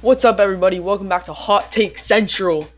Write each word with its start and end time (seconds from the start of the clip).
What's 0.00 0.24
up, 0.24 0.38
everybody? 0.38 0.78
Welcome 0.78 1.08
back 1.08 1.24
to 1.24 1.32
Hot 1.32 1.72
Take 1.72 1.98
Central, 1.98 2.68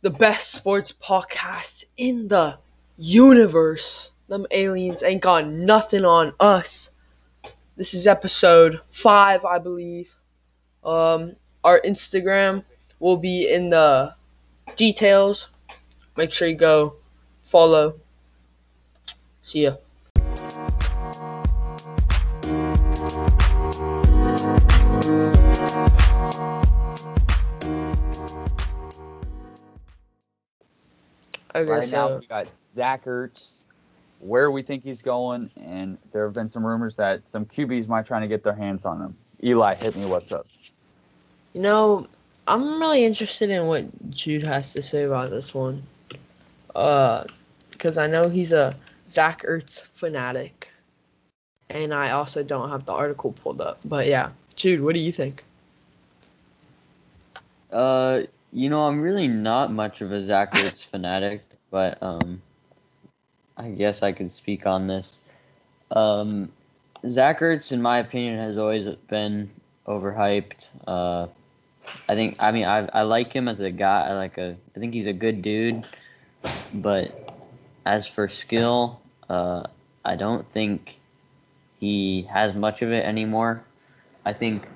the 0.00 0.10
best 0.10 0.50
sports 0.50 0.92
podcast 0.92 1.84
in 1.96 2.26
the 2.26 2.58
universe. 2.96 4.10
Them 4.26 4.44
aliens 4.50 5.04
ain't 5.04 5.22
got 5.22 5.46
nothing 5.46 6.04
on 6.04 6.32
us. 6.40 6.90
This 7.76 7.94
is 7.94 8.08
episode 8.08 8.80
five, 8.90 9.44
I 9.44 9.60
believe. 9.60 10.16
Um, 10.82 11.36
our 11.62 11.80
Instagram 11.82 12.64
will 12.98 13.16
be 13.16 13.48
in 13.48 13.70
the 13.70 14.16
details. 14.74 15.50
Make 16.16 16.32
sure 16.32 16.48
you 16.48 16.56
go 16.56 16.96
follow. 17.44 18.00
See 19.40 19.62
ya. 19.62 19.76
Okay, 31.54 31.70
Right 31.70 31.84
so 31.84 32.08
now, 32.08 32.18
we 32.18 32.26
got 32.26 32.46
Zach 32.74 33.04
Ertz, 33.04 33.62
where 34.20 34.50
we 34.50 34.62
think 34.62 34.84
he's 34.84 35.02
going, 35.02 35.50
and 35.60 35.98
there 36.12 36.24
have 36.24 36.32
been 36.32 36.48
some 36.48 36.64
rumors 36.64 36.96
that 36.96 37.28
some 37.28 37.44
QBs 37.44 37.88
might 37.88 38.06
try 38.06 38.20
to 38.20 38.26
get 38.26 38.42
their 38.42 38.54
hands 38.54 38.84
on 38.84 39.00
him. 39.00 39.16
Eli, 39.44 39.74
hit 39.74 39.96
me. 39.96 40.06
What's 40.06 40.32
up? 40.32 40.46
You 41.52 41.60
know, 41.60 42.06
I'm 42.48 42.80
really 42.80 43.04
interested 43.04 43.50
in 43.50 43.66
what 43.66 44.10
Jude 44.10 44.44
has 44.44 44.72
to 44.72 44.82
say 44.82 45.02
about 45.02 45.30
this 45.30 45.52
one. 45.52 45.82
Uh, 46.74 47.24
because 47.70 47.98
I 47.98 48.06
know 48.06 48.28
he's 48.28 48.52
a 48.52 48.74
Zach 49.08 49.42
Ertz 49.42 49.82
fanatic, 49.82 50.70
and 51.68 51.92
I 51.92 52.12
also 52.12 52.42
don't 52.42 52.70
have 52.70 52.86
the 52.86 52.92
article 52.92 53.32
pulled 53.32 53.60
up. 53.60 53.80
But 53.84 54.06
yeah, 54.06 54.30
Jude, 54.54 54.80
what 54.80 54.94
do 54.94 55.00
you 55.00 55.12
think? 55.12 55.42
Uh, 57.72 58.22
you 58.52 58.68
know, 58.68 58.86
I'm 58.86 59.00
really 59.00 59.28
not 59.28 59.72
much 59.72 60.02
of 60.02 60.12
a 60.12 60.22
Zach 60.22 60.52
Ertz 60.52 60.84
fanatic, 60.90 61.42
but 61.70 62.00
um, 62.02 62.42
I 63.56 63.70
guess 63.70 64.02
I 64.02 64.12
could 64.12 64.30
speak 64.30 64.66
on 64.66 64.86
this. 64.86 65.18
Um, 65.90 66.52
Zach 67.08 67.40
Ertz, 67.40 67.72
in 67.72 67.80
my 67.80 67.98
opinion, 67.98 68.38
has 68.38 68.58
always 68.58 68.86
been 69.08 69.50
overhyped. 69.86 70.68
Uh, 70.86 71.26
I 72.08 72.14
think, 72.14 72.36
I 72.38 72.52
mean, 72.52 72.64
I 72.64 72.88
I 72.92 73.02
like 73.02 73.32
him 73.32 73.48
as 73.48 73.60
a 73.60 73.70
guy. 73.70 74.06
I 74.08 74.12
like 74.14 74.38
a, 74.38 74.56
I 74.76 74.78
think 74.78 74.94
he's 74.94 75.08
a 75.08 75.12
good 75.12 75.42
dude, 75.42 75.84
but 76.72 77.34
as 77.84 78.06
for 78.06 78.28
skill, 78.28 79.00
uh, 79.28 79.64
I 80.04 80.16
don't 80.16 80.48
think 80.50 80.98
he 81.80 82.28
has 82.30 82.54
much 82.54 82.82
of 82.82 82.92
it 82.92 83.04
anymore. 83.04 83.64
I 84.24 84.32
think 84.32 84.66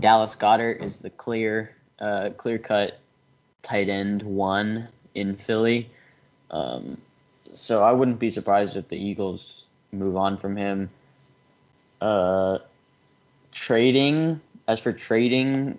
Dallas 0.00 0.34
Goedert 0.34 0.82
is 0.82 1.00
the 1.00 1.10
clear, 1.10 1.76
uh, 2.00 2.30
clear 2.36 2.58
cut 2.58 2.98
tight 3.62 3.88
end 3.88 4.22
one 4.22 4.88
in 5.14 5.36
Philly. 5.36 5.88
Um, 6.50 6.98
so 7.42 7.82
I 7.82 7.92
wouldn't 7.92 8.20
be 8.20 8.30
surprised 8.30 8.76
if 8.76 8.88
the 8.88 8.96
Eagles 8.96 9.64
move 9.92 10.16
on 10.16 10.36
from 10.36 10.56
him. 10.56 10.90
Uh, 12.00 12.58
trading, 13.52 14.40
as 14.68 14.80
for 14.80 14.92
trading, 14.92 15.78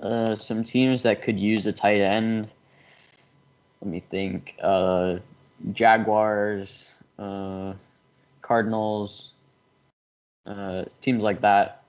uh, 0.00 0.34
some 0.34 0.64
teams 0.64 1.02
that 1.02 1.22
could 1.22 1.38
use 1.38 1.66
a 1.66 1.72
tight 1.72 2.00
end. 2.00 2.50
Let 3.80 3.90
me 3.90 4.00
think. 4.10 4.56
Uh, 4.62 5.18
Jaguars, 5.72 6.90
uh, 7.18 7.74
Cardinals, 8.40 9.34
uh, 10.46 10.84
teams 11.00 11.22
like 11.22 11.42
that. 11.42 11.84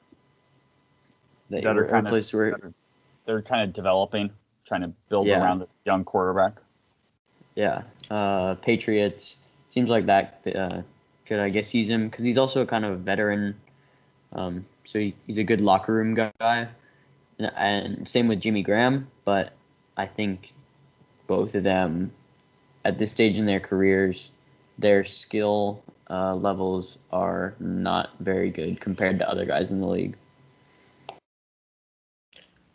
That 1.49 1.63
That 1.63 1.77
are 1.77 1.87
kind 1.87 2.05
of- 2.05 2.11
place 2.11 2.33
where 2.33 2.73
They're 3.25 3.41
kind 3.41 3.61
of 3.61 3.73
developing, 3.73 4.31
trying 4.71 4.81
to 4.81 4.93
build 5.09 5.27
Yeah. 5.27 5.41
around 5.41 5.59
the 5.59 5.67
young 5.85 6.05
quarterback. 6.05 6.53
Yeah, 7.55 7.81
uh, 8.09 8.55
Patriots 8.55 9.35
seems 9.71 9.89
like 9.89 10.05
that 10.05 10.39
uh, 10.55 10.81
could 11.25 11.39
I 11.39 11.49
guess 11.49 11.73
use 11.73 11.89
him 11.89 12.07
because 12.07 12.23
he's 12.23 12.37
also 12.37 12.61
a 12.61 12.65
kind 12.65 12.85
of 12.85 13.01
veteran. 13.01 13.55
Um, 14.31 14.65
so 14.85 14.99
he, 14.99 15.13
he's 15.27 15.37
a 15.37 15.43
good 15.43 15.59
locker 15.59 15.93
room 15.93 16.13
guy, 16.13 16.69
and, 17.37 17.51
and 17.57 18.07
same 18.07 18.29
with 18.29 18.39
Jimmy 18.39 18.63
Graham. 18.63 19.09
But 19.25 19.51
I 19.97 20.05
think 20.05 20.53
both 21.27 21.53
of 21.55 21.63
them, 21.63 22.13
at 22.85 22.97
this 22.97 23.11
stage 23.11 23.37
in 23.37 23.45
their 23.45 23.59
careers, 23.59 24.31
their 24.79 25.03
skill 25.03 25.83
uh, 26.09 26.33
levels 26.33 26.97
are 27.11 27.55
not 27.59 28.11
very 28.21 28.49
good 28.49 28.79
compared 28.79 29.19
to 29.19 29.29
other 29.29 29.43
guys 29.45 29.69
in 29.69 29.81
the 29.81 29.87
league. 29.87 30.15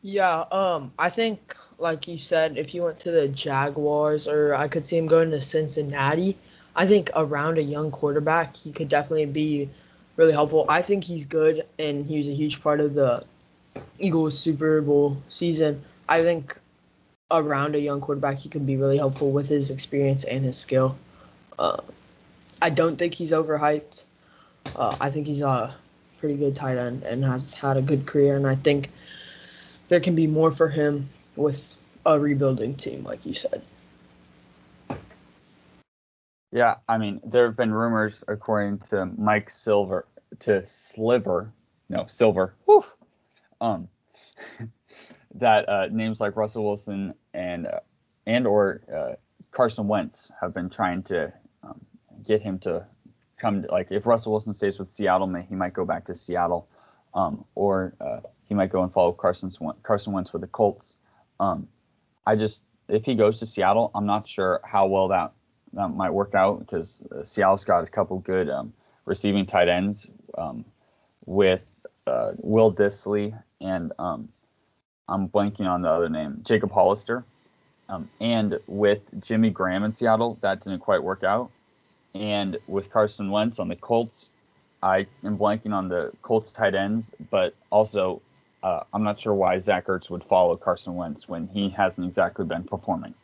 Yeah, 0.07 0.45
um, 0.53 0.93
I 1.01 1.11
think 1.11 1.57
like 1.81 2.07
you 2.07 2.17
said, 2.17 2.57
if 2.57 2.73
you 2.73 2.85
went 2.85 2.97
to 3.01 3.11
the 3.11 3.27
Jaguars 3.27 4.29
or 4.29 4.55
I 4.55 4.69
could 4.69 4.85
see 4.85 4.97
him 4.97 5.09
going 5.09 5.33
to 5.33 5.41
Cincinnati, 5.41 6.39
I 6.77 6.87
think 6.87 7.11
around 7.17 7.59
a 7.59 7.63
young 7.63 7.91
quarterback, 7.91 8.55
he 8.55 8.71
could 8.71 8.89
definitely 8.89 9.27
be 9.27 9.69
really 10.15 10.31
helpful. 10.31 10.65
I 10.69 10.81
think 10.81 11.03
he's 11.03 11.27
good 11.27 11.67
and 11.81 12.07
he 12.07 12.19
was 12.19 12.29
a 12.29 12.33
huge 12.35 12.63
part 12.63 12.79
of 12.79 12.95
the 12.95 13.25
Eagles 13.99 14.39
Super 14.39 14.81
Bowl 14.81 15.17
season. 15.29 15.83
I 16.09 16.23
think 16.23 16.57
around 17.33 17.75
a 17.75 17.81
young 17.81 18.01
quarterback, 18.01 18.39
he 18.39 18.49
could 18.49 18.65
be 18.65 18.77
really 18.77 18.99
helpful 18.99 19.33
with 19.33 19.49
his 19.49 19.73
experience 19.73 20.23
and 20.23 20.45
his 20.45 20.57
skill. 20.57 20.97
Uh, 21.59 21.81
I 22.63 22.71
don't 22.71 22.97
think 22.97 23.13
he's 23.13 23.33
overhyped. 23.33 24.05
Uh, 24.77 24.97
I 25.01 25.11
think 25.11 25.27
he's 25.27 25.43
a 25.43 25.75
pretty 26.21 26.37
good 26.37 26.55
tight 26.55 26.79
end 26.79 27.03
and 27.03 27.25
has 27.25 27.55
had 27.55 27.77
a 27.77 27.83
good 27.83 28.07
career, 28.07 28.37
and 28.37 28.47
I 28.47 28.55
think 28.55 28.91
there 29.89 30.01
can 30.01 30.15
be 30.15 30.27
more 30.27 30.53
for 30.53 30.69
him 30.69 31.09
with 31.37 31.77
a 32.05 32.19
rebuilding 32.19 32.75
team, 32.75 33.05
like 33.05 33.27
you 33.27 33.35
said. 33.35 33.63
Yeah, 36.53 36.77
I 36.89 36.97
mean, 36.97 37.21
there 37.25 37.47
have 37.47 37.57
been 37.57 37.73
rumors, 37.73 38.25
according 38.29 38.79
to 38.91 39.07
Mike 39.19 39.51
Silver, 39.51 40.07
to 40.41 40.65
Sliver, 40.65 41.53
no 41.89 42.07
Silver, 42.07 42.55
whew, 42.65 42.85
um, 43.61 43.89
that 45.35 45.69
uh, 45.69 45.87
names 45.91 46.21
like 46.21 46.37
Russell 46.37 46.65
Wilson 46.65 47.15
and 47.35 47.67
uh, 47.67 47.81
and 48.27 48.47
or 48.47 48.81
uh, 48.95 49.17
Carson 49.51 49.89
Wentz 49.89 50.31
have 50.41 50.55
been 50.55 50.71
trying 50.71 51.03
to 51.05 51.33
um, 51.63 51.81
get 52.25 52.41
him 52.41 52.59
to 52.61 52.87
come. 53.37 53.63
To, 53.63 53.69
like, 53.69 53.89
if 53.91 54.07
Russell 54.07 54.33
Wilson 54.33 54.55
stays 54.55 54.79
with 54.79 54.89
Seattle, 54.89 55.33
he 55.49 55.55
might 55.55 55.73
go 55.73 55.85
back 55.85 56.05
to 56.07 56.15
Seattle, 56.15 56.69
um, 57.13 57.45
or 57.55 57.95
uh, 58.01 58.21
he 58.49 58.55
might 58.55 58.71
go 58.71 58.83
and 58.83 58.93
follow 58.93 59.13
Carson 59.13 59.53
Carson 59.83 60.13
Wentz 60.13 60.33
with 60.33 60.43
the 60.43 60.49
Colts. 60.49 60.97
Um, 61.41 61.69
I 62.27 62.37
just 62.37 62.65
if 62.89 63.05
he 63.05 63.15
goes 63.15 63.39
to 63.41 63.47
Seattle, 63.47 63.91
I'm 63.95 64.07
not 64.07 64.29
sure 64.29 64.61
how 64.65 64.87
well 64.87 65.09
that 65.09 65.33
that 65.73 65.89
might 65.89 66.11
work 66.11 66.35
out 66.35 66.61
because 66.61 67.03
uh, 67.15 67.25
Seattle's 67.25 67.65
got 67.65 67.85
a 67.85 67.87
couple 67.87 68.19
good 68.21 68.49
um, 68.49 68.73
receiving 69.05 69.47
tight 69.47 69.69
ends 69.69 70.07
um, 70.39 70.65
with 71.27 71.63
uh, 72.07 72.33
Will 72.39 72.73
Dissly 72.73 73.39
and 73.61 73.93
um, 73.99 74.29
I'm 75.09 75.29
blanking 75.29 75.67
on 75.67 75.83
the 75.83 75.91
other 75.91 76.09
name, 76.09 76.41
Jacob 76.45 76.73
Hollister. 76.73 77.25
Um, 77.89 78.09
and 78.21 78.59
with 78.67 79.03
Jimmy 79.21 79.51
Graham 79.51 79.85
in 79.85 79.93
Seattle, 79.93 80.39
that 80.41 80.61
didn't 80.61 80.81
quite 80.81 81.03
work 81.03 81.23
out. 81.23 81.51
And 82.15 82.59
with 82.67 82.91
Carson 82.91 83.31
Wentz 83.31 83.59
on 83.59 83.69
the 83.69 83.77
Colts, 83.77 84.31
I 84.83 85.07
am 85.25 85.39
blanking 85.39 85.73
on 85.73 85.89
the 85.89 86.13
Colts 86.23 86.51
tight 86.53 86.75
ends, 86.75 87.13
but 87.31 87.55
also 87.71 88.23
uh, 88.67 88.83
I'm 88.93 89.05
not 89.05 89.21
sure 89.21 89.33
why 89.33 89.57
Zach 89.61 89.87
Ertz 89.87 90.11
would 90.11 90.25
follow 90.25 90.57
Carson 90.57 90.97
Wentz 90.97 91.29
when 91.29 91.47
he 91.47 91.71
hasn't 91.71 92.05
exactly 92.05 92.45
been 92.45 92.65
performing. 92.65 93.15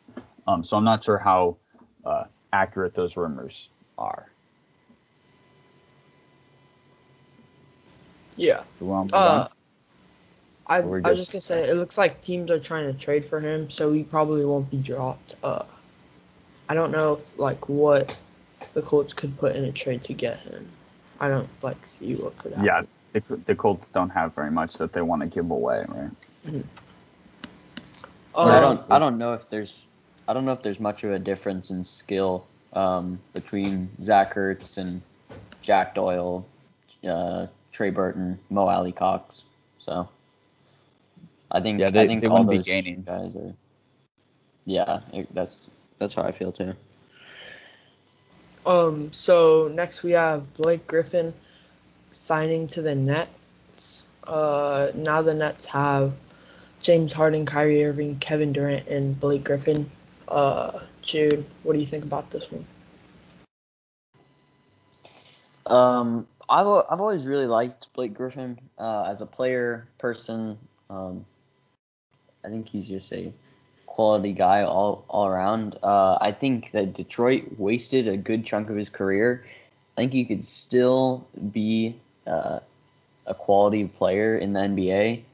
Um, 0.46 0.62
so 0.62 0.76
I'm 0.76 0.84
not 0.84 1.02
sure 1.02 1.18
how 1.18 1.56
uh, 2.04 2.24
accurate 2.52 2.94
those 2.94 3.16
rumors 3.16 3.68
are. 3.98 4.30
Yeah. 8.36 8.58
Do 8.78 8.84
you 8.84 8.90
want 8.92 9.10
to 9.10 9.16
move 9.16 9.26
Uh. 9.26 9.48
I, 10.68 10.76
I 10.76 10.80
was 10.80 11.18
just 11.18 11.32
gonna 11.32 11.42
say 11.42 11.68
it 11.68 11.74
looks 11.74 11.98
like 11.98 12.22
teams 12.22 12.48
are 12.52 12.60
trying 12.60 12.90
to 12.90 12.96
trade 12.96 13.24
for 13.24 13.40
him, 13.40 13.68
so 13.68 13.92
he 13.92 14.04
probably 14.04 14.44
won't 14.44 14.70
be 14.70 14.76
dropped. 14.76 15.34
Uh, 15.42 15.64
I 16.68 16.74
don't 16.74 16.92
know 16.92 17.14
if, 17.14 17.38
like 17.38 17.68
what 17.68 18.18
the 18.72 18.80
Colts 18.80 19.12
could 19.12 19.36
put 19.38 19.56
in 19.56 19.64
a 19.64 19.72
trade 19.72 20.04
to 20.04 20.14
get 20.14 20.38
him. 20.38 20.68
I 21.18 21.28
don't 21.28 21.48
like 21.62 21.84
see 21.84 22.14
what 22.14 22.38
could 22.38 22.52
happen. 22.52 22.64
Yeah, 22.64 22.82
the, 23.12 23.22
the 23.46 23.54
Colts 23.54 23.90
don't 23.90 24.10
have 24.10 24.34
very 24.34 24.50
much 24.50 24.74
that 24.78 24.92
they 24.92 25.02
want 25.02 25.22
to 25.22 25.28
give 25.28 25.50
away, 25.50 25.84
right? 25.88 26.10
Um, 28.34 28.48
I 28.48 28.60
don't. 28.60 28.80
I 28.90 28.98
don't 28.98 29.18
know 29.18 29.32
if 29.34 29.48
there's. 29.50 29.76
I 30.28 30.32
don't 30.32 30.44
know 30.44 30.52
if 30.52 30.62
there's 30.62 30.80
much 30.80 31.04
of 31.04 31.12
a 31.12 31.18
difference 31.18 31.70
in 31.70 31.84
skill 31.84 32.46
um, 32.72 33.18
between 33.34 33.90
Zach 34.02 34.34
Ertz 34.34 34.78
and 34.78 35.02
Jack 35.60 35.94
Doyle, 35.94 36.46
uh, 37.06 37.46
Trey 37.72 37.90
Burton, 37.90 38.38
Mo 38.50 38.68
Alie-Cox. 38.68 39.44
So, 39.78 40.08
I 41.50 41.60
think. 41.60 41.80
Yeah, 41.80 41.90
they- 41.90 42.02
I 42.02 42.06
think 42.06 42.20
they 42.22 42.28
all 42.28 42.44
wouldn't 42.44 42.50
be 42.50 42.56
those 42.58 42.66
gaining. 42.66 43.02
guys 43.02 43.34
are. 43.36 43.52
Yeah, 44.64 45.00
it, 45.12 45.32
that's 45.34 45.62
that's 45.98 46.14
how 46.14 46.22
I 46.22 46.32
feel 46.32 46.52
too. 46.52 46.72
Um. 48.64 49.12
So 49.12 49.68
next 49.74 50.02
we 50.02 50.12
have 50.12 50.54
Blake 50.54 50.86
Griffin 50.86 51.34
signing 52.12 52.66
to 52.68 52.82
the 52.82 52.94
Nets. 52.94 54.04
Uh. 54.24 54.90
Now 54.94 55.22
the 55.22 55.34
Nets 55.34 55.66
have 55.66 56.12
James 56.80 57.12
Harden, 57.12 57.46
Kyrie 57.46 57.84
Irving, 57.84 58.18
Kevin 58.18 58.52
Durant, 58.52 58.86
and 58.88 59.18
Blake 59.18 59.44
Griffin. 59.44 59.90
Uh, 60.28 60.80
Jude, 61.02 61.44
what 61.62 61.74
do 61.74 61.78
you 61.78 61.86
think 61.86 62.04
about 62.04 62.30
this 62.30 62.50
one? 62.50 62.64
Um, 65.66 66.26
I've 66.48 66.66
I've 66.66 67.00
always 67.00 67.24
really 67.24 67.46
liked 67.46 67.92
Blake 67.94 68.14
Griffin 68.14 68.58
uh, 68.78 69.04
as 69.04 69.20
a 69.20 69.26
player, 69.26 69.86
person. 69.98 70.58
Um, 70.90 71.24
I 72.44 72.48
think 72.48 72.68
he's 72.68 72.88
just 72.88 73.12
a 73.12 73.32
quality 73.86 74.32
guy 74.32 74.62
all 74.62 75.04
all 75.08 75.26
around. 75.26 75.78
Uh, 75.82 76.18
I 76.20 76.32
think 76.32 76.72
that 76.72 76.94
Detroit 76.94 77.44
wasted 77.58 78.08
a 78.08 78.16
good 78.16 78.44
chunk 78.44 78.70
of 78.70 78.76
his 78.76 78.90
career. 78.90 79.46
I 79.96 80.02
think 80.02 80.12
he 80.12 80.24
could 80.24 80.44
still 80.44 81.26
be 81.52 81.96
uh, 82.26 82.60
a 83.26 83.34
quality 83.34 83.86
player 83.86 84.36
in 84.36 84.52
the 84.52 84.60
NBA. 84.60 85.24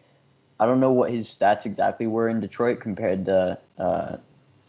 I 0.60 0.66
don't 0.66 0.80
know 0.80 0.92
what 0.92 1.10
his 1.12 1.28
stats 1.28 1.66
exactly 1.66 2.06
were 2.06 2.28
in 2.28 2.40
Detroit 2.40 2.80
compared 2.80 3.26
to 3.26 3.58
uh, 3.78 4.16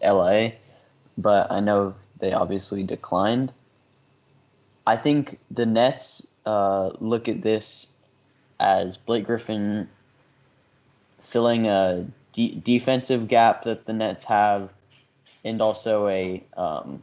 LA, 0.04 0.50
but 1.18 1.52
I 1.52 1.60
know 1.60 1.96
they 2.20 2.34
obviously 2.34 2.84
declined. 2.84 3.52
I 4.86 4.98
think 4.98 5.40
the 5.50 5.66
Nets 5.66 6.26
uh, 6.46 6.92
look 7.00 7.28
at 7.28 7.42
this 7.42 7.88
as 8.60 8.98
Blake 8.98 9.26
Griffin 9.26 9.90
filling 11.22 11.68
a 11.68 12.06
de- 12.34 12.56
defensive 12.56 13.28
gap 13.28 13.64
that 13.64 13.86
the 13.86 13.94
Nets 13.94 14.24
have, 14.26 14.70
and 15.44 15.62
also 15.62 16.08
a 16.08 16.44
um, 16.58 17.02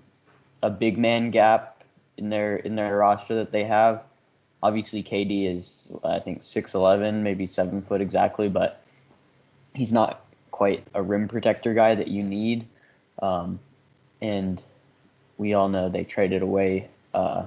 a 0.62 0.70
big 0.70 0.98
man 0.98 1.30
gap 1.30 1.75
in 2.16 2.30
their 2.30 2.56
in 2.56 2.76
their 2.76 2.96
roster 2.96 3.34
that 3.36 3.52
they 3.52 3.64
have. 3.64 4.02
Obviously, 4.62 5.02
KD 5.02 5.54
is 5.54 5.88
I 6.04 6.18
think 6.18 6.42
six 6.42 6.74
eleven, 6.74 7.22
maybe 7.22 7.46
seven 7.46 7.82
foot 7.82 8.00
exactly, 8.00 8.48
but 8.48 8.82
he's 9.74 9.92
not 9.92 10.24
quite 10.50 10.86
a 10.94 11.02
rim 11.02 11.28
protector 11.28 11.74
guy 11.74 11.94
that 11.94 12.08
you 12.08 12.22
need. 12.22 12.66
Um, 13.20 13.60
and 14.20 14.62
we 15.38 15.54
all 15.54 15.68
know 15.68 15.88
they 15.88 16.04
traded 16.04 16.42
away 16.42 16.88
uh, 17.14 17.46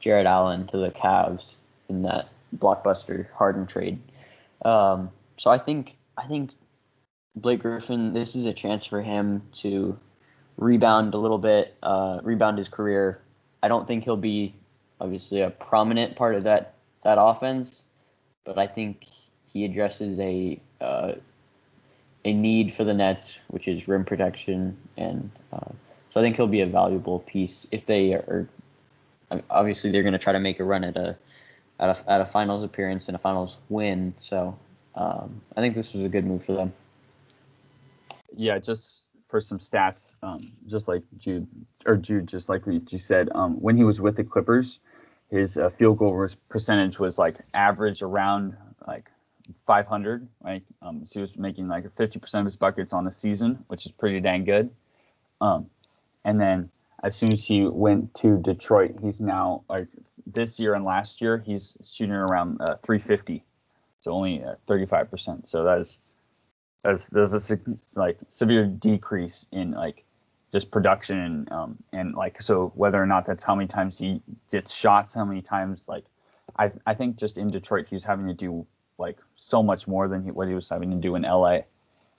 Jarrett 0.00 0.26
Allen 0.26 0.66
to 0.68 0.76
the 0.76 0.90
Cavs 0.90 1.54
in 1.88 2.02
that 2.02 2.28
blockbuster 2.56 3.26
Harden 3.32 3.66
trade. 3.66 3.98
Um, 4.64 5.10
so 5.36 5.50
I 5.50 5.58
think 5.58 5.96
I 6.16 6.26
think 6.26 6.50
Blake 7.36 7.60
Griffin, 7.60 8.12
this 8.12 8.36
is 8.36 8.46
a 8.46 8.52
chance 8.52 8.84
for 8.84 9.02
him 9.02 9.42
to 9.54 9.98
rebound 10.56 11.14
a 11.14 11.18
little 11.18 11.38
bit, 11.38 11.74
uh, 11.82 12.20
rebound 12.22 12.58
his 12.58 12.68
career. 12.68 13.20
I 13.64 13.68
don't 13.68 13.86
think 13.86 14.04
he'll 14.04 14.16
be 14.16 14.54
obviously 15.00 15.40
a 15.40 15.50
prominent 15.50 16.16
part 16.16 16.34
of 16.34 16.44
that 16.44 16.74
that 17.02 17.16
offense, 17.18 17.84
but 18.44 18.58
I 18.58 18.66
think 18.66 19.06
he 19.52 19.64
addresses 19.64 20.20
a 20.20 20.60
uh, 20.80 21.12
a 22.24 22.32
need 22.32 22.72
for 22.74 22.84
the 22.84 22.92
Nets, 22.92 23.38
which 23.48 23.66
is 23.66 23.88
rim 23.88 24.04
protection, 24.04 24.76
and 24.96 25.30
uh, 25.52 25.72
so 26.10 26.20
I 26.20 26.22
think 26.22 26.36
he'll 26.36 26.46
be 26.46 26.60
a 26.60 26.66
valuable 26.66 27.20
piece 27.20 27.66
if 27.70 27.86
they 27.86 28.12
are. 28.12 28.46
Obviously, 29.50 29.90
they're 29.90 30.02
going 30.02 30.12
to 30.12 30.18
try 30.18 30.34
to 30.34 30.40
make 30.40 30.60
a 30.60 30.64
run 30.64 30.84
at 30.84 30.96
a 30.96 31.16
at 31.80 31.88
a 31.88 32.10
at 32.12 32.20
a 32.20 32.26
finals 32.26 32.62
appearance 32.62 33.08
and 33.08 33.14
a 33.14 33.18
finals 33.18 33.56
win. 33.70 34.12
So 34.20 34.56
um, 34.94 35.40
I 35.56 35.62
think 35.62 35.74
this 35.74 35.94
was 35.94 36.04
a 36.04 36.08
good 36.08 36.26
move 36.26 36.44
for 36.44 36.52
them 36.52 36.72
yeah, 38.36 38.58
just 38.58 39.03
for 39.34 39.40
some 39.40 39.58
stats, 39.58 40.14
um, 40.22 40.52
just 40.68 40.86
like 40.86 41.02
Jude 41.18 41.48
or 41.86 41.96
Jude, 41.96 42.28
just 42.28 42.48
like 42.48 42.62
you 42.68 42.98
said, 43.00 43.30
um, 43.34 43.60
when 43.60 43.76
he 43.76 43.82
was 43.82 44.00
with 44.00 44.14
the 44.14 44.22
Clippers, 44.22 44.78
his 45.28 45.58
uh, 45.58 45.70
field 45.70 45.98
goal 45.98 46.28
percentage 46.48 47.00
was 47.00 47.18
like 47.18 47.38
average 47.52 48.00
around 48.00 48.56
like 48.86 49.10
500. 49.66 50.28
Right, 50.40 50.62
um, 50.82 51.02
so 51.08 51.14
he 51.14 51.20
was 51.22 51.36
making 51.36 51.66
like 51.66 51.82
50% 51.82 52.32
of 52.38 52.44
his 52.44 52.54
buckets 52.54 52.92
on 52.92 53.04
the 53.04 53.10
season, 53.10 53.64
which 53.66 53.86
is 53.86 53.90
pretty 53.90 54.20
dang 54.20 54.44
good. 54.44 54.70
Um, 55.40 55.68
and 56.24 56.40
then 56.40 56.70
as 57.02 57.16
soon 57.16 57.32
as 57.32 57.44
he 57.44 57.66
went 57.66 58.14
to 58.14 58.38
Detroit, 58.38 58.98
he's 59.02 59.20
now 59.20 59.64
like 59.68 59.88
this 60.28 60.60
year 60.60 60.74
and 60.74 60.84
last 60.84 61.20
year, 61.20 61.42
he's 61.44 61.76
shooting 61.84 62.14
around 62.14 62.60
uh, 62.60 62.76
350, 62.84 63.42
so 64.00 64.12
only 64.12 64.44
uh, 64.44 64.54
35%. 64.68 65.44
So 65.44 65.64
that 65.64 65.78
is 65.78 65.98
there's 66.84 67.06
there's 67.08 67.50
a 67.50 67.58
like 67.96 68.18
severe 68.28 68.66
decrease 68.66 69.46
in 69.52 69.72
like 69.72 70.04
just 70.52 70.70
production 70.70 71.18
and 71.18 71.52
um 71.52 71.78
and 71.92 72.14
like 72.14 72.40
so 72.40 72.72
whether 72.76 73.02
or 73.02 73.06
not 73.06 73.26
that's 73.26 73.42
how 73.42 73.54
many 73.54 73.66
times 73.66 73.98
he 73.98 74.20
gets 74.52 74.72
shots, 74.72 75.14
how 75.14 75.24
many 75.24 75.42
times 75.42 75.86
like 75.88 76.04
I 76.58 76.70
I 76.86 76.94
think 76.94 77.16
just 77.16 77.38
in 77.38 77.48
Detroit 77.48 77.88
he 77.88 77.96
was 77.96 78.04
having 78.04 78.26
to 78.28 78.34
do 78.34 78.66
like 78.98 79.18
so 79.34 79.62
much 79.62 79.88
more 79.88 80.06
than 80.06 80.22
he, 80.22 80.30
what 80.30 80.46
he 80.46 80.54
was 80.54 80.68
having 80.68 80.90
to 80.90 80.96
do 80.96 81.16
in 81.16 81.22
LA, 81.22 81.60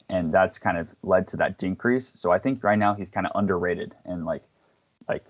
and 0.10 0.34
that's 0.34 0.60
kind 0.60 0.78
of 0.78 0.90
led 1.04 1.28
to 1.30 1.38
that 1.38 1.58
decrease. 1.58 2.12
So 2.16 2.32
I 2.32 2.40
think 2.40 2.64
right 2.64 2.78
now 2.78 2.96
he's 2.96 3.12
kind 3.12 3.26
of 3.28 3.32
underrated 3.36 3.94
and 4.04 4.26
like 4.26 4.44
like 5.08 5.26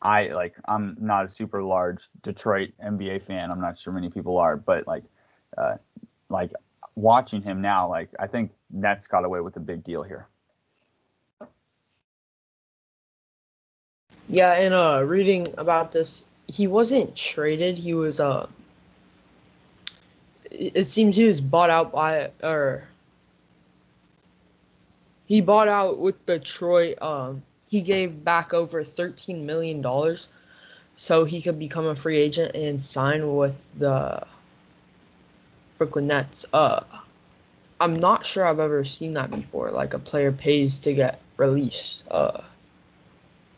I 0.00 0.28
like 0.28 0.54
I'm 0.66 0.96
not 1.00 1.24
a 1.24 1.28
super 1.28 1.62
large 1.64 2.08
Detroit 2.22 2.70
NBA 2.82 3.22
fan. 3.22 3.50
I'm 3.50 3.60
not 3.60 3.76
sure 3.76 3.92
many 3.92 4.08
people 4.08 4.38
are, 4.38 4.56
but 4.56 4.86
like 4.86 5.02
uh, 5.56 5.76
like 6.28 6.52
watching 6.98 7.42
him 7.42 7.62
now, 7.62 7.88
like 7.88 8.10
I 8.18 8.26
think 8.26 8.50
Nets 8.70 9.06
got 9.06 9.24
away 9.24 9.40
with 9.40 9.56
a 9.56 9.60
big 9.60 9.84
deal 9.84 10.02
here. 10.02 10.26
Yeah, 14.28 14.52
and 14.54 14.74
uh, 14.74 15.04
reading 15.06 15.54
about 15.56 15.92
this, 15.92 16.22
he 16.48 16.66
wasn't 16.66 17.16
traded. 17.16 17.78
He 17.78 17.94
was 17.94 18.20
uh, 18.20 18.46
it 20.50 20.86
seems 20.86 21.16
he 21.16 21.24
was 21.24 21.40
bought 21.40 21.70
out 21.70 21.92
by 21.92 22.30
or 22.42 22.86
he 25.26 25.40
bought 25.40 25.68
out 25.68 25.98
with 25.98 26.26
Detroit. 26.26 27.00
Um, 27.00 27.42
he 27.66 27.80
gave 27.80 28.24
back 28.24 28.52
over 28.52 28.82
thirteen 28.82 29.46
million 29.46 29.80
dollars, 29.80 30.28
so 30.94 31.24
he 31.24 31.40
could 31.40 31.58
become 31.58 31.86
a 31.86 31.94
free 31.94 32.18
agent 32.18 32.54
and 32.54 32.82
sign 32.82 33.36
with 33.36 33.64
the 33.78 34.26
Brooklyn 35.78 36.08
Nets. 36.08 36.44
Uh, 36.52 36.80
I'm 37.80 37.98
not 37.98 38.26
sure 38.26 38.44
I've 38.44 38.58
ever 38.58 38.84
seen 38.84 39.14
that 39.14 39.30
before. 39.30 39.70
Like 39.70 39.94
a 39.94 39.98
player 39.98 40.32
pays 40.32 40.78
to 40.80 40.92
get 40.92 41.20
released. 41.36 42.02
Uh, 42.10 42.42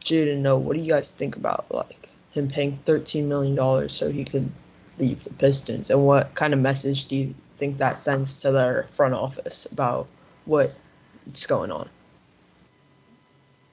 Jude 0.00 0.28
and 0.28 0.42
No, 0.42 0.56
what 0.58 0.76
do 0.76 0.82
you 0.82 0.92
guys 0.92 1.10
think 1.10 1.36
about 1.36 1.66
like 1.70 2.10
him 2.30 2.48
paying 2.48 2.76
13 2.76 3.28
million 3.28 3.54
dollars 3.54 3.92
so 3.94 4.10
he 4.10 4.24
could 4.24 4.50
leave 4.98 5.24
the 5.24 5.30
Pistons? 5.30 5.90
And 5.90 6.06
what 6.06 6.34
kind 6.34 6.52
of 6.52 6.60
message 6.60 7.08
do 7.08 7.16
you 7.16 7.34
think 7.56 7.78
that 7.78 7.98
sends 7.98 8.38
to 8.38 8.52
their 8.52 8.86
front 8.92 9.14
office 9.14 9.66
about 9.72 10.06
what's 10.44 11.46
going 11.46 11.72
on? 11.72 11.88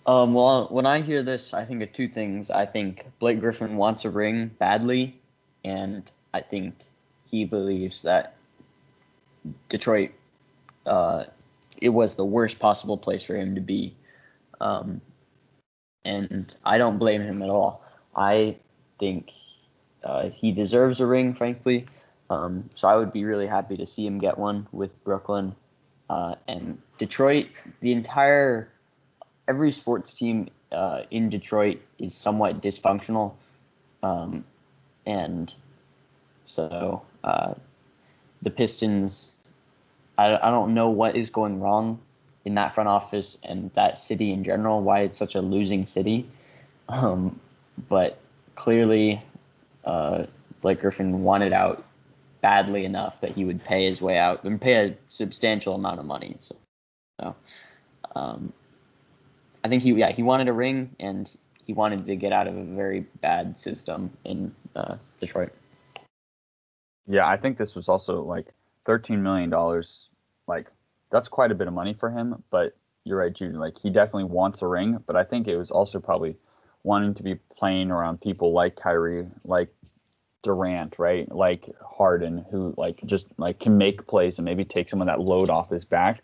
Um, 0.06 0.34
well, 0.34 0.68
when 0.70 0.86
I 0.86 1.02
hear 1.02 1.22
this, 1.22 1.54
I 1.54 1.66
think 1.66 1.84
of 1.84 1.92
two 1.92 2.08
things. 2.08 2.50
I 2.50 2.66
think 2.66 3.06
Blake 3.20 3.42
Griffin 3.42 3.76
wants 3.76 4.06
a 4.06 4.10
ring 4.10 4.48
badly, 4.58 5.20
and 5.66 6.10
I 6.34 6.40
think 6.40 6.76
he 7.30 7.44
believes 7.44 8.02
that 8.04 8.37
Detroit, 9.70 10.12
uh, 10.86 11.26
it 11.82 11.90
was 11.90 12.16
the 12.16 12.26
worst 12.26 12.60
possible 12.60 12.98
place 12.98 13.24
for 13.24 13.36
him 13.36 13.56
to 13.56 13.62
be. 13.62 13.96
Um, 14.60 15.02
and 16.06 16.56
I 16.66 16.78
don't 16.78 16.98
blame 16.98 17.22
him 17.22 17.42
at 17.42 17.50
all. 17.50 17.84
I 18.16 18.58
think 18.98 19.32
uh, 20.04 20.30
he 20.30 20.52
deserves 20.52 21.00
a 21.00 21.06
ring, 21.06 21.34
frankly. 21.34 21.86
Um, 22.30 22.70
so 22.76 22.88
I 22.88 22.96
would 22.96 23.14
be 23.14 23.26
really 23.26 23.48
happy 23.48 23.78
to 23.78 23.88
see 23.88 24.06
him 24.06 24.20
get 24.20 24.38
one 24.38 24.68
with 24.72 25.04
Brooklyn. 25.04 25.56
Uh, 26.10 26.36
and 26.48 26.78
Detroit, 26.98 27.48
the 27.82 27.92
entire, 27.92 28.70
every 29.48 29.72
sports 29.72 30.14
team 30.14 30.50
uh, 30.72 31.02
in 31.12 31.30
Detroit 31.30 31.80
is 32.00 32.16
somewhat 32.16 32.62
dysfunctional. 32.62 33.34
Um, 34.04 34.44
and 35.06 35.54
so 36.46 37.02
uh, 37.24 37.54
the 38.42 38.50
Pistons, 38.50 39.32
I, 40.18 40.36
I 40.36 40.52
don't 40.52 40.74
know 40.74 40.90
what 40.90 41.16
is 41.16 41.30
going 41.30 41.60
wrong 41.60 42.00
in 42.46 42.56
that 42.56 42.74
front 42.74 42.88
office 42.88 43.38
and 43.44 43.72
that 43.74 44.00
city 44.00 44.32
in 44.32 44.44
general, 44.44 44.82
why 44.82 45.02
it's 45.02 45.18
such 45.18 45.36
a 45.36 45.42
losing 45.42 45.86
city. 45.86 46.30
Um, 46.90 47.40
but 47.90 48.18
clearly, 48.56 49.22
uh, 49.84 50.26
Blake 50.62 50.82
Griffin 50.82 51.24
wanted 51.24 51.54
out 51.54 51.84
badly 52.42 52.86
enough 52.86 53.20
that 53.22 53.32
he 53.32 53.46
would 53.46 53.64
pay 53.64 53.86
his 53.86 54.02
way 54.02 54.18
out 54.18 54.44
and 54.44 54.60
pay 54.60 54.88
a 54.88 54.98
substantial 55.10 55.76
amount 55.76 56.00
of 56.00 56.06
money. 56.06 56.38
So, 56.42 56.56
so 57.20 57.36
um, 58.16 58.54
I 59.64 59.70
think 59.70 59.84
he 59.84 59.92
yeah 59.92 60.12
he 60.12 60.24
wanted 60.24 60.48
a 60.48 60.54
ring 60.54 60.96
and 61.00 61.30
he 61.66 61.74
wanted 61.74 62.06
to 62.06 62.16
get 62.16 62.32
out 62.32 62.48
of 62.48 62.56
a 62.56 62.64
very 62.64 63.02
bad 63.22 63.58
system 63.58 64.12
in 64.24 64.56
uh, 64.76 64.96
Detroit. 65.20 65.52
Yeah, 67.08 67.28
I 67.28 67.38
think 67.38 67.58
this 67.58 67.76
was 67.76 67.90
also 67.90 68.22
like 68.22 68.48
thirteen 68.88 69.22
million 69.22 69.52
dollars. 69.52 70.10
Like 70.48 70.68
that's 71.12 71.28
quite 71.28 71.52
a 71.52 71.56
bit 71.56 71.68
of 71.68 71.74
money 71.76 71.94
for 71.94 72.10
him. 72.10 72.44
But 72.50 72.76
you're 73.04 73.20
right, 73.20 73.34
Jude. 73.34 73.54
Like 73.54 73.78
he 73.78 73.92
definitely 73.92 74.24
wants 74.24 74.64
a 74.64 74.68
ring. 74.68 75.04
But 75.06 75.16
I 75.16 75.24
think 75.24 75.48
it 75.48 75.58
was 75.58 75.70
also 75.70 76.00
probably 76.00 76.36
wanting 76.84 77.14
to 77.16 77.24
be 77.24 77.36
playing 77.56 77.92
around 77.92 78.22
people 78.22 78.54
like 78.54 78.76
Kyrie, 78.78 79.28
like 79.44 79.70
Durant, 80.42 80.98
right? 80.98 81.30
Like 81.32 81.70
Harden, 81.86 82.46
who 82.50 82.74
like 82.78 83.02
just 83.06 83.28
like 83.38 83.60
can 83.60 83.78
make 83.78 84.08
plays 84.08 84.40
and 84.40 84.46
maybe 84.46 84.64
take 84.64 84.90
some 84.90 85.02
of 85.02 85.08
that 85.08 85.20
load 85.20 85.50
off 85.50 85.70
his 85.70 85.86
back, 85.86 86.22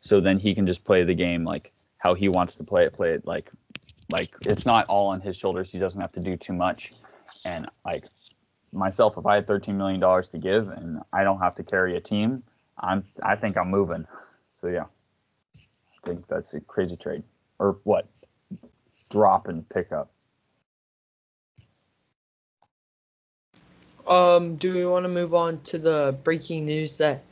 so 0.00 0.20
then 0.20 0.38
he 0.38 0.54
can 0.54 0.66
just 0.66 0.84
play 0.84 1.04
the 1.04 1.14
game 1.14 1.44
like 1.44 1.72
how 1.98 2.14
he 2.14 2.28
wants 2.28 2.56
to 2.56 2.64
play 2.64 2.84
it. 2.84 2.92
Play 2.92 3.12
it 3.14 3.26
like 3.26 3.50
like 4.10 4.34
it's 4.46 4.66
not 4.66 4.86
all 4.88 5.08
on 5.08 5.20
his 5.20 5.36
shoulders. 5.36 5.70
He 5.70 5.78
doesn't 5.78 6.00
have 6.00 6.12
to 6.12 6.20
do 6.20 6.36
too 6.36 6.54
much. 6.54 6.92
And 7.44 7.70
like 7.84 8.04
myself, 8.72 9.14
if 9.16 9.26
I 9.26 9.36
had 9.36 9.46
thirteen 9.46 9.76
million 9.76 10.00
dollars 10.00 10.28
to 10.30 10.38
give 10.38 10.68
and 10.68 11.00
I 11.12 11.24
don't 11.24 11.40
have 11.40 11.54
to 11.56 11.64
carry 11.64 11.96
a 11.96 12.00
team, 12.00 12.42
I'm 12.78 13.04
I 13.22 13.36
think 13.36 13.56
I'm 13.56 13.70
moving. 13.70 14.06
So 14.54 14.68
yeah, 14.68 14.84
I 16.04 16.08
think 16.08 16.26
that's 16.28 16.54
a 16.54 16.60
crazy 16.60 16.96
trade 16.96 17.22
or 17.58 17.78
what 17.84 18.06
drop 19.10 19.48
and 19.48 19.68
pick 19.68 19.92
up. 19.92 20.10
Um, 24.06 24.56
do 24.56 24.74
we 24.74 24.84
want 24.86 25.04
to 25.04 25.08
move 25.08 25.34
on 25.34 25.60
to 25.64 25.78
the 25.78 26.16
breaking 26.24 26.64
news 26.64 26.96
that 26.96 27.22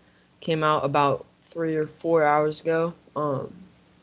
came 0.40 0.62
out 0.62 0.84
about 0.84 1.26
three 1.44 1.74
or 1.74 1.86
four 1.86 2.24
hours 2.24 2.60
ago? 2.60 2.94
Um, 3.16 3.52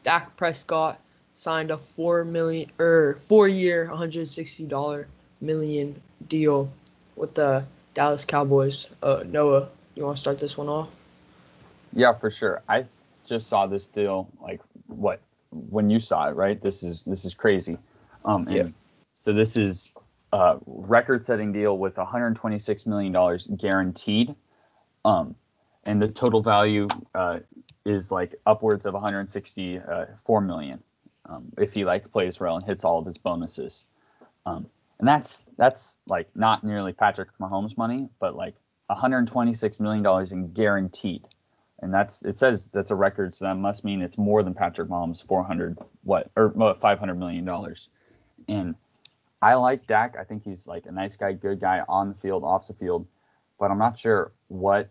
Dak 0.03 0.35
Prescott 0.35 0.99
signed 1.35 1.71
a 1.71 1.77
four 1.77 2.25
million 2.25 2.69
or 2.79 3.17
four 3.27 3.47
year, 3.47 3.87
160 3.87 4.65
dollar 4.65 5.07
million 5.41 6.01
deal 6.27 6.69
with 7.15 7.33
the 7.33 7.65
Dallas 7.93 8.25
Cowboys. 8.25 8.87
Uh, 9.01 9.23
Noah, 9.25 9.69
you 9.95 10.03
want 10.03 10.17
to 10.17 10.21
start 10.21 10.39
this 10.39 10.57
one 10.57 10.67
off? 10.67 10.89
Yeah, 11.93 12.13
for 12.13 12.29
sure. 12.29 12.61
I 12.67 12.85
just 13.25 13.47
saw 13.47 13.67
this 13.67 13.87
deal 13.87 14.29
like 14.41 14.61
what 14.87 15.21
when 15.51 15.89
you 15.89 15.99
saw 15.99 16.29
it, 16.29 16.35
right? 16.35 16.61
This 16.61 16.83
is 16.83 17.03
this 17.05 17.25
is 17.25 17.33
crazy. 17.33 17.77
Um, 18.25 18.47
and 18.47 18.55
yeah. 18.55 18.67
so 19.21 19.33
this 19.33 19.55
is 19.55 19.91
a 20.33 20.57
record-setting 20.65 21.53
deal 21.53 21.77
with 21.77 21.97
126 21.97 22.85
million 22.85 23.11
dollars 23.13 23.47
guaranteed. 23.55 24.35
Um, 25.05 25.35
and 25.85 26.01
the 26.01 26.07
total 26.07 26.41
value 26.41 26.87
uh, 27.13 27.39
is 27.85 28.11
like 28.11 28.35
upwards 28.45 28.85
of 28.85 28.93
164 28.93 30.41
million 30.41 30.83
um, 31.27 31.51
if 31.57 31.73
he 31.73 31.85
like 31.85 32.11
plays 32.11 32.39
well 32.39 32.57
and 32.57 32.65
hits 32.65 32.83
all 32.83 32.99
of 32.99 33.05
his 33.05 33.17
bonuses. 33.17 33.83
Um, 34.45 34.67
and 34.99 35.07
that's 35.07 35.47
that's 35.57 35.97
like 36.07 36.29
not 36.35 36.63
nearly 36.63 36.93
Patrick 36.93 37.29
Mahomes 37.39 37.77
money, 37.77 38.09
but 38.19 38.35
like 38.35 38.55
126 38.87 39.79
million 39.79 40.03
dollars 40.03 40.31
in 40.31 40.51
guaranteed, 40.53 41.23
and 41.81 41.93
that's 41.93 42.21
it 42.23 42.39
says 42.39 42.69
that's 42.73 42.91
a 42.91 42.95
record, 42.95 43.35
so 43.35 43.45
that 43.45 43.55
must 43.55 43.83
mean 43.83 44.01
it's 44.01 44.17
more 44.17 44.43
than 44.43 44.53
Patrick 44.53 44.89
Mahomes 44.89 45.25
400 45.25 45.77
what 46.03 46.31
or 46.35 46.53
500 46.81 47.15
million 47.15 47.45
dollars. 47.45 47.89
And 48.47 48.75
I 49.41 49.55
like 49.55 49.85
Dak. 49.87 50.15
I 50.19 50.23
think 50.23 50.43
he's 50.43 50.67
like 50.67 50.85
a 50.85 50.91
nice 50.91 51.17
guy, 51.17 51.33
good 51.33 51.59
guy 51.59 51.81
on 51.87 52.09
the 52.09 52.15
field, 52.15 52.43
off 52.43 52.67
the 52.67 52.73
field, 52.73 53.07
but 53.59 53.71
I'm 53.71 53.77
not 53.77 53.99
sure 53.99 54.31
what 54.47 54.89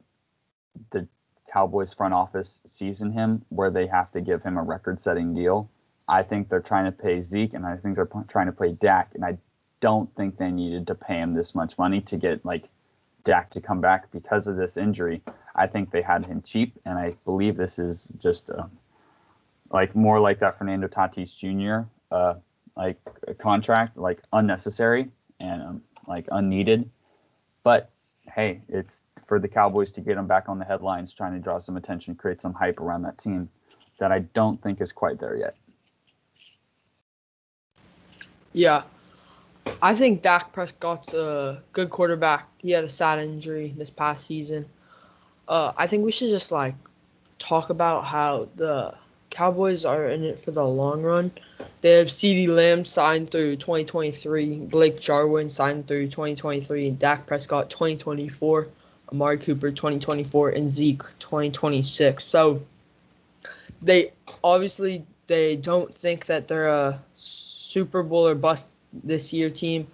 the 0.90 1.08
Cowboys 1.52 1.94
front 1.94 2.14
office 2.14 2.60
sees 2.66 3.00
in 3.00 3.12
him 3.12 3.44
where 3.48 3.70
they 3.70 3.86
have 3.86 4.10
to 4.12 4.20
give 4.20 4.42
him 4.42 4.56
a 4.56 4.62
record-setting 4.62 5.34
deal. 5.34 5.70
I 6.08 6.22
think 6.22 6.48
they're 6.48 6.60
trying 6.60 6.84
to 6.86 6.92
pay 6.92 7.22
Zeke, 7.22 7.54
and 7.54 7.64
I 7.64 7.76
think 7.76 7.94
they're 7.94 8.10
trying 8.28 8.46
to 8.46 8.52
pay 8.52 8.72
Dak, 8.72 9.12
and 9.14 9.24
I 9.24 9.38
don't 9.84 10.08
think 10.16 10.38
they 10.38 10.50
needed 10.50 10.86
to 10.86 10.94
pay 10.94 11.18
him 11.18 11.34
this 11.34 11.54
much 11.54 11.76
money 11.76 12.00
to 12.00 12.16
get 12.16 12.42
like 12.42 12.70
Dak 13.22 13.50
to 13.50 13.60
come 13.60 13.82
back 13.82 14.10
because 14.12 14.46
of 14.46 14.56
this 14.56 14.78
injury. 14.78 15.20
I 15.54 15.66
think 15.66 15.90
they 15.90 16.00
had 16.00 16.24
him 16.24 16.40
cheap, 16.40 16.72
and 16.86 16.98
I 16.98 17.16
believe 17.26 17.58
this 17.58 17.78
is 17.78 18.10
just 18.18 18.48
uh, 18.48 18.64
like 19.70 19.94
more 19.94 20.20
like 20.20 20.38
that 20.38 20.56
Fernando 20.56 20.88
Tatis 20.88 21.36
Jr. 21.36 21.86
Uh, 22.10 22.36
like 22.74 22.96
contract, 23.38 23.98
like 23.98 24.22
unnecessary 24.32 25.10
and 25.38 25.62
um, 25.62 25.82
like 26.06 26.28
unneeded. 26.32 26.88
But 27.62 27.90
hey, 28.34 28.62
it's 28.70 29.02
for 29.26 29.38
the 29.38 29.48
Cowboys 29.48 29.92
to 29.92 30.00
get 30.00 30.16
him 30.16 30.26
back 30.26 30.48
on 30.48 30.58
the 30.58 30.64
headlines, 30.64 31.12
trying 31.12 31.34
to 31.34 31.40
draw 31.40 31.60
some 31.60 31.76
attention, 31.76 32.14
create 32.14 32.40
some 32.40 32.54
hype 32.54 32.80
around 32.80 33.02
that 33.02 33.18
team 33.18 33.50
that 33.98 34.12
I 34.12 34.20
don't 34.20 34.62
think 34.62 34.80
is 34.80 34.92
quite 34.92 35.20
there 35.20 35.36
yet. 35.36 35.56
Yeah, 38.54 38.84
I 39.82 39.94
think 39.94 40.22
Dak 40.22 40.52
Prescott's 40.52 41.12
a 41.12 41.62
good 41.72 41.90
quarterback. 41.90 42.48
He 42.58 42.70
had 42.70 42.84
a 42.84 42.88
sad 42.88 43.18
injury 43.18 43.74
this 43.76 43.90
past 43.90 44.26
season. 44.26 44.66
Uh, 45.48 45.72
I 45.76 45.86
think 45.86 46.04
we 46.04 46.12
should 46.12 46.30
just 46.30 46.52
like 46.52 46.74
talk 47.38 47.70
about 47.70 48.04
how 48.04 48.48
the 48.56 48.94
Cowboys 49.30 49.84
are 49.84 50.08
in 50.08 50.22
it 50.22 50.38
for 50.38 50.52
the 50.52 50.64
long 50.64 51.02
run. 51.02 51.30
They 51.80 51.90
have 51.98 52.06
CeeDee 52.06 52.48
Lamb 52.48 52.84
signed 52.84 53.30
through 53.30 53.56
2023, 53.56 54.60
Blake 54.60 55.00
Jarwin 55.00 55.50
signed 55.50 55.86
through 55.86 56.06
2023, 56.08 56.92
Dak 56.92 57.26
Prescott 57.26 57.68
2024, 57.68 58.68
Amari 59.12 59.38
Cooper 59.38 59.70
2024, 59.70 60.50
and 60.50 60.70
Zeke 60.70 61.02
2026. 61.18 62.24
So 62.24 62.62
they 63.82 64.12
obviously 64.42 65.04
they 65.26 65.56
don't 65.56 65.94
think 65.96 66.26
that 66.26 66.48
they're 66.48 66.68
a 66.68 67.02
Super 67.16 68.02
Bowl 68.02 68.28
or 68.28 68.34
bust 68.34 68.73
this 69.02 69.32
year 69.32 69.50
team. 69.50 69.86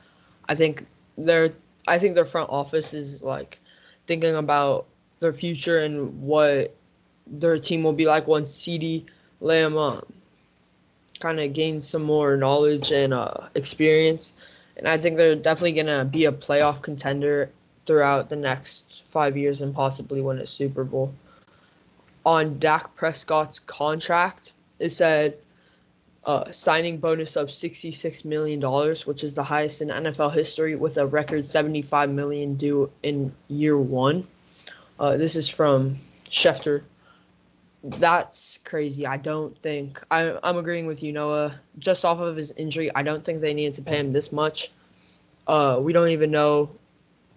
I 0.48 0.54
think 0.54 0.86
their 1.16 1.50
I 1.86 1.98
think 1.98 2.14
their 2.14 2.24
front 2.24 2.50
office 2.50 2.92
is 2.92 3.22
like 3.22 3.60
thinking 4.06 4.34
about 4.34 4.86
their 5.20 5.32
future 5.32 5.78
and 5.78 6.20
what 6.22 6.74
their 7.26 7.58
team 7.58 7.82
will 7.82 7.92
be 7.92 8.06
like 8.06 8.26
once 8.26 8.54
CeeDee 8.56 9.04
Lamb 9.40 9.76
um, 9.76 10.04
kind 11.20 11.40
of 11.40 11.52
gains 11.52 11.88
some 11.88 12.02
more 12.02 12.36
knowledge 12.36 12.90
and 12.90 13.14
uh, 13.14 13.48
experience. 13.54 14.34
And 14.76 14.88
I 14.88 14.96
think 14.98 15.16
they're 15.16 15.36
definitely 15.36 15.72
gonna 15.72 16.04
be 16.04 16.24
a 16.24 16.32
playoff 16.32 16.82
contender 16.82 17.50
throughout 17.86 18.28
the 18.28 18.36
next 18.36 19.02
five 19.10 19.36
years 19.36 19.62
and 19.62 19.74
possibly 19.74 20.20
win 20.20 20.38
a 20.38 20.46
Super 20.46 20.84
Bowl. 20.84 21.14
On 22.26 22.58
Dak 22.58 22.94
Prescott's 22.96 23.58
contract, 23.58 24.52
it 24.78 24.90
said 24.90 25.36
uh, 26.24 26.50
signing 26.50 26.98
bonus 26.98 27.36
of 27.36 27.48
$66 27.48 28.24
million, 28.24 28.60
which 29.04 29.24
is 29.24 29.34
the 29.34 29.42
highest 29.42 29.80
in 29.80 29.88
NFL 29.88 30.34
history, 30.34 30.74
with 30.76 30.98
a 30.98 31.06
record 31.06 31.46
75 31.46 32.10
million 32.10 32.54
due 32.54 32.90
in 33.02 33.34
year 33.48 33.78
one. 33.78 34.26
Uh, 34.98 35.16
this 35.16 35.34
is 35.34 35.48
from 35.48 35.96
Schefter. 36.28 36.82
That's 37.82 38.58
crazy. 38.64 39.06
I 39.06 39.16
don't 39.16 39.56
think 39.62 40.02
I, 40.10 40.38
I'm 40.42 40.58
agreeing 40.58 40.86
with 40.86 41.02
you, 41.02 41.12
Noah. 41.12 41.58
Just 41.78 42.04
off 42.04 42.18
of 42.18 42.36
his 42.36 42.50
injury, 42.52 42.94
I 42.94 43.02
don't 43.02 43.24
think 43.24 43.40
they 43.40 43.54
needed 43.54 43.74
to 43.74 43.82
pay 43.82 43.98
him 43.98 44.12
this 44.12 44.30
much. 44.30 44.70
Uh, 45.46 45.78
we 45.80 45.94
don't 45.94 46.08
even 46.08 46.30
know 46.30 46.70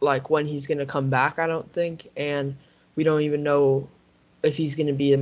like 0.02 0.30
when 0.30 0.46
he's 0.46 0.68
gonna 0.68 0.86
come 0.86 1.10
back. 1.10 1.40
I 1.40 1.48
don't 1.48 1.72
think, 1.72 2.10
and 2.18 2.58
we 2.98 3.06
don't 3.06 3.22
even 3.22 3.42
know 3.42 3.88
if 4.44 4.58
he's 4.58 4.76
gonna 4.76 4.92
be 4.92 5.16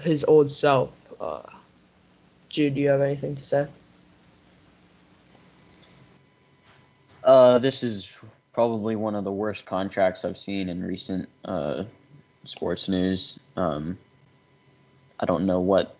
his 0.00 0.24
old 0.24 0.50
self. 0.50 0.90
Uh, 1.20 1.42
Jude, 2.52 2.74
do 2.74 2.82
you 2.82 2.88
have 2.90 3.00
anything 3.00 3.34
to 3.34 3.42
say? 3.42 3.66
Uh, 7.24 7.58
this 7.58 7.82
is 7.82 8.14
probably 8.52 8.94
one 8.94 9.14
of 9.14 9.24
the 9.24 9.32
worst 9.32 9.64
contracts 9.64 10.24
I've 10.24 10.36
seen 10.36 10.68
in 10.68 10.84
recent 10.84 11.30
uh, 11.46 11.84
sports 12.44 12.90
news. 12.90 13.38
Um, 13.56 13.98
I 15.18 15.24
don't 15.24 15.46
know 15.46 15.60
what. 15.60 15.96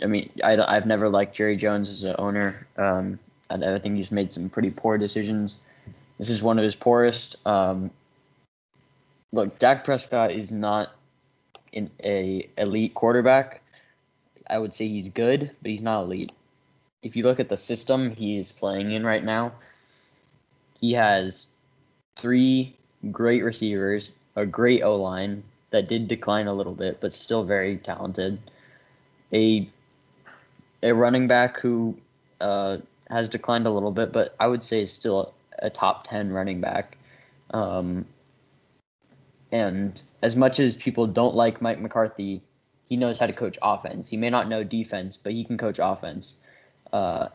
I 0.00 0.06
mean, 0.06 0.30
I, 0.44 0.56
I've 0.56 0.86
never 0.86 1.08
liked 1.08 1.34
Jerry 1.34 1.56
Jones 1.56 1.88
as 1.88 2.04
an 2.04 2.14
owner. 2.16 2.66
Um, 2.76 3.18
I, 3.50 3.54
I 3.56 3.78
think 3.80 3.96
he's 3.96 4.12
made 4.12 4.30
some 4.30 4.48
pretty 4.48 4.70
poor 4.70 4.98
decisions. 4.98 5.60
This 6.18 6.30
is 6.30 6.44
one 6.44 6.58
of 6.58 6.64
his 6.64 6.76
poorest. 6.76 7.44
Um, 7.44 7.90
look, 9.32 9.58
Dak 9.58 9.82
Prescott 9.82 10.30
is 10.30 10.52
not 10.52 10.92
an 11.74 11.90
a 12.04 12.48
elite 12.56 12.94
quarterback. 12.94 13.62
I 14.48 14.58
would 14.58 14.74
say 14.74 14.88
he's 14.88 15.08
good, 15.08 15.50
but 15.62 15.70
he's 15.70 15.82
not 15.82 16.04
elite. 16.04 16.32
If 17.02 17.16
you 17.16 17.24
look 17.24 17.40
at 17.40 17.48
the 17.48 17.56
system 17.56 18.10
he's 18.10 18.52
playing 18.52 18.92
in 18.92 19.04
right 19.04 19.24
now, 19.24 19.52
he 20.80 20.92
has 20.92 21.48
three 22.16 22.76
great 23.10 23.44
receivers, 23.44 24.10
a 24.34 24.46
great 24.46 24.82
O 24.82 24.96
line 24.96 25.42
that 25.70 25.88
did 25.88 26.08
decline 26.08 26.46
a 26.46 26.54
little 26.54 26.74
bit, 26.74 27.00
but 27.00 27.14
still 27.14 27.44
very 27.44 27.76
talented. 27.78 28.38
A 29.32 29.68
a 30.82 30.92
running 30.92 31.26
back 31.26 31.58
who 31.60 31.96
uh, 32.40 32.78
has 33.10 33.28
declined 33.28 33.66
a 33.66 33.70
little 33.70 33.90
bit, 33.90 34.12
but 34.12 34.34
I 34.38 34.46
would 34.46 34.62
say 34.62 34.82
is 34.82 34.92
still 34.92 35.34
a 35.58 35.70
top 35.70 36.06
ten 36.06 36.30
running 36.30 36.60
back. 36.60 36.96
Um, 37.50 38.06
and 39.52 40.00
as 40.22 40.36
much 40.36 40.60
as 40.60 40.76
people 40.76 41.06
don't 41.06 41.34
like 41.34 41.62
Mike 41.62 41.80
McCarthy, 41.80 42.42
he 42.88 42.96
knows 42.96 43.18
how 43.18 43.26
to 43.26 43.32
coach 43.32 43.58
offense. 43.62 44.08
He 44.08 44.16
may 44.16 44.30
not 44.30 44.48
know 44.48 44.62
defense, 44.64 45.16
but 45.16 45.32
he 45.32 45.44
can 45.44 45.58
coach 45.58 45.78
offense. 45.82 46.36
Uh, 46.92 47.28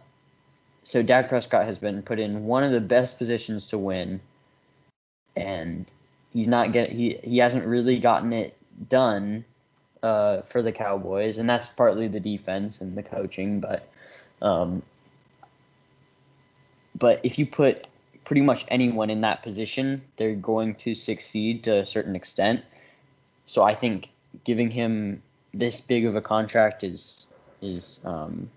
so 0.83 1.03
Dak 1.03 1.29
Prescott 1.29 1.65
has 1.65 1.77
been 1.77 2.01
put 2.01 2.19
in 2.19 2.45
one 2.45 2.63
of 2.63 2.71
the 2.71 2.79
best 2.79 3.17
positions 3.17 3.67
to 3.67 3.77
win, 3.77 4.19
and 5.35 5.85
he's 6.33 6.47
not 6.47 6.71
get 6.71 6.89
he 6.89 7.19
he 7.23 7.37
hasn't 7.37 7.65
really 7.65 7.99
gotten 7.99 8.33
it 8.33 8.57
done 8.89 9.45
uh, 10.01 10.41
for 10.41 10.61
the 10.61 10.71
Cowboys, 10.71 11.37
and 11.37 11.49
that's 11.49 11.67
partly 11.67 12.07
the 12.07 12.19
defense 12.19 12.81
and 12.81 12.97
the 12.97 13.03
coaching. 13.03 13.59
But 13.59 13.87
um, 14.41 14.81
but 16.97 17.19
if 17.23 17.37
you 17.37 17.45
put 17.45 17.87
pretty 18.23 18.41
much 18.41 18.65
anyone 18.69 19.09
in 19.09 19.21
that 19.21 19.43
position, 19.43 20.01
they're 20.15 20.35
going 20.35 20.75
to 20.75 20.95
succeed 20.95 21.63
to 21.65 21.79
a 21.79 21.85
certain 21.85 22.15
extent. 22.15 22.63
So 23.45 23.63
I 23.63 23.75
think 23.75 24.09
giving 24.45 24.71
him 24.71 25.21
this 25.53 25.81
big 25.81 26.05
of 26.05 26.15
a 26.15 26.21
contract 26.21 26.83
is 26.83 27.27
is 27.61 27.99
um, 28.05 28.49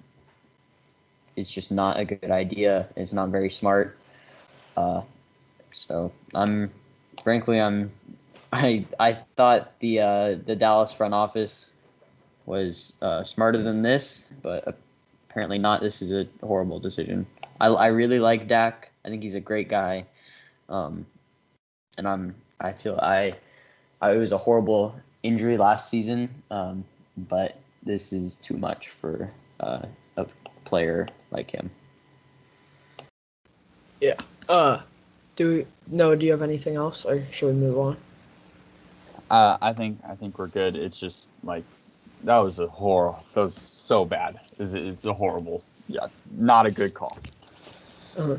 it's 1.36 1.52
just 1.52 1.70
not 1.70 1.98
a 1.98 2.04
good 2.04 2.30
idea. 2.30 2.88
It's 2.96 3.12
not 3.12 3.28
very 3.30 3.50
smart. 3.50 3.96
Uh, 4.76 5.02
so 5.72 6.12
I'm 6.34 6.70
frankly 7.22 7.60
I'm 7.60 7.92
I 8.52 8.86
I 9.00 9.18
thought 9.36 9.78
the 9.80 10.00
uh, 10.00 10.34
the 10.44 10.56
Dallas 10.56 10.92
front 10.92 11.14
office 11.14 11.72
was 12.46 12.94
uh, 13.02 13.24
smarter 13.24 13.62
than 13.62 13.82
this, 13.82 14.26
but 14.42 14.76
apparently 15.28 15.58
not. 15.58 15.80
This 15.80 16.02
is 16.02 16.12
a 16.12 16.26
horrible 16.46 16.78
decision. 16.78 17.26
I, 17.60 17.68
I 17.68 17.86
really 17.88 18.18
like 18.18 18.48
Dak. 18.48 18.90
I 19.04 19.08
think 19.08 19.22
he's 19.22 19.34
a 19.34 19.40
great 19.40 19.68
guy, 19.68 20.06
um, 20.68 21.06
and 21.98 22.06
I'm 22.06 22.34
I 22.60 22.72
feel 22.72 22.98
I, 23.00 23.34
I 24.00 24.12
it 24.12 24.18
was 24.18 24.32
a 24.32 24.38
horrible 24.38 24.94
injury 25.24 25.56
last 25.56 25.90
season, 25.90 26.28
um, 26.50 26.84
but 27.16 27.58
this 27.82 28.12
is 28.12 28.36
too 28.36 28.56
much 28.56 28.88
for 28.90 29.32
uh, 29.58 29.86
a 30.16 30.26
player 30.64 31.08
like 31.32 31.50
him. 31.50 31.70
Yeah. 34.00 34.14
Uh, 34.48 34.82
do 35.34 35.48
we, 35.48 35.66
no? 35.88 36.14
Do 36.14 36.24
you 36.24 36.32
have 36.32 36.42
anything 36.42 36.76
else, 36.76 37.04
or 37.04 37.24
should 37.32 37.48
we 37.48 37.52
move 37.54 37.78
on? 37.78 37.96
Uh, 39.30 39.56
I 39.60 39.72
think 39.72 39.98
I 40.06 40.14
think 40.14 40.38
we're 40.38 40.46
good. 40.46 40.76
It's 40.76 41.00
just 41.00 41.24
like 41.42 41.64
that 42.24 42.36
was 42.38 42.58
a 42.58 42.68
horror. 42.68 43.16
That 43.34 43.40
was 43.40 43.54
so 43.54 44.04
bad. 44.04 44.38
It's, 44.58 44.74
it's 44.74 45.06
a 45.06 45.14
horrible. 45.14 45.64
Yeah, 45.88 46.06
not 46.36 46.66
a 46.66 46.70
good 46.70 46.94
call. 46.94 47.18
Uh-huh. 48.16 48.36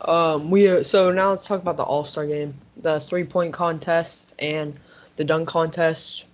Um, 0.00 0.50
we 0.50 0.68
uh, 0.68 0.82
so 0.82 1.10
now 1.10 1.30
let's 1.30 1.46
talk 1.46 1.60
about 1.60 1.76
the 1.76 1.82
All 1.82 2.04
Star 2.04 2.26
game, 2.26 2.54
the 2.76 3.00
three 3.00 3.24
point 3.24 3.52
contest, 3.52 4.34
and 4.38 4.78
the 5.18 5.24
dunk 5.24 5.48
contest. 5.48 6.24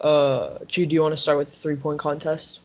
Uh, 0.00 0.58
Jude, 0.66 0.88
do 0.88 0.94
you 0.94 1.02
want 1.02 1.12
to 1.12 1.20
start 1.20 1.38
with 1.38 1.50
the 1.50 1.56
three 1.56 1.76
point 1.76 2.00
contest? 2.00 2.60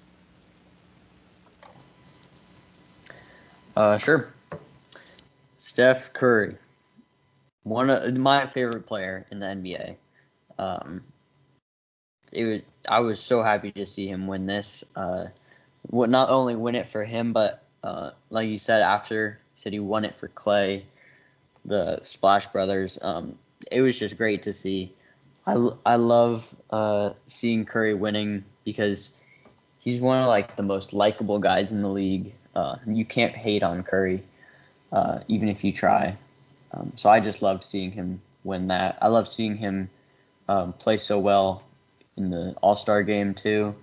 Uh, 3.76 3.98
sure. 3.98 4.34
Steph 5.60 6.12
Curry, 6.14 6.56
one 7.64 7.90
of 7.90 8.18
my 8.18 8.46
favorite 8.48 8.86
player 8.86 9.26
in 9.32 9.40
the 9.40 9.46
NBA. 9.46 9.96
Um, 10.58 11.04
it 12.32 12.46
was 12.46 12.62
I 12.88 13.00
was 13.02 13.20
so 13.20 13.44
happy 13.44 13.72
to 13.74 13.86
see 13.86 14.08
him 14.08 14.28
win 14.28 14.46
this. 14.46 14.84
Uh, 14.96 15.26
not 15.92 16.30
only 16.30 16.56
win 16.56 16.76
it 16.76 16.88
for 16.88 17.04
him, 17.04 17.34
but 17.34 17.64
uh, 17.84 18.12
like 18.30 18.48
you 18.50 18.58
said 18.58 18.82
after 18.82 19.40
said 19.56 19.74
he 19.74 19.80
won 19.80 20.06
it 20.06 20.18
for 20.18 20.30
Clay, 20.30 20.86
the 21.66 22.00
Splash 22.04 22.48
Brothers. 22.48 22.98
Um, 23.02 23.38
it 23.70 23.82
was 23.82 24.00
just 24.00 24.18
great 24.18 24.44
to 24.44 24.54
see. 24.54 24.94
I, 25.46 25.70
I 25.86 25.96
love 25.96 26.54
uh, 26.70 27.12
seeing 27.28 27.66
Curry 27.66 27.94
winning 27.94 28.46
because 28.64 29.12
he's 29.80 30.00
one 30.00 30.22
of 30.22 30.28
like 30.28 30.56
the 30.56 30.64
most 30.64 30.94
likable 30.94 31.40
guys 31.40 31.72
in 31.72 31.82
the 31.82 31.90
league. 31.90 32.34
Uh, 32.56 32.76
you 32.86 33.06
can't 33.06 33.34
hate 33.34 33.64
on 33.64 33.84
Curry, 33.84 34.24
uh, 34.92 35.20
even 35.28 35.50
if 35.50 35.64
you 35.64 35.72
try. 35.72 36.18
Um, 36.74 36.92
so 36.96 37.10
I 37.10 37.20
just 37.20 37.42
loved 37.42 37.64
seeing 37.64 37.92
him 37.92 38.22
win 38.44 38.68
that. 38.68 38.98
I 39.02 39.08
love 39.08 39.28
seeing 39.28 39.58
him 39.58 39.90
um, 40.48 40.74
play 40.74 40.98
so 40.98 41.18
well 41.20 41.64
in 42.18 42.30
the 42.30 42.56
All 42.62 42.76
Star 42.76 43.04
game 43.04 43.34
too. 43.34 43.76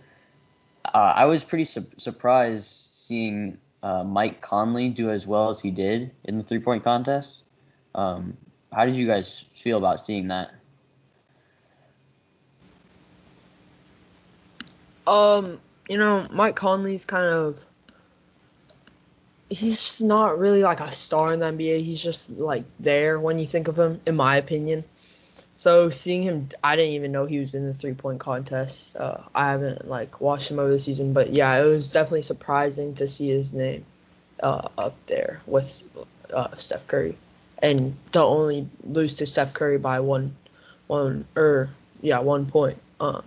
Uh, 0.85 1.12
I 1.17 1.25
was 1.25 1.45
pretty 1.45 1.65
su- 1.65 1.87
surprised 1.97 2.67
seeing 2.93 3.59
uh, 3.83 4.05
Mike 4.05 4.41
Conley 4.41 4.88
do 4.88 5.11
as 5.11 5.27
well 5.27 5.50
as 5.50 5.61
he 5.61 5.71
did 5.71 6.11
in 6.25 6.38
the 6.38 6.45
three 6.45 6.61
point 6.61 6.85
contest. 6.85 7.43
Um, 7.95 8.37
how 8.73 8.85
did 8.85 8.97
you 8.97 9.07
guys 9.07 9.45
feel 9.55 9.79
about 9.79 10.00
seeing 10.00 10.29
that? 10.29 10.53
Um, 15.09 15.59
you 15.88 15.97
know, 15.97 16.29
Mike 16.31 16.55
Conley's 16.55 17.07
kind 17.07 17.27
of 17.27 17.64
he's 19.51 20.03
not 20.03 20.38
really 20.38 20.62
like 20.62 20.81
a 20.81 20.92
star 20.92 21.33
in 21.33 21.40
the 21.40 21.47
NBA. 21.47 21.83
He's 21.83 22.03
just 22.03 22.31
like 22.31 22.64
there 22.79 23.18
when 23.18 23.38
you 23.38 23.47
think 23.47 23.68
of 23.68 23.79
him, 23.79 24.01
in 24.07 24.16
my 24.16 24.37
opinion. 24.37 24.85
So 25.53 25.90
seeing 25.90 26.23
him, 26.23 26.49
I 26.62 26.77
didn't 26.77 26.92
even 26.92 27.11
know 27.11 27.27
he 27.27 27.38
was 27.38 27.55
in 27.55 27.66
the 27.66 27.75
three 27.75 27.94
point 27.94 28.21
contest. 28.21 28.97
Uh, 28.97 29.23
I 29.35 29.51
haven't 29.51 29.88
like 29.88 30.21
watched 30.21 30.51
him 30.51 30.59
over 30.59 30.71
the 30.71 30.79
season, 30.79 31.12
but 31.12 31.33
yeah, 31.33 31.59
it 31.59 31.64
was 31.64 31.90
definitely 31.90 32.23
surprising 32.23 32.94
to 32.94 33.09
see 33.09 33.31
his 33.31 33.53
name 33.53 33.85
uh, 34.42 34.68
up 34.77 34.94
there 35.07 35.40
with 35.47 35.83
uh, 36.33 36.55
Steph 36.57 36.87
Curry, 36.87 37.16
and 37.61 37.97
to 38.12 38.21
only 38.21 38.68
lose 38.85 39.16
to 39.16 39.27
Steph 39.27 39.55
Curry 39.55 39.79
by 39.79 39.99
one, 40.01 40.37
one 40.87 41.25
or 41.35 41.71
yeah, 42.03 42.21
one 42.21 42.47
point. 42.47 42.79
Um, 43.01 43.25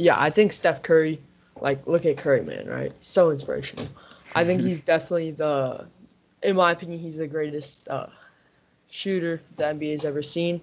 yeah, 0.00 0.18
I 0.18 0.30
think 0.30 0.52
Steph 0.54 0.82
Curry, 0.82 1.20
like 1.60 1.86
look 1.86 2.06
at 2.06 2.16
Curry, 2.16 2.40
man, 2.40 2.66
right? 2.66 2.90
So 3.00 3.30
inspirational. 3.30 3.86
I 4.34 4.44
think 4.44 4.62
he's 4.62 4.80
definitely 4.92 5.32
the, 5.32 5.86
in 6.42 6.56
my 6.56 6.70
opinion, 6.72 6.98
he's 7.00 7.18
the 7.18 7.26
greatest 7.26 7.86
uh, 7.86 8.06
shooter 8.88 9.42
the 9.58 9.64
NBA 9.64 9.90
has 9.90 10.06
ever 10.06 10.22
seen. 10.22 10.58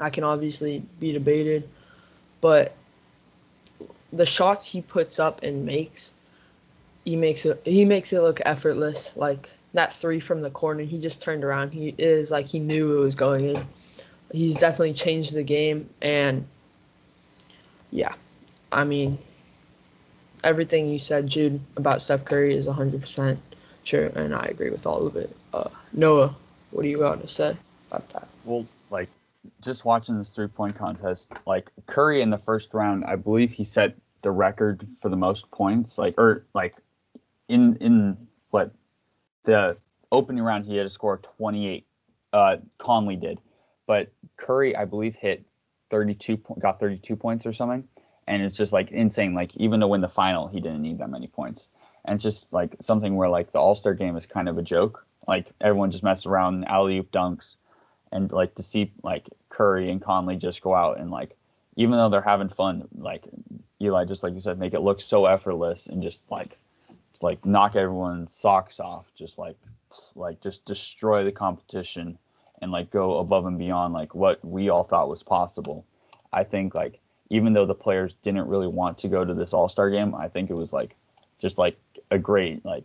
I 0.00 0.10
can 0.10 0.24
obviously 0.24 0.82
be 0.98 1.12
debated, 1.12 1.68
but 2.40 2.74
the 4.12 4.26
shots 4.26 4.68
he 4.68 4.80
puts 4.80 5.20
up 5.20 5.44
and 5.44 5.64
makes, 5.64 6.12
he 7.04 7.14
makes 7.14 7.44
it 7.44 7.62
he 7.64 7.84
makes 7.84 8.12
it 8.12 8.22
look 8.22 8.40
effortless. 8.44 9.16
Like 9.16 9.50
that 9.74 9.92
three 9.92 10.18
from 10.18 10.40
the 10.40 10.50
corner, 10.50 10.82
he 10.82 10.98
just 10.98 11.22
turned 11.22 11.44
around. 11.44 11.72
He 11.72 11.94
is 11.96 12.32
like 12.32 12.46
he 12.46 12.58
knew 12.58 12.98
it 12.98 13.00
was 13.00 13.14
going 13.14 13.44
in. 13.44 13.64
He's 14.32 14.56
definitely 14.56 14.94
changed 14.94 15.32
the 15.32 15.44
game, 15.44 15.88
and 16.00 16.44
yeah, 17.92 18.14
I 18.72 18.84
mean, 18.84 19.18
everything 20.42 20.88
you 20.88 20.98
said, 20.98 21.26
Jude, 21.26 21.60
about 21.76 22.02
Steph 22.02 22.24
Curry 22.24 22.56
is 22.56 22.66
100% 22.66 23.36
true, 23.84 24.10
and 24.14 24.34
I 24.34 24.46
agree 24.46 24.70
with 24.70 24.86
all 24.86 25.06
of 25.06 25.16
it. 25.16 25.34
Uh, 25.52 25.68
Noah, 25.92 26.34
what 26.70 26.82
do 26.82 26.88
you 26.88 26.98
got 26.98 27.20
to 27.20 27.28
say 27.28 27.56
about 27.90 28.08
that? 28.10 28.28
Well, 28.44 28.66
like 28.90 29.08
just 29.60 29.84
watching 29.84 30.18
this 30.18 30.30
three 30.30 30.48
point 30.48 30.74
contest, 30.74 31.30
like 31.46 31.70
Curry 31.86 32.22
in 32.22 32.30
the 32.30 32.38
first 32.38 32.72
round, 32.72 33.04
I 33.04 33.16
believe 33.16 33.52
he 33.52 33.64
set 33.64 33.94
the 34.22 34.30
record 34.30 34.86
for 35.00 35.08
the 35.08 35.16
most 35.16 35.50
points. 35.50 35.98
Like 35.98 36.14
or 36.18 36.44
like 36.54 36.76
in 37.48 37.76
in 37.76 38.16
what 38.50 38.72
the 39.44 39.76
opening 40.10 40.42
round 40.42 40.64
he 40.64 40.76
had 40.76 40.84
to 40.84 40.90
score 40.90 41.18
28. 41.18 41.86
Uh, 42.32 42.56
Conley 42.78 43.16
did, 43.16 43.38
but 43.86 44.10
Curry 44.38 44.74
I 44.74 44.86
believe 44.86 45.14
hit 45.14 45.44
32 45.90 46.38
got 46.58 46.80
32 46.80 47.14
points 47.14 47.44
or 47.44 47.52
something, 47.52 47.86
and 48.32 48.42
it's 48.42 48.56
just 48.56 48.72
like 48.72 48.90
insane. 48.90 49.34
Like 49.34 49.56
even 49.56 49.80
to 49.80 49.88
win 49.88 50.00
the 50.00 50.08
final, 50.08 50.48
he 50.48 50.60
didn't 50.60 50.82
need 50.82 50.98
that 50.98 51.10
many 51.10 51.26
points, 51.26 51.68
and 52.04 52.14
it's 52.14 52.24
just 52.24 52.52
like 52.52 52.76
something 52.80 53.16
where 53.16 53.28
like 53.28 53.52
the 53.52 53.60
All 53.60 53.74
Star 53.74 53.94
game 53.94 54.16
is 54.16 54.26
kind 54.26 54.48
of 54.48 54.58
a 54.58 54.62
joke 54.62 55.06
like 55.26 55.52
everyone 55.60 55.90
just 55.90 56.04
messes 56.04 56.26
around 56.26 56.64
alley 56.64 56.98
oop 56.98 57.10
dunks, 57.10 57.56
and 58.10 58.30
like 58.32 58.54
to 58.56 58.62
see 58.62 58.92
like 59.02 59.28
Curry 59.48 59.90
and 59.90 60.02
Conley 60.02 60.36
just 60.36 60.62
go 60.62 60.74
out 60.74 60.98
and 60.98 61.10
like 61.10 61.36
even 61.76 61.92
though 61.92 62.10
they're 62.10 62.20
having 62.20 62.48
fun, 62.48 62.86
like 62.98 63.24
Eli, 63.80 64.04
just 64.04 64.22
like 64.22 64.34
you 64.34 64.40
said, 64.40 64.58
make 64.58 64.74
it 64.74 64.80
look 64.80 65.00
so 65.00 65.26
effortless 65.26 65.86
and 65.86 66.02
just 66.02 66.20
like 66.30 66.56
like 67.20 67.46
knock 67.46 67.76
everyone's 67.76 68.32
socks 68.32 68.80
off, 68.80 69.06
just 69.14 69.38
like 69.38 69.56
like 70.14 70.40
just 70.40 70.64
destroy 70.64 71.24
the 71.24 71.32
competition 71.32 72.18
and 72.60 72.70
like 72.72 72.90
go 72.90 73.18
above 73.18 73.46
and 73.46 73.58
beyond 73.58 73.94
like 73.94 74.14
what 74.14 74.44
we 74.44 74.68
all 74.68 74.84
thought 74.84 75.08
was 75.08 75.22
possible. 75.22 75.84
I 76.32 76.44
think 76.44 76.74
like 76.74 77.00
even 77.32 77.54
though 77.54 77.64
the 77.64 77.74
players 77.74 78.12
didn't 78.22 78.46
really 78.46 78.66
want 78.66 78.98
to 78.98 79.08
go 79.08 79.24
to 79.24 79.32
this 79.32 79.54
All 79.54 79.68
Star 79.68 79.88
game, 79.88 80.14
I 80.14 80.28
think 80.28 80.50
it 80.50 80.54
was 80.54 80.70
like 80.70 80.94
just 81.40 81.56
like 81.56 81.78
a 82.10 82.18
great 82.18 82.62
like 82.62 82.84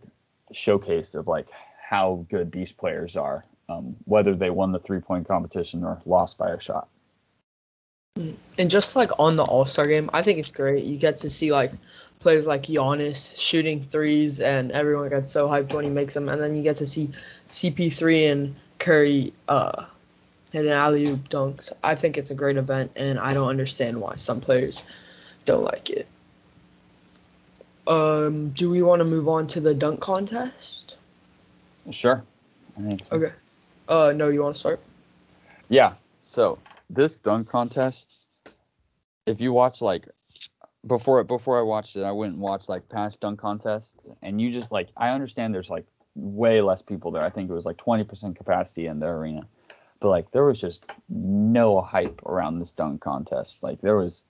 showcase 0.52 1.14
of 1.14 1.28
like 1.28 1.46
how 1.78 2.24
good 2.30 2.50
these 2.50 2.72
players 2.72 3.14
are, 3.14 3.44
um, 3.68 3.94
whether 4.06 4.34
they 4.34 4.48
won 4.48 4.72
the 4.72 4.78
three 4.78 5.00
point 5.00 5.28
competition 5.28 5.84
or 5.84 6.00
lost 6.06 6.38
by 6.38 6.48
a 6.48 6.58
shot. 6.58 6.88
And 8.16 8.70
just 8.70 8.96
like 8.96 9.10
on 9.18 9.36
the 9.36 9.44
All 9.44 9.66
Star 9.66 9.86
game, 9.86 10.08
I 10.14 10.22
think 10.22 10.38
it's 10.38 10.50
great. 10.50 10.82
You 10.82 10.96
get 10.96 11.18
to 11.18 11.28
see 11.28 11.52
like 11.52 11.72
players 12.18 12.46
like 12.46 12.62
Giannis 12.62 13.38
shooting 13.38 13.84
threes, 13.90 14.40
and 14.40 14.72
everyone 14.72 15.10
gets 15.10 15.30
so 15.30 15.46
hyped 15.46 15.74
when 15.74 15.84
he 15.84 15.90
makes 15.90 16.14
them. 16.14 16.30
And 16.30 16.40
then 16.40 16.56
you 16.56 16.62
get 16.62 16.78
to 16.78 16.86
see 16.86 17.10
CP3 17.50 18.32
and 18.32 18.56
Curry 18.78 19.34
uh, 19.48 19.84
hit 20.52 20.66
an 20.66 20.72
alley 20.72 21.06
oop 21.08 21.28
dunks. 21.28 21.72
I 21.82 21.94
think 21.94 22.18
it's 22.18 22.30
a 22.30 22.34
great 22.34 22.56
event, 22.56 22.92
and 22.96 23.18
I 23.18 23.34
don't 23.34 23.48
understand 23.48 24.00
why 24.00 24.16
some 24.16 24.40
players 24.40 24.82
don't 25.44 25.64
like 25.64 25.90
it. 25.90 26.06
Um, 27.86 28.50
do 28.50 28.70
we 28.70 28.82
want 28.82 29.00
to 29.00 29.04
move 29.04 29.28
on 29.28 29.46
to 29.48 29.60
the 29.60 29.74
dunk 29.74 30.00
contest? 30.00 30.98
Sure. 31.90 32.22
Okay. 33.10 33.32
Uh, 33.88 34.12
no, 34.14 34.28
you 34.28 34.42
want 34.42 34.56
to 34.56 34.60
start? 34.60 34.80
Yeah. 35.68 35.94
So 36.22 36.58
this 36.90 37.16
dunk 37.16 37.48
contest, 37.48 38.12
if 39.26 39.40
you 39.40 39.52
watch 39.52 39.80
like 39.80 40.06
before 40.86 41.24
before 41.24 41.58
I 41.58 41.62
watched 41.62 41.96
it, 41.96 42.02
I 42.02 42.12
went 42.12 42.34
and 42.34 42.42
watched 42.42 42.68
like 42.68 42.88
past 42.88 43.20
dunk 43.20 43.40
contests, 43.40 44.10
and 44.22 44.40
you 44.40 44.50
just 44.50 44.70
like 44.70 44.88
I 44.96 45.10
understand 45.10 45.54
there's 45.54 45.70
like 45.70 45.86
way 46.14 46.60
less 46.60 46.82
people 46.82 47.10
there. 47.10 47.22
I 47.22 47.30
think 47.30 47.48
it 47.50 47.54
was 47.54 47.64
like 47.64 47.76
20% 47.76 48.36
capacity 48.36 48.86
in 48.86 48.98
the 48.98 49.06
arena. 49.06 49.46
But 50.00 50.08
like 50.10 50.30
there 50.30 50.44
was 50.44 50.60
just 50.60 50.84
no 51.08 51.80
hype 51.80 52.22
around 52.24 52.58
this 52.58 52.72
dunk 52.72 53.00
contest. 53.00 53.62
Like 53.62 53.80
there 53.80 53.96
was 53.96 54.22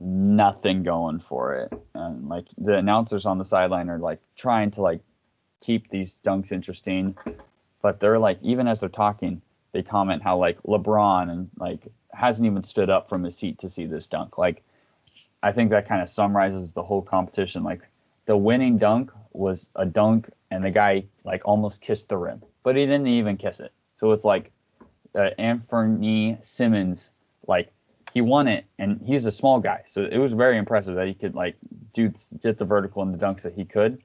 nothing 0.00 0.82
going 0.82 1.18
for 1.20 1.54
it. 1.56 1.72
And 1.94 2.28
like 2.28 2.46
the 2.56 2.74
announcers 2.74 3.26
on 3.26 3.38
the 3.38 3.44
sideline 3.44 3.90
are 3.90 3.98
like 3.98 4.20
trying 4.36 4.70
to 4.72 4.82
like 4.82 5.00
keep 5.60 5.90
these 5.90 6.16
dunks 6.24 6.52
interesting. 6.52 7.16
But 7.82 8.00
they're 8.00 8.18
like 8.18 8.38
even 8.42 8.66
as 8.66 8.80
they're 8.80 8.88
talking, 8.88 9.42
they 9.72 9.82
comment 9.82 10.22
how 10.22 10.38
like 10.38 10.62
LeBron 10.62 11.30
and 11.30 11.50
like 11.58 11.80
hasn't 12.12 12.46
even 12.46 12.64
stood 12.64 12.90
up 12.90 13.08
from 13.08 13.24
his 13.24 13.36
seat 13.36 13.58
to 13.58 13.68
see 13.68 13.86
this 13.86 14.06
dunk. 14.06 14.38
Like 14.38 14.62
I 15.42 15.52
think 15.52 15.70
that 15.70 15.86
kind 15.86 16.00
of 16.00 16.08
summarizes 16.08 16.72
the 16.72 16.82
whole 16.82 17.02
competition. 17.02 17.62
Like 17.62 17.82
the 18.24 18.36
winning 18.36 18.78
dunk 18.78 19.10
was 19.32 19.68
a 19.76 19.84
dunk 19.84 20.30
and 20.50 20.64
the 20.64 20.70
guy 20.70 21.04
like 21.24 21.42
almost 21.44 21.82
kissed 21.82 22.08
the 22.08 22.16
rim, 22.16 22.42
but 22.62 22.76
he 22.76 22.86
didn't 22.86 23.08
even 23.08 23.36
kiss 23.36 23.60
it. 23.60 23.72
So 23.92 24.12
it's 24.12 24.24
like 24.24 24.50
uh, 25.14 25.30
Anfernee 25.38 26.44
Simons, 26.44 27.10
like 27.46 27.72
he 28.12 28.20
won 28.20 28.48
it, 28.48 28.64
and 28.78 29.00
he's 29.04 29.26
a 29.26 29.32
small 29.32 29.60
guy, 29.60 29.82
so 29.86 30.04
it 30.04 30.18
was 30.18 30.32
very 30.32 30.56
impressive 30.58 30.94
that 30.94 31.08
he 31.08 31.14
could 31.14 31.34
like 31.34 31.56
do 31.92 32.12
get 32.42 32.58
the 32.58 32.64
vertical 32.64 33.02
and 33.02 33.12
the 33.14 33.24
dunks 33.24 33.42
that 33.42 33.54
he 33.54 33.64
could. 33.64 34.02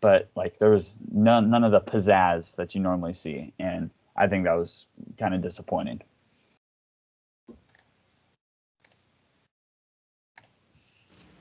But 0.00 0.28
like 0.36 0.58
there 0.58 0.70
was 0.70 0.98
none 1.12 1.50
none 1.50 1.64
of 1.64 1.72
the 1.72 1.80
pizzazz 1.80 2.56
that 2.56 2.74
you 2.74 2.80
normally 2.80 3.14
see, 3.14 3.52
and 3.58 3.90
I 4.16 4.26
think 4.26 4.44
that 4.44 4.54
was 4.54 4.86
kind 5.18 5.34
of 5.34 5.42
disappointing. 5.42 6.02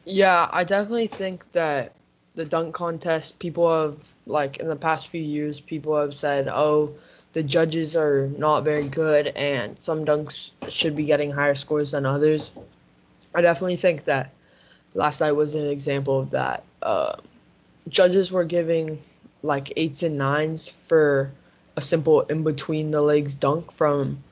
Yeah, 0.05 0.47
I 0.51 0.63
definitely 0.63 1.07
think 1.07 1.51
that 1.51 1.93
the 2.35 2.45
dunk 2.45 2.73
contest, 2.73 3.39
people 3.39 3.69
have 3.69 3.97
like 4.25 4.57
in 4.57 4.67
the 4.67 4.75
past 4.75 5.09
few 5.09 5.21
years, 5.21 5.59
people 5.59 5.95
have 5.97 6.13
said, 6.13 6.47
"Oh, 6.47 6.95
the 7.37 7.43
judges 7.43 7.95
are 7.95 8.29
not 8.39 8.63
very 8.63 8.89
good, 8.89 9.27
and 9.27 9.79
some 9.79 10.03
dunks 10.03 10.53
should 10.69 10.95
be 10.95 11.05
getting 11.05 11.29
higher 11.29 11.53
scores 11.53 11.91
than 11.91 12.03
others." 12.03 12.51
I 13.35 13.41
definitely 13.41 13.75
think 13.75 14.05
that 14.05 14.31
last 14.95 15.21
night 15.21 15.33
was 15.33 15.53
an 15.53 15.67
example 15.67 16.19
of 16.19 16.31
that. 16.31 16.63
Uh, 16.81 17.17
judges 17.89 18.31
were 18.31 18.43
giving 18.43 18.99
like 19.43 19.71
eights 19.77 20.01
and 20.01 20.17
nines 20.17 20.69
for 20.87 21.31
a 21.75 21.81
simple 21.81 22.21
in 22.21 22.41
between 22.41 22.89
the 22.89 23.03
legs 23.03 23.35
dunk 23.35 23.71
from 23.71 24.23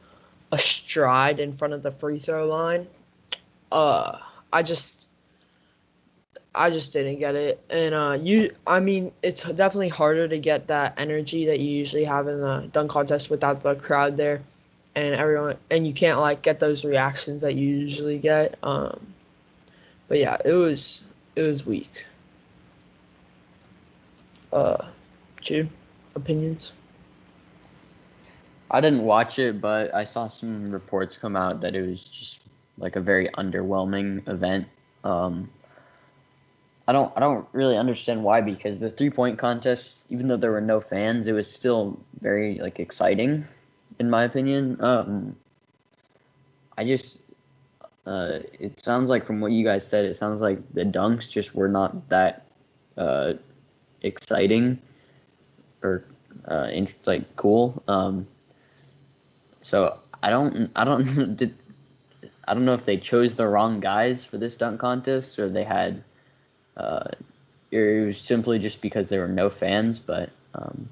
a 0.52 0.58
stride 0.58 1.40
in 1.40 1.56
front 1.56 1.76
of 1.76 1.84
the 1.84 1.92
free 1.92 2.18
throw 2.18 2.48
line. 2.48 2.88
Uh, 3.72 4.18
I 4.52 4.64
just 4.64 5.05
I 6.56 6.70
just 6.72 6.94
didn't 6.94 7.20
get 7.20 7.36
it. 7.36 7.64
And 7.70 7.94
uh, 7.94 8.18
you, 8.20 8.56
I 8.66 8.80
mean, 8.80 9.12
it's 9.22 9.44
definitely 9.44 9.90
harder 9.90 10.28
to 10.28 10.40
get 10.40 10.68
that 10.68 10.94
energy 10.98 11.46
that 11.48 11.60
you 11.60 11.70
usually 11.70 12.06
have 12.06 12.28
in 12.28 12.40
the 12.40 12.70
dunk 12.72 12.92
contest 12.92 13.30
without 13.30 13.62
the 13.62 13.76
crowd 13.76 14.18
there, 14.18 14.42
and 14.96 15.14
everyone, 15.16 15.58
and 15.70 15.86
you 15.86 15.94
can't 15.94 16.20
like 16.20 16.42
get 16.42 16.60
those 16.60 16.86
reactions 16.86 17.42
that 17.42 17.56
you 17.56 17.68
usually 17.68 18.18
get. 18.18 18.58
Um, 18.64 19.00
but 20.08 20.20
yeah, 20.20 20.38
it 20.44 20.54
was 20.54 21.04
it 21.36 21.44
was 21.44 21.66
weak. 21.66 22.06
Uh, 24.54 24.86
Jude, 25.42 25.70
opinions. 26.16 26.72
I 28.72 28.82
didn't 28.82 29.04
watch 29.04 29.38
it, 29.38 29.62
but 29.62 29.94
I 29.94 30.06
saw 30.06 30.28
some 30.28 30.66
reports 30.68 31.18
come 31.18 31.36
out 31.36 31.62
that 31.62 31.76
it 31.76 31.88
was 31.88 32.02
just 32.02 32.42
like 32.78 32.96
a 32.96 33.02
very 33.02 33.30
underwhelming 33.30 34.28
event. 34.28 34.68
Um, 35.04 35.50
I 36.88 36.92
don't 36.92 37.12
I 37.16 37.20
don't 37.20 37.48
really 37.52 37.78
understand 37.78 38.24
why 38.24 38.42
because 38.42 38.80
the 38.80 38.90
three 38.90 39.10
point 39.10 39.40
contest, 39.40 39.98
even 40.10 40.28
though 40.28 40.38
there 40.38 40.52
were 40.52 40.62
no 40.62 40.80
fans, 40.80 41.28
it 41.28 41.34
was 41.34 41.52
still 41.52 42.00
very 42.20 42.60
like 42.60 42.80
exciting, 42.80 43.46
in 44.00 44.10
my 44.10 44.24
opinion. 44.24 44.78
Um, 44.82 45.36
I 46.78 46.84
just 46.86 47.22
uh, 48.06 48.40
it 48.60 48.80
sounds 48.80 49.10
like 49.10 49.26
from 49.26 49.42
what 49.42 49.52
you 49.52 49.64
guys 49.64 49.88
said, 49.88 50.06
it 50.06 50.16
sounds 50.16 50.42
like 50.42 50.60
the 50.74 50.86
dunks 50.86 51.28
just 51.28 51.56
were 51.56 51.68
not 51.68 52.08
that 52.10 52.46
uh, 52.98 53.34
exciting 54.04 54.80
or 55.82 56.04
uh, 56.48 56.70
in, 56.72 56.88
like 57.06 57.36
cool. 57.36 57.82
Um, 57.88 58.28
so 59.64 59.98
I 60.22 60.30
don't 60.30 60.70
I 60.76 60.84
don't 60.84 61.36
did 61.38 61.56
I 62.48 62.54
don't 62.54 62.66
know 62.66 62.74
if 62.74 62.86
they 62.86 62.98
chose 62.98 63.34
the 63.34 63.48
wrong 63.48 63.80
guys 63.80 64.24
for 64.24 64.38
this 64.38 64.56
dunk 64.56 64.80
contest 64.80 65.40
or 65.40 65.50
they 65.50 65.64
had 65.64 66.04
uh, 66.78 67.04
it 67.72 68.06
was 68.06 68.18
simply 68.18 68.60
just 68.60 68.82
because 68.82 69.10
there 69.10 69.22
were 69.22 69.28
no 69.28 69.50
fans, 69.50 70.00
but 70.00 70.30
um, 70.54 70.88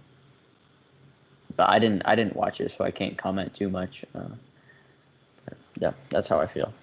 but 1.55 1.69
I 1.69 1.79
didn't 1.79 2.03
I 2.05 2.15
didn't 2.15 2.35
watch 2.35 2.61
it, 2.61 2.71
so 2.71 2.83
I 2.83 2.91
can't 2.91 3.17
comment 3.17 3.53
too 3.53 3.69
much. 3.69 4.05
Uh, 4.15 4.29
yeah, 5.79 5.91
that's 6.09 6.27
how 6.27 6.39
I 6.39 6.47
feel. 6.47 6.73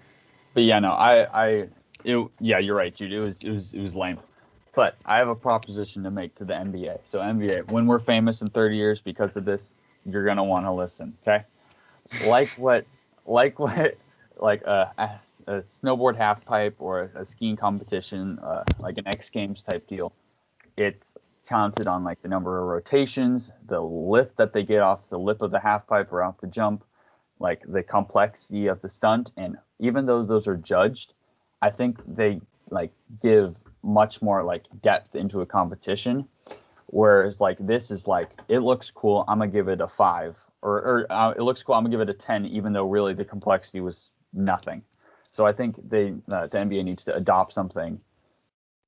But 0.55 0.65
yeah, 0.65 0.79
no, 0.79 0.93
I 0.93 1.45
I 1.45 1.69
it, 2.05 2.29
yeah, 2.41 2.59
you're 2.59 2.77
right, 2.77 2.95
Jude. 2.95 3.13
It 3.13 3.21
was 3.21 3.43
it 3.43 3.51
was 3.51 3.75
it 3.75 3.81
was 3.81 3.95
lame. 3.95 4.19
But 4.75 4.97
I 5.05 5.19
have 5.19 5.29
a 5.29 5.35
proposition 5.35 6.05
to 6.05 6.11
make 6.11 6.35
to 6.37 6.45
the 6.45 6.55
NBA. 6.55 7.01
So 7.05 7.19
NBA, 7.19 7.71
when 7.73 7.87
we're 7.87 7.99
famous 7.99 8.41
in 8.41 8.51
30 8.51 8.77
years 8.77 9.01
because 9.01 9.37
of 9.37 9.45
this, 9.45 9.75
you're 10.07 10.25
gonna 10.25 10.45
want 10.45 10.65
to 10.65 10.73
listen. 10.73 11.17
Okay, 11.27 11.45
like 12.27 12.49
what 12.51 12.87
like 13.27 13.59
what 13.59 13.97
like 14.39 14.63
a, 14.63 14.93
a 15.47 15.63
snowboard 15.63 16.17
half 16.17 16.45
pipe 16.45 16.77
or 16.79 17.11
a, 17.15 17.23
a 17.23 17.25
skiing 17.25 17.57
competition, 17.57 18.39
uh, 18.41 18.65
like 18.79 18.99
an 18.99 19.07
X 19.07 19.31
Games 19.31 19.63
type 19.63 19.87
deal, 19.87 20.13
it's 20.77 21.15
counted 21.47 21.87
on 21.87 22.05
like 22.05 22.23
the 22.23 22.29
number 22.29 22.61
of 22.61 22.69
rotations, 22.69 23.51
the 23.67 23.81
lift 23.81 24.37
that 24.37 24.53
they 24.53 24.63
get 24.63 24.81
off 24.81 25.09
the 25.09 25.19
lip 25.19 25.43
of 25.43 25.51
the 25.51 25.59
half 25.59 25.87
pipe 25.87 26.13
or 26.13 26.23
off 26.23 26.41
the 26.41 26.47
jump, 26.47 26.85
like 27.41 27.63
the 27.67 27.83
complexity 27.83 28.69
of 28.69 28.81
the 28.83 28.89
stunt. 28.89 29.33
And 29.37 29.57
even 29.79 30.07
though 30.07 30.23
those 30.23 30.47
are 30.47 30.57
judged, 30.57 31.15
I 31.61 31.71
think 31.71 31.99
they 32.07 32.41
like 32.71 32.93
give 33.21 33.57
much 33.83 34.23
more 34.23 34.45
like 34.45 34.65
depth 34.83 35.15
into 35.15 35.41
a 35.41 35.47
competition. 35.47 36.27
Whereas 36.87 37.41
like 37.41 37.59
this 37.61 37.91
is 37.91 38.07
like 38.07 38.31
it 38.49 38.61
looks 38.61 38.91
cool, 38.91 39.25
I'm 39.29 39.39
gonna 39.39 39.51
give 39.51 39.69
it 39.69 39.81
a 39.81 39.89
five, 39.89 40.37
or, 40.63 40.77
or 40.79 41.07
uh, 41.13 41.31
it 41.33 41.43
looks 41.43 41.63
cool, 41.63 41.75
I'm 41.75 41.85
gonna 41.85 41.93
give 41.93 42.01
it 42.01 42.11
a 42.11 42.15
ten, 42.15 42.47
even 42.47 42.73
though 42.73 42.89
really 42.89 43.15
the 43.15 43.25
complexity 43.25 43.81
was 43.81 44.11
nothing. 44.33 44.83
So 45.31 45.47
I 45.47 45.53
think 45.53 45.77
they 45.89 46.15
uh, 46.31 46.47
the 46.47 46.59
NBA 46.59 46.85
needs 46.85 47.05
to 47.05 47.15
adopt 47.15 47.53
something 47.53 48.01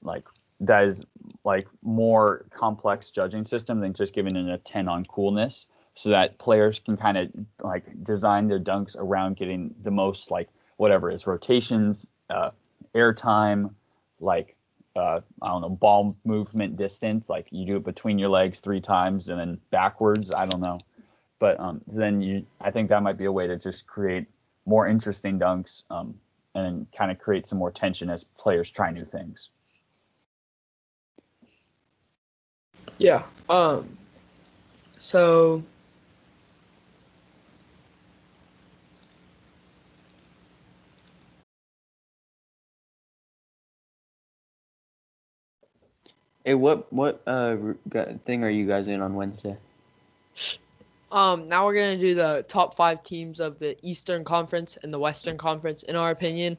like 0.03 0.27
that 0.61 0.85
is 0.85 1.03
like 1.45 1.67
more 1.83 2.47
complex 2.51 3.11
judging 3.11 3.45
system 3.45 3.81
than 3.81 3.93
just 3.93 4.15
giving 4.15 4.37
it 4.37 4.49
a 4.49 4.59
10 4.59 4.89
on 4.89 5.05
coolness 5.05 5.67
so 5.95 6.11
that 6.11 6.39
players 6.39 6.79
can 6.79 6.97
kind 6.97 7.19
of 7.19 7.31
like 7.63 7.85
design 8.03 8.49
their 8.49 8.61
dunks 8.61 8.97
around 8.97 9.37
getting 9.37 9.75
the 9.83 9.91
most 9.91 10.31
like 10.31 10.49
whatever 10.77 11.11
is 11.11 11.27
rotations 11.27 12.07
uh, 12.31 12.51
air 12.95 13.13
time 13.13 13.75
like 14.21 14.57
uh, 14.97 15.21
i 15.43 15.49
don't 15.49 15.63
know 15.63 15.69
ball 15.69 16.17
movement 16.25 16.77
distance 16.77 17.29
like 17.29 17.47
you 17.51 17.67
do 17.67 17.77
it 17.77 17.85
between 17.85 18.19
your 18.19 18.29
legs 18.29 18.61
three 18.61 18.81
times 18.81 19.29
and 19.29 19.39
then 19.39 19.59
backwards 19.71 20.33
i 20.33 20.45
don't 20.47 20.61
know. 20.61 20.79
But 21.39 21.59
um, 21.59 21.81
then 21.89 22.23
you 22.23 22.47
i 22.61 22.71
think 22.71 22.89
that 22.91 23.03
might 23.03 23.19
be 23.19 23.25
a 23.25 23.33
way 23.33 23.49
to 23.49 23.57
just 23.57 23.87
create 23.87 24.27
more 24.65 24.87
interesting 24.87 25.41
dunks 25.41 25.83
um, 25.91 26.15
and 26.55 26.87
kind 26.97 27.11
of 27.11 27.19
create 27.19 27.47
some 27.47 27.59
more 27.59 27.71
tension 27.71 28.11
as 28.11 28.25
players 28.39 28.71
try 28.71 28.91
new 28.91 29.05
things. 29.05 29.51
Yeah. 32.99 33.25
Um. 33.49 33.97
So. 34.99 35.63
Hey, 46.45 46.55
what 46.55 46.93
what 46.93 47.23
uh 47.27 47.57
thing 48.25 48.45
are 48.45 48.51
you 48.51 48.67
guys 48.67 48.89
in 48.89 49.01
on 49.01 49.15
Wednesday? 49.15 49.57
Um, 51.13 51.47
now 51.47 51.65
we're 51.65 51.75
gonna 51.75 51.97
do 51.97 52.15
the 52.15 52.45
top 52.49 52.75
five 52.75 53.03
teams 53.03 53.39
of 53.39 53.59
the 53.59 53.77
Eastern 53.87 54.25
Conference 54.25 54.79
and 54.83 54.93
the 54.93 54.99
Western 54.99 55.39
Conference, 55.39 55.85
in 55.85 55.95
our 55.95 56.11
opinion. 56.11 56.59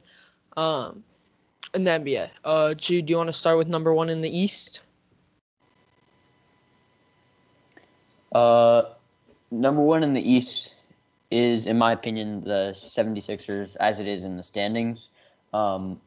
Um, 0.55 1.03
in 1.73 1.83
the 1.83 1.91
NBA. 1.91 2.29
Uh, 2.43 2.73
Jude, 2.75 3.07
do 3.07 3.11
you 3.11 3.17
want 3.17 3.27
to 3.27 3.33
start 3.33 3.57
with 3.57 3.67
number 3.67 3.93
one 3.93 4.09
in 4.09 4.21
the 4.21 4.29
East? 4.29 4.81
Uh, 8.31 8.83
number 9.51 9.81
one 9.81 10.03
in 10.03 10.13
the 10.13 10.21
East 10.21 10.75
is, 11.31 11.65
in 11.65 11.77
my 11.77 11.91
opinion, 11.91 12.43
the 12.43 12.77
76ers, 12.79 13.75
as 13.79 13.99
it 13.99 14.07
is 14.07 14.23
in 14.23 14.37
the 14.37 14.43
standings. 14.43 15.09
Um, 15.53 15.99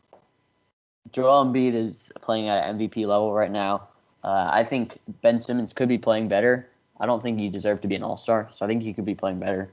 Joel 1.12 1.46
Embiid 1.46 1.74
is 1.74 2.12
playing 2.20 2.48
at 2.48 2.68
an 2.68 2.78
MVP 2.78 3.06
level 3.06 3.32
right 3.32 3.50
now. 3.50 3.88
Uh, 4.24 4.50
I 4.52 4.64
think 4.64 4.98
Ben 5.22 5.40
Simmons 5.40 5.72
could 5.72 5.88
be 5.88 5.98
playing 5.98 6.28
better. 6.28 6.68
I 7.00 7.06
don't 7.06 7.22
think 7.22 7.38
he 7.38 7.48
deserved 7.48 7.82
to 7.82 7.88
be 7.88 7.94
an 7.94 8.02
All 8.02 8.16
Star, 8.16 8.48
so 8.54 8.64
I 8.64 8.68
think 8.68 8.82
he 8.82 8.92
could 8.94 9.04
be 9.04 9.14
playing 9.14 9.40
better. 9.40 9.72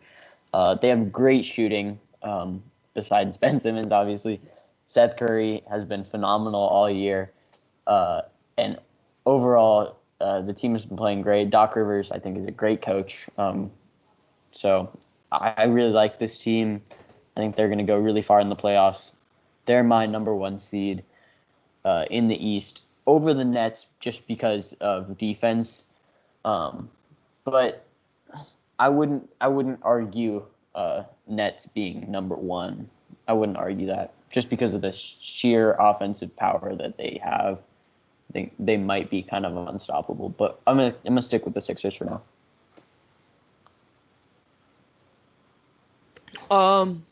Uh, 0.54 0.76
they 0.76 0.90
have 0.90 1.12
great 1.12 1.46
shooting, 1.46 2.00
um, 2.24 2.64
besides 2.94 3.38
Ben 3.42 3.60
Simmons, 3.60 3.92
obviously. 3.92 4.42
Seth 4.86 5.18
Curry 5.18 5.64
has 5.70 5.86
been 5.86 6.04
phenomenal 6.04 6.62
all 6.62 6.90
year, 6.90 7.32
uh, 7.88 8.22
and 8.58 8.78
overall, 9.26 9.98
Uh, 10.22 10.42
the 10.42 10.54
team 10.54 10.74
has 10.74 10.86
been 10.86 10.98
playing 10.98 11.22
great. 11.22 11.50
Doc 11.50 11.76
Rivers, 11.76 12.12
I 12.12 12.20
think, 12.20 12.38
is 12.38 12.46
a 12.48 12.52
great 12.52 12.82
coach. 12.82 13.28
Um, 13.38 13.72
so 14.54 14.90
I, 15.32 15.54
I 15.58 15.64
really 15.66 15.92
like 15.92 16.18
this 16.18 16.40
team. 16.40 16.82
I 17.36 17.42
think 17.42 17.56
they're 17.56 17.68
going 17.68 17.80
to 17.80 17.84
go 17.84 17.98
really 17.98 18.22
far 18.22 18.40
in 18.40 18.50
the 18.50 18.56
playoffs. 18.56 19.12
They're 19.66 19.84
my 19.84 20.06
number 20.06 20.34
one 20.34 20.60
seed 20.60 21.04
uh, 21.84 22.06
in 22.10 22.30
the 22.30 22.38
East 22.48 22.84
over 23.06 23.34
the 23.34 23.44
Nets 23.44 23.88
just 24.00 24.28
because 24.28 24.74
of 24.80 25.18
defense. 25.18 25.86
Um, 26.46 26.90
but 27.44 27.86
I 28.80 28.90
wouldn't 28.90 29.30
I 29.42 29.48
wouldn't 29.48 29.80
argue 29.84 30.44
uh, 30.76 31.04
Nets 31.28 31.68
being 31.68 32.10
number 32.10 32.36
one. 32.36 32.90
I 33.28 33.34
wouldn't 33.34 33.58
argue 33.58 33.88
that 33.88 34.14
just 34.32 34.50
because 34.50 34.74
of 34.74 34.82
the 34.82 34.92
sheer 34.92 35.76
offensive 35.80 36.36
power 36.36 36.76
that 36.76 36.98
they 36.98 37.20
have. 37.24 37.60
Think 38.32 38.54
they 38.58 38.78
might 38.78 39.12
be 39.12 39.22
kind 39.22 39.46
of 39.46 39.56
unstoppable. 39.68 40.30
But 40.30 40.60
I'm 40.66 40.78
gonna 40.78 40.96
I'm 41.06 41.12
gonna 41.12 41.22
stick 41.22 41.46
with 41.46 41.54
the 41.54 41.62
Sixers 41.62 41.94
for 41.94 42.06
now. 42.06 42.22
Um, 46.50 47.06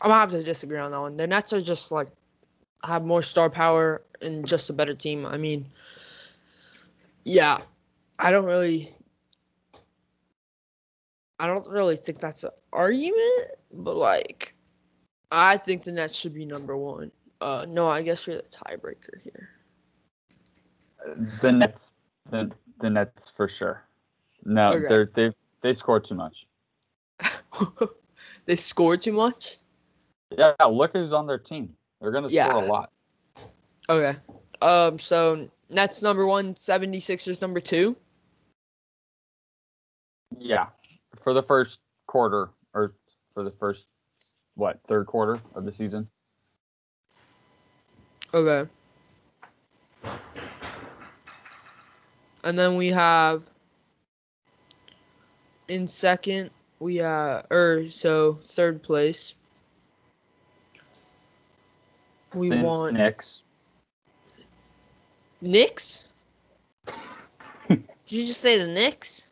I'm 0.00 0.10
gonna 0.10 0.20
have 0.20 0.30
to 0.30 0.42
disagree 0.44 0.78
on 0.78 0.92
that 0.92 1.00
one. 1.00 1.16
The 1.16 1.26
Nets 1.26 1.52
are 1.52 1.60
just 1.60 1.90
like 1.90 2.08
have 2.84 3.04
more 3.04 3.22
star 3.22 3.50
power 3.50 4.02
and 4.22 4.46
just 4.46 4.70
a 4.70 4.72
better 4.72 4.94
team. 4.94 5.26
I 5.26 5.36
mean, 5.38 5.66
yeah, 7.24 7.58
I 8.18 8.30
don't 8.30 8.44
really, 8.44 8.92
I 11.38 11.46
don't 11.46 11.66
really 11.68 11.96
think 11.96 12.18
that's 12.18 12.44
an 12.44 12.50
argument, 12.72 13.52
but 13.72 13.96
like, 13.96 14.54
I 15.30 15.56
think 15.56 15.84
the 15.84 15.92
Nets 15.92 16.14
should 16.14 16.34
be 16.34 16.44
number 16.44 16.76
one. 16.76 17.12
Uh, 17.40 17.64
no, 17.68 17.86
I 17.86 18.02
guess 18.02 18.26
you're 18.26 18.36
the 18.36 18.42
tiebreaker 18.42 19.22
here. 19.22 19.50
The 21.40 21.52
Nets, 21.52 21.78
the, 22.30 22.50
the 22.80 22.90
Nets 22.90 23.16
for 23.36 23.50
sure. 23.58 23.84
No, 24.44 24.72
Okay. 24.72 24.88
they're 24.88 25.10
they 25.14 25.32
they 25.62 25.78
score 25.78 26.00
too 26.00 26.14
much. 26.14 26.34
they 28.46 28.56
score 28.56 28.96
too 28.96 29.12
much. 29.12 29.58
Yeah, 30.36 30.54
look 30.68 30.92
who's 30.92 31.12
on 31.12 31.26
their 31.26 31.38
team. 31.38 31.74
They're 32.00 32.10
gonna 32.10 32.28
Yeah. 32.28 32.48
score 32.48 32.62
a 32.62 32.66
lot. 32.66 32.92
Okay. 33.88 34.18
Um. 34.62 34.98
So 34.98 35.48
Nets 35.70 36.02
number 36.02 36.26
one, 36.26 36.54
76ers 36.54 37.40
number 37.40 37.60
two. 37.60 37.96
Yeah, 40.36 40.66
for 41.22 41.32
the 41.32 41.42
first 41.42 41.78
quarter 42.06 42.50
or 42.74 42.94
for 43.34 43.42
the 43.42 43.52
first 43.52 43.86
what 44.54 44.80
third 44.88 45.06
quarter 45.06 45.40
of 45.54 45.64
the 45.64 45.72
season. 45.72 46.08
Okay. 48.34 48.68
And 52.44 52.58
then 52.58 52.76
we 52.76 52.88
have 52.88 53.42
in 55.68 55.86
second 55.86 56.50
we 56.80 56.96
have 56.96 57.46
or 57.50 57.88
so 57.90 58.38
third 58.44 58.82
place. 58.82 59.34
We 62.34 62.50
The 62.50 62.56
want 62.58 62.94
Knicks. 62.94 63.42
Knicks. 65.40 66.08
Did 67.68 67.82
you 68.08 68.26
just 68.26 68.40
say 68.40 68.58
the 68.58 68.66
Knicks? 68.66 69.27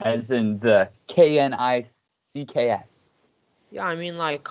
As 0.00 0.30
in 0.30 0.58
the 0.60 0.88
K 1.06 1.38
N 1.38 1.54
I 1.54 1.82
C 1.82 2.44
K 2.44 2.70
S. 2.70 3.12
Yeah, 3.70 3.84
I 3.86 3.94
mean 3.96 4.16
like 4.16 4.48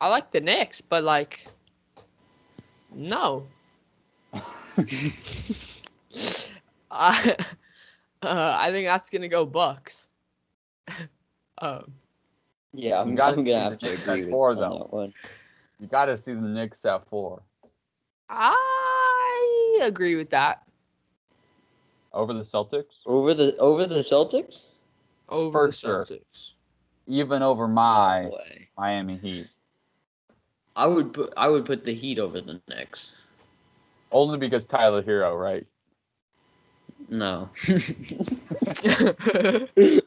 I 0.00 0.08
like 0.08 0.30
the 0.30 0.40
Knicks, 0.40 0.80
but 0.80 1.04
like 1.04 1.46
no. 2.96 3.46
I 6.90 7.36
uh, 8.22 8.56
I 8.58 8.72
think 8.72 8.86
that's 8.86 9.10
gonna 9.10 9.28
go 9.28 9.44
Bucks. 9.46 10.08
um, 11.62 11.92
Yeah, 12.72 13.00
I'm, 13.00 13.08
You 13.10 13.22
I'm 13.22 13.36
gonna 13.36 13.70
the 13.70 13.70
have 13.70 13.78
to 13.78 13.90
agree 13.90 14.24
with 14.24 14.30
four, 14.30 14.50
on 14.56 14.56
though. 14.56 14.78
that 14.78 14.92
one. 14.92 15.12
You 15.80 15.86
got 15.88 16.06
to 16.06 16.16
see 16.16 16.32
the 16.34 16.40
Knicks 16.40 16.84
at 16.84 17.06
four 17.08 17.42
I 18.28 19.78
agree 19.82 20.16
with 20.16 20.30
that. 20.30 20.62
over 22.12 22.32
the 22.32 22.40
Celtics, 22.42 22.94
Over 23.06 23.34
the 23.34 23.56
over 23.58 23.86
the 23.86 24.00
Celtics? 24.00 24.66
Over 25.28 25.52
For 25.52 25.66
the 25.68 25.72
sure. 25.72 26.04
Celtics. 26.04 26.52
even 27.06 27.42
over 27.42 27.68
my 27.68 28.22
No. 28.24 28.38
Miami 28.76 29.16
Heat. 29.18 29.48
I 30.76 30.86
would 30.86 31.12
put 31.12 31.32
I 31.36 31.48
would 31.48 31.64
put 31.64 31.84
the 31.84 31.94
Heat 31.94 32.18
over 32.18 32.40
the 32.40 32.60
Knicks. 32.68 33.10
Only 34.12 34.38
because 34.38 34.66
Tyler 34.66 35.02
Herro, 35.02 35.38
right? 35.38 35.66
No. 37.10 37.48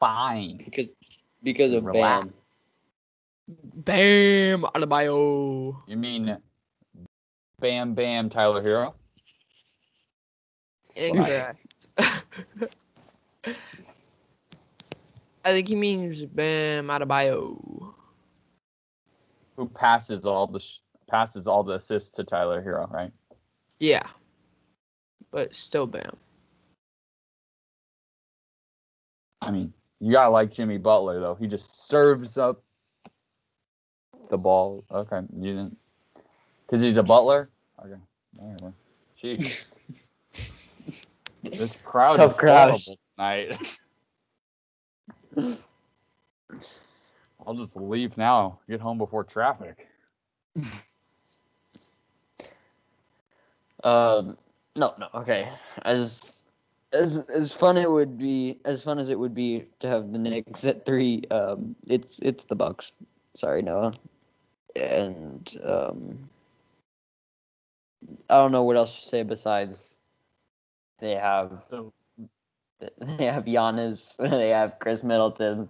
Fine. 0.00 0.56
because 0.64 0.94
because 1.42 1.72
of 1.72 1.84
Relax. 1.84 2.26
Bam. 2.26 2.34
Bam 3.84 4.62
Adebayo. 4.74 5.76
You 5.86 5.96
mean 5.96 6.36
Bam 7.60 7.94
Bam 7.94 8.30
Tyler 8.30 8.62
Herro? 8.62 8.94
Incorrect. 10.96 11.88
I 15.44 15.52
think 15.52 15.68
he 15.68 15.76
means 15.76 16.22
Bam 16.24 16.88
Adebayo. 16.88 17.92
Who 19.56 19.68
passes 19.68 20.24
all 20.26 20.46
the 20.46 20.58
sh- 20.60 20.78
passes 21.08 21.46
all 21.46 21.62
the 21.62 21.74
assists 21.74 22.10
to 22.12 22.24
Tyler 22.24 22.62
Herro, 22.62 22.90
right? 22.90 23.12
Yeah. 23.78 24.06
But 25.30 25.54
still 25.54 25.86
Bam. 25.86 26.16
I 29.42 29.50
mean, 29.50 29.72
you 30.00 30.12
gotta 30.12 30.30
like 30.30 30.52
Jimmy 30.52 30.78
Butler 30.78 31.20
though. 31.20 31.34
He 31.34 31.46
just 31.46 31.86
serves 31.88 32.38
up 32.38 32.62
the 34.30 34.38
ball. 34.38 34.82
Okay, 34.90 35.20
you 35.36 35.52
didn't, 35.52 35.76
because 36.66 36.82
he's 36.82 36.96
a 36.96 37.02
butler. 37.02 37.50
Okay, 37.84 38.00
whatever. 38.38 38.72
Jeez, 39.22 39.66
this 41.42 41.76
crowd 41.82 42.16
Tough 42.16 42.32
is 42.32 42.36
crowd. 42.38 42.68
horrible 42.70 42.98
tonight. 43.16 43.78
I'll 47.46 47.54
just 47.54 47.76
leave 47.76 48.16
now. 48.16 48.58
Get 48.68 48.80
home 48.80 48.98
before 48.98 49.24
traffic. 49.24 49.88
Um, 53.82 54.38
no, 54.76 54.94
no, 54.98 55.08
okay. 55.14 55.50
As 55.82 56.46
as 56.94 57.18
as 57.18 57.52
fun 57.52 57.76
it 57.76 57.90
would 57.90 58.16
be, 58.16 58.58
as 58.64 58.82
fun 58.82 58.98
as 58.98 59.10
it 59.10 59.18
would 59.18 59.34
be 59.34 59.66
to 59.80 59.88
have 59.88 60.10
the 60.12 60.18
Knicks 60.18 60.64
at 60.64 60.86
three, 60.86 61.22
um, 61.30 61.76
it's 61.86 62.18
it's 62.20 62.44
the 62.44 62.56
Bucks. 62.56 62.92
Sorry, 63.34 63.60
Noah. 63.60 63.92
And 64.74 65.54
um, 65.64 66.30
I 68.30 68.36
don't 68.36 68.52
know 68.52 68.62
what 68.64 68.76
else 68.78 68.98
to 69.00 69.06
say 69.06 69.22
besides 69.22 69.96
they 70.98 71.12
have 71.12 71.62
So- 71.68 71.92
they 72.80 73.26
have 73.26 73.44
Giannis, 73.44 74.16
they 74.30 74.50
have 74.50 74.78
Khris 74.78 75.02
Middleton, 75.02 75.68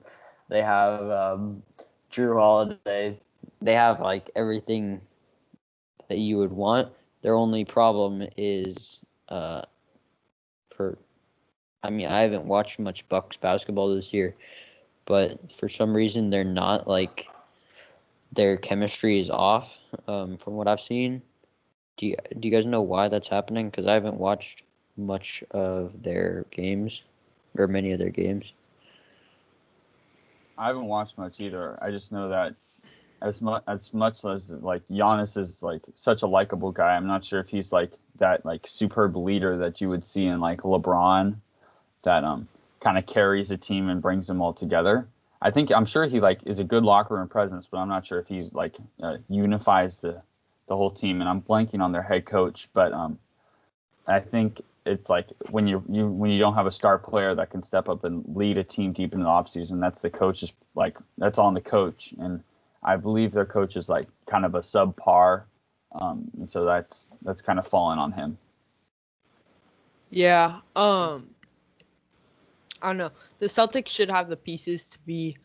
they 0.48 0.62
have 0.62 1.00
um, 1.10 1.62
Jrue 2.10 2.38
Holiday, 2.38 3.18
they 3.60 3.74
have 3.74 4.00
like 4.00 4.30
everything 4.36 5.00
that 6.08 6.18
you 6.18 6.38
would 6.38 6.52
want. 6.52 6.88
Their 7.22 7.34
only 7.34 7.64
problem 7.64 8.26
is 8.36 9.04
uh, 9.28 9.62
for. 10.68 10.98
I 11.82 11.90
mean, 11.90 12.06
I 12.06 12.20
haven't 12.20 12.46
watched 12.46 12.78
much 12.78 13.06
Bucks 13.10 13.36
basketball 13.36 13.94
this 13.94 14.14
year, 14.14 14.34
but 15.04 15.52
for 15.52 15.68
some 15.68 15.94
reason 15.94 16.30
they're 16.30 16.42
not 16.42 16.88
like 16.88 17.28
their 18.32 18.56
chemistry 18.56 19.20
is 19.20 19.30
off. 19.30 19.78
Um, 20.08 20.38
from 20.38 20.54
what 20.54 20.66
I've 20.66 20.80
seen, 20.80 21.20
do 21.96 22.06
you 22.06 22.16
do 22.38 22.48
you 22.48 22.54
guys 22.54 22.66
know 22.66 22.82
why 22.82 23.08
that's 23.08 23.28
happening? 23.28 23.70
Because 23.70 23.86
I 23.86 23.94
haven't 23.94 24.16
watched 24.16 24.62
much 24.96 25.42
of 25.50 26.02
their 26.02 26.46
games 26.50 27.02
or 27.56 27.66
many 27.66 27.92
of 27.92 27.98
their 27.98 28.10
games. 28.10 28.52
I 30.56 30.68
haven't 30.68 30.86
watched 30.86 31.18
much 31.18 31.40
either. 31.40 31.78
I 31.82 31.90
just 31.90 32.12
know 32.12 32.28
that 32.28 32.54
as 33.22 33.40
much 33.40 33.62
as 33.66 33.92
much 33.92 34.24
as 34.24 34.50
like 34.50 34.82
Giannis 34.88 35.36
is 35.36 35.62
like 35.62 35.82
such 35.94 36.22
a 36.22 36.26
likable 36.26 36.70
guy. 36.70 36.94
I'm 36.94 37.06
not 37.06 37.24
sure 37.24 37.40
if 37.40 37.48
he's 37.48 37.72
like 37.72 37.92
that 38.18 38.44
like 38.44 38.66
superb 38.68 39.16
leader 39.16 39.56
that 39.58 39.80
you 39.80 39.88
would 39.88 40.06
see 40.06 40.26
in 40.26 40.40
like 40.40 40.60
LeBron, 40.60 41.36
that 42.02 42.24
um 42.24 42.46
kind 42.80 42.98
of 42.98 43.06
carries 43.06 43.50
a 43.50 43.56
team 43.56 43.88
and 43.88 44.02
brings 44.02 44.26
them 44.26 44.40
all 44.40 44.52
together. 44.52 45.08
I 45.42 45.50
think 45.50 45.72
I'm 45.72 45.86
sure 45.86 46.06
he 46.06 46.20
like 46.20 46.40
is 46.44 46.58
a 46.58 46.64
good 46.64 46.84
locker 46.84 47.14
room 47.16 47.28
presence, 47.28 47.66
but 47.70 47.78
I'm 47.78 47.88
not 47.88 48.06
sure 48.06 48.18
if 48.18 48.28
he's 48.28 48.52
like 48.52 48.76
uh, 49.02 49.16
unifies 49.28 49.98
the 49.98 50.22
the 50.68 50.76
whole 50.76 50.90
team. 50.90 51.20
And 51.20 51.28
I'm 51.28 51.42
blanking 51.42 51.80
on 51.80 51.92
their 51.92 52.02
head 52.02 52.26
coach, 52.26 52.68
but 52.72 52.92
um 52.92 53.18
I 54.06 54.20
think 54.20 54.60
it's 54.86 55.08
like 55.08 55.28
when 55.50 55.66
you 55.66 55.82
you 55.88 56.06
when 56.08 56.30
you 56.30 56.38
don't 56.38 56.54
have 56.54 56.66
a 56.66 56.72
star 56.72 56.98
player 56.98 57.34
that 57.34 57.50
can 57.50 57.62
step 57.62 57.88
up 57.88 58.04
and 58.04 58.24
lead 58.36 58.58
a 58.58 58.64
team 58.64 58.92
deep 58.92 59.12
in 59.14 59.20
the 59.20 59.26
offseason, 59.26 59.80
that's 59.80 60.00
the 60.00 60.10
coach's 60.10 60.52
like 60.74 60.98
that's 61.18 61.38
on 61.38 61.54
the 61.54 61.60
coach. 61.60 62.14
And 62.18 62.42
I 62.82 62.96
believe 62.96 63.32
their 63.32 63.46
coach 63.46 63.76
is 63.76 63.88
like 63.88 64.08
kind 64.26 64.44
of 64.44 64.54
a 64.54 64.60
subpar 64.60 65.44
um, 65.94 66.30
and 66.38 66.50
so 66.50 66.64
that's 66.64 67.06
that's 67.22 67.40
kind 67.40 67.58
of 67.58 67.66
fallen 67.66 67.98
on 67.98 68.12
him. 68.12 68.36
Yeah. 70.10 70.60
Um. 70.76 71.30
I 72.82 72.88
don't 72.88 72.98
know. 72.98 73.12
The 73.38 73.46
Celtics 73.46 73.88
should 73.88 74.10
have 74.10 74.28
the 74.28 74.36
pieces 74.36 74.88
to 74.90 74.98
be 75.06 75.38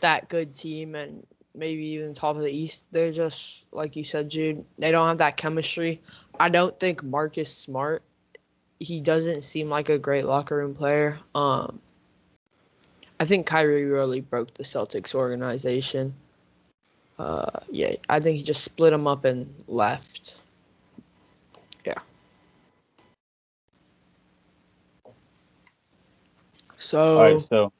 that 0.00 0.28
good 0.28 0.54
team 0.54 0.94
and 0.94 1.26
maybe 1.54 1.84
even 1.84 2.14
top 2.14 2.36
of 2.36 2.42
the 2.42 2.50
East. 2.50 2.84
They're 2.92 3.10
just 3.10 3.66
like 3.72 3.96
you 3.96 4.04
said, 4.04 4.28
Jude. 4.28 4.64
They 4.78 4.92
don't 4.92 5.08
have 5.08 5.18
that 5.18 5.36
chemistry. 5.36 6.00
I 6.38 6.48
don't 6.48 6.78
think 6.78 7.02
Marcus 7.02 7.52
Smart. 7.52 8.02
He 8.78 9.00
doesn't 9.00 9.42
seem 9.42 9.70
like 9.70 9.88
a 9.88 9.98
great 9.98 10.24
locker 10.24 10.56
room 10.56 10.74
player. 10.74 11.18
Um. 11.34 11.80
I 13.18 13.24
think 13.24 13.46
Kyrie 13.46 13.86
really 13.86 14.20
broke 14.20 14.52
the 14.54 14.62
Celtics 14.62 15.14
organization. 15.14 16.14
Uh, 17.18 17.60
yeah, 17.70 17.94
I 18.10 18.20
think 18.20 18.36
he 18.36 18.44
just 18.44 18.62
split 18.62 18.92
them 18.92 19.06
up 19.06 19.24
and 19.24 19.52
left. 19.68 20.36
Yeah. 21.86 21.94
So, 26.76 27.18
All 27.18 27.22
right, 27.22 27.40
so 27.40 27.72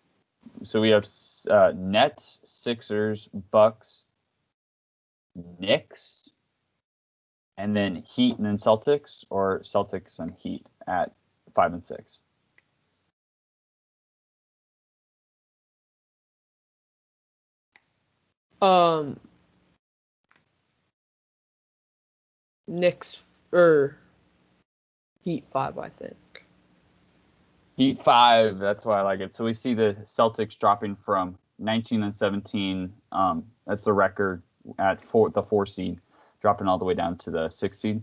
so 0.64 0.80
we 0.80 0.88
have 0.88 1.06
uh, 1.50 1.72
Nets, 1.76 2.38
Sixers, 2.44 3.28
Bucks, 3.50 4.06
Knicks, 5.60 6.30
and 7.58 7.76
then 7.76 7.96
Heat 7.96 8.38
and 8.38 8.46
then 8.46 8.56
Celtics, 8.56 9.24
or 9.28 9.60
Celtics 9.60 10.18
and 10.18 10.34
Heat 10.38 10.64
at 10.86 11.12
five 11.54 11.72
and 11.72 11.84
six. 11.84 12.18
um, 18.62 19.18
Knicks 22.66 23.22
or 23.52 23.96
Heat 25.22 25.44
five, 25.52 25.78
I 25.78 25.88
think. 25.88 26.16
Heat 27.76 28.02
five. 28.02 28.58
That's 28.58 28.84
why 28.84 29.00
I 29.00 29.02
like 29.02 29.20
it. 29.20 29.34
So 29.34 29.44
we 29.44 29.54
see 29.54 29.74
the 29.74 29.96
Celtics 30.06 30.58
dropping 30.58 30.96
from 31.04 31.36
19 31.58 32.02
and 32.04 32.16
17. 32.16 32.92
Um, 33.12 33.44
that's 33.66 33.82
the 33.82 33.92
record 33.92 34.42
at 34.78 35.02
four, 35.02 35.30
the 35.30 35.42
four 35.42 35.66
seed, 35.66 36.00
dropping 36.40 36.68
all 36.68 36.78
the 36.78 36.84
way 36.84 36.94
down 36.94 37.18
to 37.18 37.30
the 37.30 37.50
six 37.50 37.78
seed. 37.78 38.02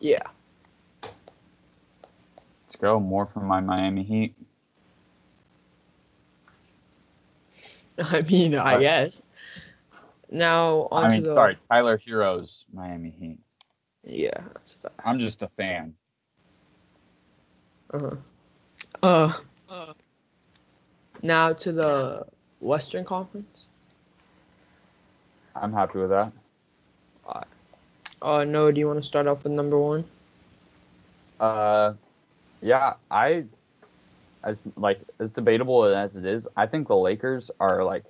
Yeah. 0.00 0.22
Let's 2.66 2.76
go. 2.80 3.00
More 3.00 3.26
from 3.26 3.46
my 3.46 3.60
Miami 3.60 4.04
Heat. 4.04 4.34
I 7.98 8.22
mean, 8.22 8.54
I 8.56 8.76
Right. 8.76 8.80
guess. 8.80 9.24
Now 10.30 10.88
on 10.90 11.06
I 11.06 11.10
mean, 11.10 11.24
the 11.24 11.32
sorry, 11.34 11.58
Tyler 11.68 11.98
Herro, 11.98 12.46
Miami 12.72 13.10
Heat. 13.10 13.40
yeah. 14.04 14.40
I'm 15.04 15.18
just 15.18 15.42
a 15.42 15.48
fan. 15.48 15.94
Uh-huh. 17.92 18.16
Uh 19.02 19.32
uh. 19.68 19.92
Now 21.22 21.52
to 21.52 21.72
the 21.72 22.26
Western 22.60 23.04
Conference. 23.04 23.66
I'm 25.54 25.72
happy 25.72 25.98
with 25.98 26.10
that. 26.10 26.32
Uh, 28.22 28.44
Noah, 28.44 28.72
do 28.72 28.80
you 28.80 28.86
want 28.86 29.00
to 29.00 29.06
start 29.06 29.26
off 29.26 29.44
with 29.44 29.52
number 29.52 29.78
one? 29.78 30.04
Uh, 31.38 31.94
yeah, 32.60 32.94
I 33.10 33.44
as 34.44 34.60
like 34.76 35.00
as 35.18 35.30
debatable 35.30 35.84
as 35.84 36.16
it 36.16 36.24
is, 36.24 36.46
I 36.56 36.66
think 36.66 36.88
the 36.88 36.96
Lakers 36.96 37.50
are 37.60 37.84
like 37.84 38.04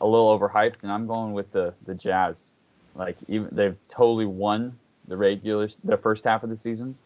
a 0.00 0.06
little 0.06 0.38
overhyped, 0.38 0.76
and 0.82 0.90
I'm 0.90 1.06
going 1.06 1.32
with 1.32 1.52
the 1.52 1.74
the 1.86 1.94
Jazz. 1.94 2.50
Like 2.94 3.16
even 3.28 3.48
they've 3.52 3.76
totally 3.88 4.26
won 4.26 4.78
the 5.08 5.16
regular 5.16 5.68
the 5.84 5.98
first 5.98 6.24
half 6.24 6.42
of 6.42 6.50
the 6.50 6.56
season, 6.56 6.96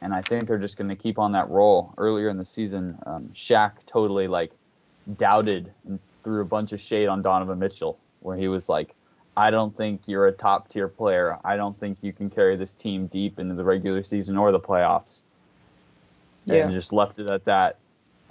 and 0.00 0.14
I 0.14 0.22
think 0.22 0.46
they're 0.46 0.58
just 0.58 0.76
going 0.76 0.88
to 0.90 0.96
keep 0.96 1.18
on 1.18 1.32
that 1.32 1.48
roll. 1.50 1.92
Earlier 1.98 2.28
in 2.28 2.36
the 2.36 2.44
season, 2.44 2.96
um, 3.06 3.30
Shaq 3.34 3.72
totally 3.86 4.28
like 4.28 4.52
doubted 5.18 5.72
and 5.88 5.98
threw 6.22 6.40
a 6.42 6.44
bunch 6.44 6.72
of 6.72 6.80
shade 6.80 7.08
on 7.08 7.22
Donovan 7.22 7.58
Mitchell, 7.58 7.98
where 8.20 8.36
he 8.36 8.46
was 8.46 8.68
like, 8.68 8.94
"I 9.36 9.50
don't 9.50 9.76
think 9.76 10.02
you're 10.06 10.26
a 10.26 10.32
top 10.32 10.68
tier 10.68 10.88
player. 10.88 11.38
I 11.44 11.56
don't 11.56 11.78
think 11.78 11.98
you 12.02 12.12
can 12.12 12.30
carry 12.30 12.56
this 12.56 12.74
team 12.74 13.06
deep 13.06 13.38
into 13.38 13.54
the 13.54 13.64
regular 13.64 14.02
season 14.04 14.36
or 14.36 14.52
the 14.52 14.60
playoffs." 14.60 15.20
Yeah. 16.46 16.64
and 16.64 16.72
just 16.72 16.92
left 16.92 17.18
it 17.18 17.30
at 17.30 17.44
that. 17.44 17.76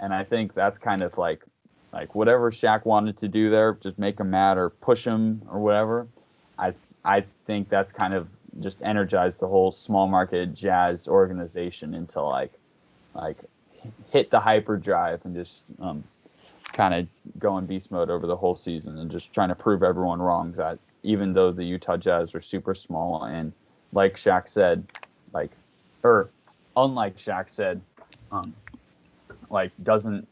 And 0.00 0.12
I 0.12 0.24
think 0.24 0.54
that's 0.54 0.78
kind 0.78 1.02
of 1.02 1.16
like 1.16 1.44
like 1.92 2.14
whatever 2.14 2.50
Shaq 2.50 2.84
wanted 2.84 3.18
to 3.18 3.28
do 3.28 3.50
there, 3.50 3.76
just 3.82 3.98
make 3.98 4.20
him 4.20 4.30
mad 4.30 4.58
or 4.58 4.70
push 4.70 5.04
him 5.04 5.42
or 5.50 5.60
whatever. 5.60 6.06
I 6.58 6.74
I 7.04 7.24
think 7.46 7.68
that's 7.68 7.92
kind 7.92 8.14
of 8.14 8.28
just 8.60 8.82
energized 8.82 9.40
the 9.40 9.46
whole 9.46 9.72
small 9.72 10.08
market 10.08 10.54
jazz 10.54 11.08
organization 11.08 11.94
into 11.94 12.20
like 12.20 12.52
like 13.14 13.36
hit 14.10 14.30
the 14.30 14.40
hyperdrive 14.40 15.24
and 15.24 15.34
just 15.34 15.64
um, 15.80 16.04
kind 16.72 16.94
of 16.94 17.08
go 17.38 17.58
in 17.58 17.66
beast 17.66 17.90
mode 17.90 18.10
over 18.10 18.26
the 18.26 18.36
whole 18.36 18.56
season 18.56 18.98
and 18.98 19.10
just 19.10 19.32
trying 19.32 19.48
to 19.48 19.54
prove 19.54 19.82
everyone 19.82 20.20
wrong 20.20 20.52
that 20.52 20.78
even 21.02 21.32
though 21.32 21.52
the 21.52 21.64
Utah 21.64 21.96
Jazz 21.96 22.34
are 22.34 22.40
super 22.40 22.74
small 22.74 23.24
and 23.24 23.52
like 23.92 24.16
Shaq 24.16 24.48
said, 24.48 24.86
like 25.32 25.50
or 26.02 26.30
unlike 26.76 27.16
Shaq 27.16 27.48
said, 27.48 27.80
um, 28.30 28.54
like 29.50 29.72
doesn't 29.82 30.26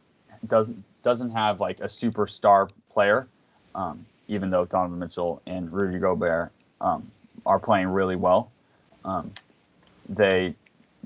doesn't 0.46 0.82
doesn't 1.02 1.30
have 1.30 1.60
like 1.60 1.80
a 1.80 1.86
superstar 1.86 2.70
player, 2.92 3.26
um, 3.74 4.04
even 4.28 4.50
though 4.50 4.64
Donovan 4.64 4.98
Mitchell 4.98 5.42
and 5.46 5.72
Rudy 5.72 5.98
Gobert 5.98 6.52
um, 6.80 7.10
are 7.46 7.58
playing 7.58 7.88
really 7.88 8.16
well. 8.16 8.50
Um, 9.04 9.30
they 10.08 10.54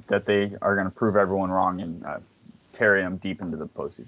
that 0.08 0.26
they 0.26 0.52
are 0.62 0.74
going 0.74 0.86
to 0.86 0.94
prove 0.94 1.16
everyone 1.16 1.50
wrong 1.50 1.80
and 1.80 2.04
uh, 2.04 2.18
carry 2.72 3.02
them 3.02 3.16
deep 3.18 3.40
into 3.40 3.56
the 3.56 3.66
postseason. 3.66 4.06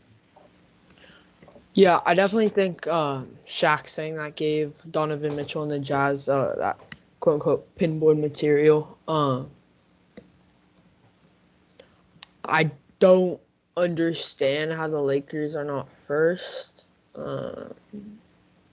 Yeah, 1.74 2.00
I 2.06 2.14
definitely 2.14 2.48
think 2.48 2.86
um, 2.86 3.36
Shaq 3.46 3.88
saying 3.88 4.16
that 4.16 4.36
gave 4.36 4.72
Donovan 4.92 5.34
Mitchell 5.34 5.62
and 5.62 5.70
the 5.70 5.80
Jazz 5.80 6.28
uh, 6.28 6.54
that 6.58 6.78
quote 7.18 7.34
unquote 7.34 7.76
pinboard 7.76 8.20
material. 8.20 8.96
Um, 9.08 9.50
I 12.44 12.70
don't 13.00 13.40
understand 13.76 14.72
how 14.72 14.86
the 14.86 15.00
Lakers 15.00 15.56
are 15.56 15.64
not 15.64 15.88
first. 16.06 16.84
Uh, 17.16 17.70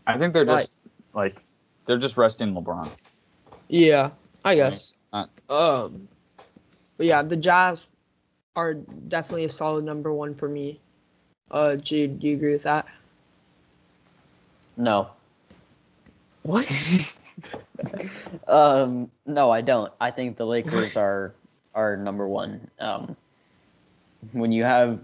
I 0.06 0.18
think 0.20 0.34
they're 0.34 0.46
just 0.46 0.72
like 1.14 1.42
they're 1.88 1.98
just 1.98 2.18
resting 2.18 2.54
LeBron. 2.54 2.88
yeah, 3.68 4.12
I 4.46 4.56
guess. 4.56 4.94
Uh, 5.12 5.26
Um, 5.50 6.08
but 6.98 7.08
yeah, 7.08 7.24
the 7.24 7.36
Jazz 7.36 7.88
are 8.56 8.76
definitely 8.76 9.46
a 9.46 9.50
solid 9.50 9.86
number 9.86 10.14
one 10.14 10.36
for 10.36 10.48
me. 10.48 10.80
Uh, 11.52 11.76
Jude, 11.76 12.20
do 12.20 12.28
you 12.28 12.36
agree 12.36 12.54
with 12.54 12.64
that? 12.64 12.88
No. 14.78 15.10
What? 16.44 16.68
Um, 18.48 19.10
no, 19.26 19.50
I 19.50 19.62
don't. 19.62 19.92
I 20.00 20.12
think 20.12 20.38
the 20.38 20.46
Lakers 20.46 20.96
are 20.96 21.34
are 21.74 21.98
number 21.98 22.28
one. 22.28 22.70
Um, 22.80 23.16
when 24.34 24.52
you 24.52 24.64
have 24.64 25.00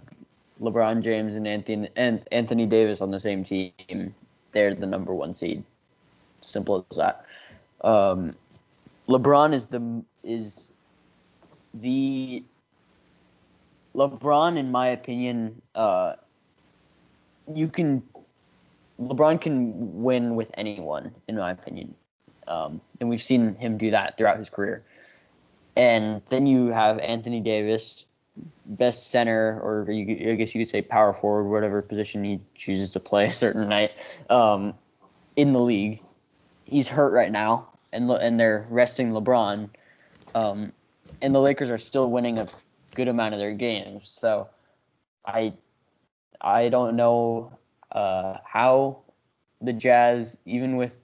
LeBron 0.61 1.01
James 1.01 1.35
and 1.35 1.47
Anthony 1.47 1.89
and 1.95 2.21
Anthony 2.31 2.65
Davis 2.65 3.01
on 3.01 3.09
the 3.11 3.19
same 3.19 3.43
team, 3.43 4.13
they're 4.51 4.75
the 4.75 4.85
number 4.85 5.13
one 5.13 5.33
seed. 5.33 5.63
Simple 6.41 6.85
as 6.91 6.97
that. 6.97 7.25
Um, 7.81 8.31
LeBron 9.07 9.53
is 9.53 9.65
the 9.67 10.03
is 10.23 10.73
the 11.73 12.43
LeBron, 13.95 14.57
in 14.57 14.71
my 14.71 14.89
opinion, 14.89 15.61
uh, 15.73 16.13
you 17.53 17.67
can 17.67 18.03
LeBron 18.99 19.39
can 19.39 20.01
win 20.01 20.35
with 20.35 20.51
anyone, 20.55 21.13
in 21.27 21.37
my 21.37 21.51
opinion. 21.51 21.93
Um, 22.47 22.81
and 22.99 23.09
we've 23.09 23.21
seen 23.21 23.55
him 23.55 23.77
do 23.77 23.91
that 23.91 24.17
throughout 24.17 24.37
his 24.37 24.49
career. 24.49 24.83
And 25.75 26.21
then 26.29 26.47
you 26.47 26.67
have 26.67 26.97
Anthony 26.99 27.39
Davis, 27.39 28.05
best 28.65 29.11
center, 29.11 29.59
or 29.61 29.91
you, 29.91 30.31
I 30.31 30.35
guess 30.35 30.55
you 30.55 30.61
could 30.61 30.69
say 30.69 30.81
power 30.81 31.13
forward, 31.13 31.43
whatever 31.49 31.81
position 31.81 32.23
he 32.23 32.39
chooses 32.55 32.89
to 32.91 32.99
play 32.99 33.25
a 33.27 33.31
certain 33.31 33.67
night, 33.69 33.91
um, 34.29 34.73
in 35.35 35.53
the 35.53 35.59
league. 35.59 36.01
He's 36.65 36.87
hurt 36.87 37.13
right 37.13 37.31
now, 37.31 37.67
and 37.93 38.09
and 38.09 38.39
they're 38.39 38.65
resting 38.69 39.11
LeBron. 39.11 39.69
Um, 40.35 40.73
and 41.21 41.33
the 41.33 41.39
Lakers 41.39 41.69
are 41.69 41.77
still 41.77 42.11
winning 42.11 42.39
a 42.39 42.47
good 42.95 43.07
amount 43.07 43.33
of 43.33 43.39
their 43.39 43.53
games. 43.53 44.09
So, 44.09 44.49
I, 45.25 45.53
I 46.41 46.69
don't 46.69 46.95
know 46.95 47.51
uh, 47.91 48.37
how 48.45 48.99
the 49.61 49.73
Jazz, 49.73 50.37
even 50.45 50.77
with 50.77 50.95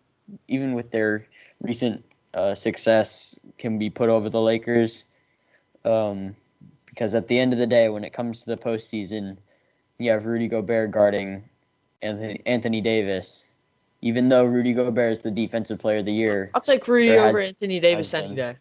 even 0.48 0.74
with 0.74 0.92
their 0.92 1.28
recent 1.62 2.04
uh, 2.34 2.56
success, 2.56 3.38
can 3.58 3.78
be 3.78 3.90
put 3.90 4.10
over 4.10 4.30
the 4.30 4.42
Lakers. 4.42 5.06
Um, 5.86 6.36
because 6.86 7.16
at 7.16 7.28
the 7.28 7.40
end 7.40 7.54
of 7.54 7.60
the 7.60 7.66
day, 7.66 7.90
when 7.90 8.04
it 8.04 8.14
comes 8.14 8.42
to 8.42 8.46
the 8.46 8.58
postseason, 8.58 9.38
you 9.98 10.12
have 10.12 10.26
Rudy 10.26 10.48
Gobert 10.48 10.92
guarding 10.92 11.44
Anthony 12.04 12.42
Anthony 12.46 12.82
Davis, 12.82 13.46
Even 14.02 14.30
though 14.30 14.46
Rudy 14.46 14.74
Gobert 14.74 15.14
is 15.14 15.22
the 15.22 15.32
defensive 15.32 15.80
player 15.80 16.00
of 16.00 16.06
the 16.06 16.14
year, 16.14 16.52
I'll 16.54 16.62
take 16.62 16.88
Rudy 16.88 17.18
over 17.18 17.40
Anthony 17.40 17.80
Davis 17.80 18.14
any 18.14 18.36
day. 18.36 18.56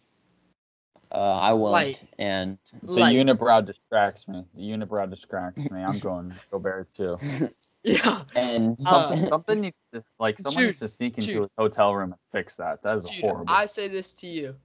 Uh, 1.13 1.17
I 1.17 1.53
won't. 1.53 1.71
Like- 1.71 2.01
and 2.17 2.57
The 2.81 2.93
Like, 2.93 3.15
unibrow 3.15 3.65
distracts 3.65 4.27
me. 4.27 4.43
The 4.55 4.61
unibrow 4.61 5.09
distracts 5.09 5.69
me. 5.69 5.81
I'm 5.81 5.99
going 5.99 6.33
Gobert 6.51 6.93
too. 6.93 7.19
yeah, 7.83 8.23
and 8.35 8.77
Uh, 8.79 8.83
something. 9.09 9.29
Something 9.29 9.61
needs 9.61 9.77
to 9.93 10.03
like 10.19 10.39
someone 10.39 10.61
Jude, 10.61 10.67
needs 10.67 10.79
to 10.79 10.87
sneak 10.89 11.17
into 11.17 11.33
Jude. 11.33 11.49
a 11.57 11.61
hotel 11.61 11.93
room 11.95 12.11
and 12.13 12.19
fix 12.31 12.55
that. 12.57 12.81
That 12.83 12.97
is 12.97 13.05
dude, 13.05 13.21
horrible. 13.21 13.45
I 13.47 13.65
say 13.65 13.87
this 13.87 14.13
to 14.15 14.27
you. 14.27 14.55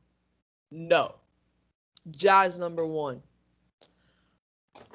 No, 0.70 1.14
Jazz 2.10 2.58
number 2.58 2.86
one. 2.86 3.22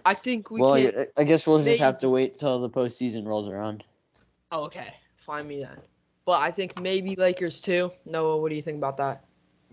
I 0.05 0.13
think 0.13 0.49
we 0.51 0.59
well, 0.61 0.75
can. 0.75 0.99
I- 0.99 1.21
I 1.21 1.23
guess 1.23 1.45
we'll 1.47 1.61
just 1.61 1.79
have 1.81 1.97
to 1.99 2.09
wait 2.09 2.37
till 2.37 2.59
the 2.59 2.69
postseason 2.69 3.25
rolls 3.25 3.47
around. 3.47 3.83
Oh, 4.51 4.63
okay, 4.65 4.93
find 5.17 5.47
me 5.47 5.59
then. 5.59 5.77
But 6.25 6.41
I 6.41 6.51
think 6.51 6.79
maybe 6.81 7.15
Lakers 7.15 7.59
too. 7.61 7.91
Noah, 8.05 8.37
what 8.37 8.49
do 8.49 8.55
you 8.55 8.61
think 8.61 8.77
about 8.77 8.97
that? 8.97 9.25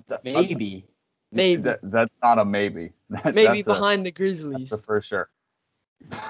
That- 0.09 0.25
Maybe. 0.25 0.85
Maybe, 1.33 1.63
that- 1.63 1.81
that's 1.83 2.13
not 2.23 2.39
a 2.39 2.45
maybe. 2.45 2.93
That- 3.11 3.35
maybe 3.35 3.63
that's 3.63 3.69
a- 3.69 3.81
behind 3.81 4.01
the 4.07 4.11
that's 4.11 4.19
Grizzlies. 4.19 4.73
a 4.73 4.79
for 4.79 5.01
sure. 5.03 5.29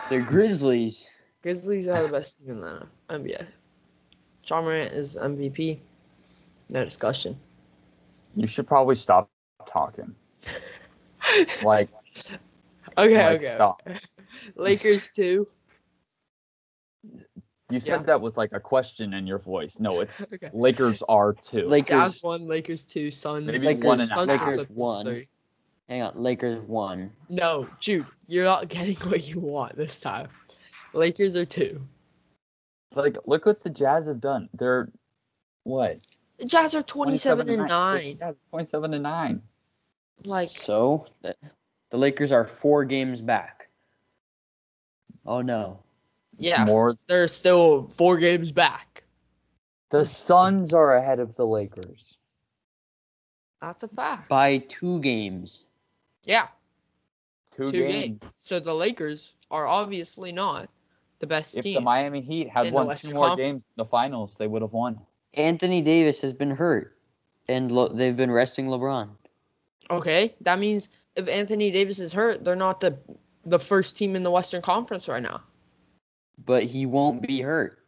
The 0.08 0.20
Grizzlies. 0.20 1.08
Grizzlies 1.42 1.88
are 1.88 2.02
the 2.02 2.08
best 2.08 2.38
team 2.38 2.50
in 2.50 2.60
the 2.60 2.86
NBA. 3.08 3.46
Ja 4.46 4.60
Morant 4.60 4.92
is 4.92 5.16
MVP. 5.16 5.78
No 6.70 6.84
discussion. 6.84 7.38
You 8.34 8.46
should 8.46 8.66
probably 8.66 8.94
stop 8.96 9.30
talking. 9.68 10.14
Like, 11.62 11.90
Okay, 12.98 13.24
like, 13.24 13.36
okay. 13.38 13.54
stop. 13.54 13.82
Lakers 14.56 15.08
too. 15.14 15.46
You 17.70 17.80
said 17.80 18.00
Yeah. 18.00 18.06
that 18.06 18.20
with 18.20 18.36
like 18.36 18.52
a 18.52 18.60
question 18.60 19.14
in 19.14 19.26
your 19.26 19.38
voice. 19.38 19.78
No, 19.80 20.00
it's 20.00 20.20
Okay. 20.32 20.50
Lakers 20.52 21.02
are 21.08 21.32
two. 21.34 21.66
Lakers. 21.66 21.88
Jazz 22.14 22.22
one, 22.22 22.46
Lakers 22.46 22.84
two, 22.84 23.10
Suns. 23.10 23.46
Maybe 23.46 23.58
Lakers- 23.60 23.84
one 23.84 24.00
and 24.00 24.10
Suns 24.10 24.28
half. 24.28 24.46
Lakers 24.48 24.68
one. 24.70 25.06
three. 25.06 25.28
Hang 25.88 26.02
on, 26.02 26.12
Lakers 26.14 26.60
one. 26.66 27.10
No, 27.28 27.68
Jude, 27.80 28.06
you're 28.28 28.44
not 28.44 28.68
getting 28.68 28.96
what 29.10 29.26
you 29.28 29.40
want 29.40 29.76
this 29.76 30.00
time. 30.00 30.28
Lakers 30.94 31.36
are 31.36 31.44
two. 31.44 31.80
Like, 32.94 33.16
look 33.26 33.46
what 33.46 33.62
the 33.62 33.70
Jazz 33.70 34.06
have 34.06 34.20
done. 34.20 34.48
They're 34.54 34.90
what? 35.64 35.98
The 36.38 36.46
Jazz 36.46 36.74
are 36.74 36.82
27 36.82 37.48
and 37.48 37.68
9. 37.68 38.16
Yeah, 38.20 38.32
27 38.50 38.94
and 38.94 39.02
9. 39.02 39.42
Like, 40.24 40.48
So 40.48 41.06
the, 41.22 41.36
the 41.90 41.98
Lakers 41.98 42.32
are 42.32 42.44
four 42.44 42.84
games 42.84 43.20
back. 43.20 43.68
Oh 45.26 45.42
no. 45.42 45.82
Yeah, 46.40 46.64
More. 46.64 46.96
they're 47.06 47.28
still 47.28 47.90
four 47.96 48.18
games 48.18 48.50
back. 48.52 49.04
The 49.90 50.04
Suns 50.04 50.72
are 50.72 50.96
ahead 50.96 51.20
of 51.20 51.34
the 51.36 51.46
Lakers. 51.46 52.16
That's 53.60 53.82
a 53.82 53.88
fact. 53.88 54.28
By 54.28 54.58
two 54.68 55.00
games. 55.00 55.60
yeah, 56.24 56.48
Two, 57.54 57.70
two 57.70 57.86
games. 57.86 58.20
games. 58.22 58.34
So 58.38 58.58
the 58.60 58.74
Lakers 58.74 59.34
are 59.50 59.66
obviously 59.66 60.32
not 60.32 60.68
the 61.18 61.26
best 61.26 61.56
If 61.56 61.64
team. 61.64 61.76
If 61.76 61.80
the 61.80 61.84
Miami 61.84 62.20
Heat 62.22 62.48
had 62.48 62.72
won 62.72 62.94
two 62.96 63.12
more 63.12 63.28
Conference. 63.28 63.36
games 63.36 63.66
in 63.76 63.82
the 63.82 63.84
finals, 63.84 64.36
they 64.38 64.46
would 64.46 64.62
have 64.62 64.72
won. 64.72 64.98
Anthony 65.34 65.82
Davis 65.82 66.20
has 66.22 66.32
been 66.32 66.50
hurt, 66.52 66.96
and 67.48 67.70
lo- 67.70 67.88
they've 67.88 68.16
been 68.16 68.30
resting 68.30 68.66
LeBron. 68.66 69.10
okay, 69.90 70.34
that 70.40 70.58
means 70.58 70.88
if 71.16 71.28
Anthony 71.28 71.70
Davis 71.70 71.98
is 71.98 72.12
hurt, 72.12 72.44
they're 72.44 72.56
not 72.56 72.80
the 72.80 72.96
the 73.44 73.58
first 73.58 73.96
team 73.96 74.16
in 74.16 74.22
the 74.22 74.30
Western 74.30 74.62
Conference 74.62 75.08
right 75.08 75.22
now. 75.22 75.42
But 76.46 76.64
he 76.64 76.86
won't 76.86 77.22
be 77.22 77.40
hurt 77.40 77.78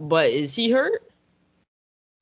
But 0.00 0.30
is 0.30 0.54
he 0.54 0.70
hurt? 0.70 1.02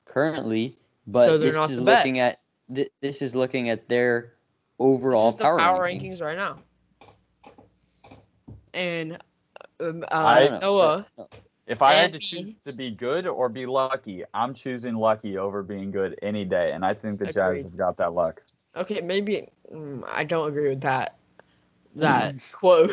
currently. 0.05 0.77
But 1.07 1.25
so 1.25 1.37
this 1.37 1.55
not 1.55 1.69
is 1.71 1.79
looking 1.79 2.15
best. 2.15 2.47
at 2.69 2.75
th- 2.75 2.91
this 2.99 3.21
is 3.21 3.35
looking 3.35 3.69
at 3.69 3.87
their 3.87 4.21
This 4.21 4.31
overall 4.79 5.29
is 5.29 5.35
the 5.37 5.43
power, 5.43 5.57
power 5.57 5.85
rankings 5.87 6.21
right 6.21 6.37
now. 6.37 6.59
And 8.73 9.17
um, 9.79 10.03
uh, 10.03 10.15
I- 10.15 10.39
don't 10.47 10.51
know. 10.53 10.59
Noah, 10.59 11.07
If 11.67 11.81
I 11.81 11.93
had 11.93 12.11
to 12.13 12.19
choose 12.19 12.57
to 12.65 12.73
be 12.73 12.91
good 12.91 13.25
or 13.27 13.47
be 13.49 13.65
lucky, 13.65 14.23
I'm 14.33 14.53
choosing 14.53 14.95
lucky 14.95 15.37
over 15.37 15.63
being 15.63 15.91
good 15.91 16.17
any 16.21 16.43
day. 16.43 16.71
And 16.73 16.83
I 16.85 16.93
think 16.93 17.19
the 17.19 17.25
Jazz 17.25 17.35
Agreed. 17.35 17.63
have 17.63 17.77
got 17.77 17.97
that 17.97 18.13
luck. 18.13 18.41
okay, 18.75 18.99
maybe 19.01 19.47
mm, 19.73 20.03
I 20.07 20.23
don't 20.23 20.47
agree 20.49 20.69
with 20.69 20.81
that 20.81 21.15
that 21.95 22.35
quote, 22.51 22.91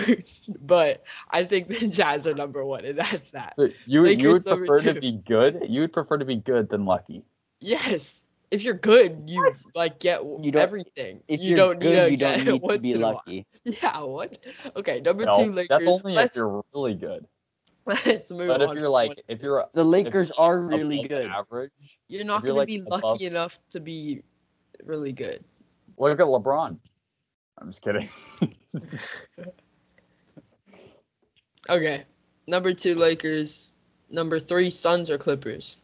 but 0.61 1.03
I 1.31 1.45
think 1.45 1.69
the 1.69 1.89
Jazz 1.89 2.27
are 2.27 2.35
number 2.35 2.65
one, 2.65 2.85
and 2.85 2.99
that's 2.99 3.31
that. 3.31 3.55
So 3.57 3.69
you, 3.87 4.03
would- 4.03 4.21
you 4.21 4.33
would 4.33 4.47
number 4.47 4.67
prefer 4.67 4.93
to 4.95 5.01
be 5.01 5.13
good? 5.27 5.65
You 5.69 5.83
would 5.83 5.93
prefer 5.93 6.19
to 6.19 6.25
be 6.25 6.37
good 6.37 6.69
than 6.69 6.85
lucky. 6.85 7.23
Yes, 7.61 8.25
if 8.51 8.63
you're 8.63 8.75
good, 8.75 9.23
you 9.27 9.53
like 9.75 9.99
get 9.99 10.23
You 10.25 10.53
everything. 10.55 11.21
If 11.29 11.43
you 11.43 11.55
don't 11.57 11.81
good, 11.81 11.91
need 11.91 12.05
to 12.07 12.11
you 12.11 12.17
don't 12.17 12.45
need 12.45 12.63
to 12.69 12.79
be 12.79 12.93
in 12.93 13.03
a 13.03 13.05
while. 13.05 13.15
lucky. 13.15 13.47
Yeah, 13.65 14.01
what? 14.03 14.39
Okay, 14.77 15.01
number 15.01 15.25
No, 15.25 15.45
two 15.45 15.51
Lakers. 15.53 15.69
that's 15.69 15.85
only 15.87 16.13
if 16.13 16.17
let's, 16.17 16.37
you're 16.37 16.65
really 16.75 16.95
good. 16.95 17.27
let's 17.85 18.31
move 18.31 18.49
But 18.49 18.63
on. 18.63 18.77
if 18.77 18.81
you're 18.81 18.89
like, 18.89 19.09
one- 19.09 19.17
if 19.29 19.43
you're 19.43 19.65
The 19.75 19.85
Lakers 19.85 20.31
you're 20.37 20.47
are 20.47 20.61
really 20.61 21.03
good. 21.07 21.27
average, 21.27 21.73
you're 22.09 22.25
not 22.25 22.43
if 22.43 22.47
you're, 22.47 22.55
gonna 22.57 22.67
be 22.67 22.81
above- 22.87 23.03
lucky 23.03 23.27
enough 23.27 23.59
to 23.71 23.81
be 23.81 24.23
really 24.85 25.13
good. 25.13 25.45
look 25.99 26.19
at 26.21 26.27
LeBron. 26.27 26.79
I'm 27.59 27.69
just 27.71 27.83
kidding. 27.83 28.09
Okay, 31.71 32.05
number 32.47 32.73
two 32.73 32.95
Lakers. 32.95 33.73
Number 34.11 34.41
three 34.41 34.71
Suns 34.71 35.11
or 35.11 35.19
Clippers. 35.19 35.77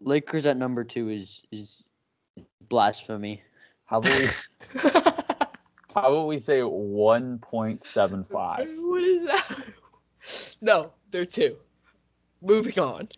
Lakers 0.00 0.46
at 0.46 0.56
number 0.56 0.84
two 0.84 1.08
is 1.08 1.42
is 1.50 1.82
blasphemy. 2.68 3.42
How 3.86 3.98
about 3.98 4.12
we, 4.12 4.26
how 5.94 6.12
about 6.12 6.26
we 6.26 6.38
say 6.38 6.58
1.75? 6.58 8.28
what 8.28 9.02
is 9.02 9.26
that? 9.26 10.56
No, 10.60 10.92
they're 11.10 11.26
two. 11.26 11.56
Moving 12.42 12.78
on. 12.78 13.08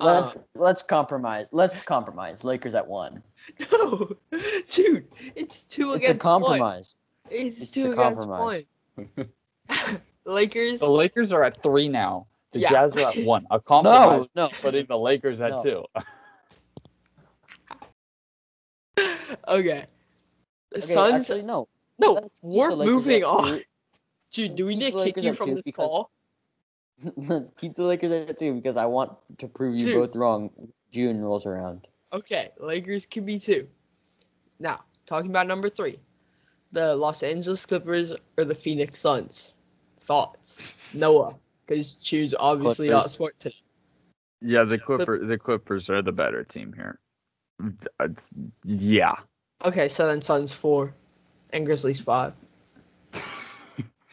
Let's 0.00 0.36
Uh, 0.36 0.40
let's 0.54 0.82
compromise. 0.82 1.46
Let's 1.52 1.80
compromise. 1.80 2.42
Lakers 2.42 2.74
at 2.74 2.86
one. 2.86 3.22
no, 3.72 4.10
dude, 4.70 5.06
it's 5.36 5.62
two 5.64 5.88
It's 5.88 5.96
against 5.96 6.16
a 6.16 6.18
compromise. 6.18 7.00
One. 7.32 7.46
It's, 7.46 7.60
It's 7.62 7.70
two 7.70 7.88
a 7.88 7.92
against 7.92 8.26
compromise. 8.28 8.64
one. 8.94 9.28
Lakers. 10.26 10.80
The 10.80 10.88
Lakers 10.90 11.32
are 11.32 11.42
at 11.44 11.62
three 11.62 11.88
now. 11.88 12.26
The 12.52 12.60
Yeah. 12.60 12.70
Jazz 12.70 12.96
are 12.96 13.08
at 13.08 13.16
one. 13.24 13.46
A 13.50 13.54
No, 13.54 13.60
compromise, 13.60 14.28
no. 14.36 14.48
putting 14.60 14.86
the 14.86 14.98
Lakers 14.98 15.40
at 15.40 15.50
No. 15.52 15.62
two. 15.62 15.84
Okay. 19.48 19.84
The 20.70 20.78
Okay, 20.78 20.80
Suns. 20.80 21.14
actually 21.14 21.42
no. 21.42 21.68
no, 21.98 22.12
Let's 22.14 22.40
we're 22.42 22.74
moving 22.76 23.24
on. 23.24 23.58
two. 23.58 23.62
Dude, 24.48 24.56
do 24.56 24.66
we 24.66 24.76
need 24.76 24.92
to 24.92 25.04
kick 25.04 25.22
you 25.22 25.34
from 25.34 25.50
two 25.50 25.54
this 25.56 25.64
because- 25.64 25.86
call? 25.86 26.10
Let's 27.16 27.50
keep 27.56 27.74
the 27.74 27.82
Lakers 27.82 28.12
at 28.12 28.38
two 28.38 28.54
because 28.54 28.76
I 28.76 28.86
want 28.86 29.12
to 29.38 29.48
prove 29.48 29.78
you 29.78 29.86
Dude. 29.86 29.94
both 29.96 30.16
wrong. 30.16 30.50
June 30.92 31.20
rolls 31.20 31.46
around. 31.46 31.88
Okay, 32.12 32.50
Lakers 32.60 33.06
can 33.06 33.24
be 33.24 33.38
two. 33.40 33.66
Now, 34.60 34.84
talking 35.06 35.30
about 35.30 35.46
number 35.48 35.68
three, 35.68 35.98
the 36.72 36.96
Los 36.96 37.22
Angeles 37.22 37.64
Clippers 37.64 38.12
or 38.36 38.44
the 38.44 38.54
Phoenix 38.54 38.98
Suns. 38.98 39.54
Thoughts, 40.00 40.74
Noah? 40.94 41.36
Because 41.66 41.94
choose 41.94 42.34
obviously 42.38 42.88
not 42.88 43.02
Clippers. 43.02 43.12
sports 43.12 43.36
today. 43.38 43.56
Yeah, 44.40 44.64
the 44.64 44.78
Clipper- 44.78 45.24
the 45.24 45.38
Clippers 45.38 45.88
are 45.88 46.02
the 46.02 46.12
better 46.12 46.42
team 46.42 46.72
here. 46.72 46.98
Uh, 48.00 48.08
yeah. 48.64 49.14
Okay, 49.64 49.86
so 49.86 50.08
then 50.08 50.20
Suns 50.20 50.52
four, 50.52 50.92
and 51.50 51.64
Grizzlies 51.64 52.00
five. 52.00 52.32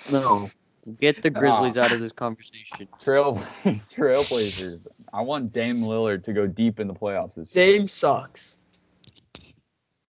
No. 0.09 0.49
Get 0.97 1.21
the 1.21 1.29
Grizzlies 1.29 1.77
out 1.77 1.91
of 1.91 1.99
this 1.99 2.13
conversation. 2.13 2.87
Trail 3.01 3.35
Trailblazers. 3.65 4.79
I 5.11 5.21
want 5.21 5.53
Dame 5.53 5.77
Lillard 5.77 6.23
to 6.23 6.33
go 6.33 6.47
deep 6.47 6.79
in 6.79 6.87
the 6.87 6.93
playoffs 6.93 7.35
this 7.35 7.53
year. 7.53 7.65
Dame 7.65 7.87
sucks. 7.87 8.55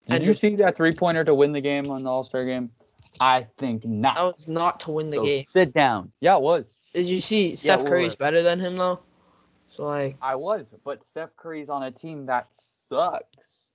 Did 0.06 0.16
and 0.16 0.24
you 0.26 0.34
see 0.34 0.56
that 0.58 0.76
three 0.76 0.91
pointer 0.91 1.24
to 1.24 1.34
win 1.34 1.54
the 1.54 1.62
game 1.62 1.89
on 1.89 2.04
the 2.04 2.10
All 2.10 2.24
Star 2.24 2.45
game? 2.45 2.72
I 3.20 3.47
think 3.58 3.86
not. 3.86 4.16
That 4.16 4.24
was 4.24 4.47
not 4.47 4.82
to 4.82 4.91
win 4.91 5.12
the 5.12 5.18
So 5.18 5.26
game. 5.26 5.43
Sit 5.43 5.74
down. 5.74 6.12
Yeah, 6.20 6.36
it 6.36 6.41
was. 6.41 6.78
Did 6.93 7.10
you 7.10 7.22
see 7.22 7.56
Steph 7.56 7.86
Curry's 7.86 8.16
better 8.16 8.41
than 8.41 8.60
him 8.60 8.78
though? 8.78 8.99
So 9.70 9.86
like 9.86 10.18
I 10.22 10.36
was, 10.36 10.74
but 10.84 11.06
Steph 11.06 11.36
Curry's 11.36 11.70
on 11.70 11.84
a 11.84 11.91
team 11.91 12.26
that 12.28 12.47
sucks. 12.54 13.72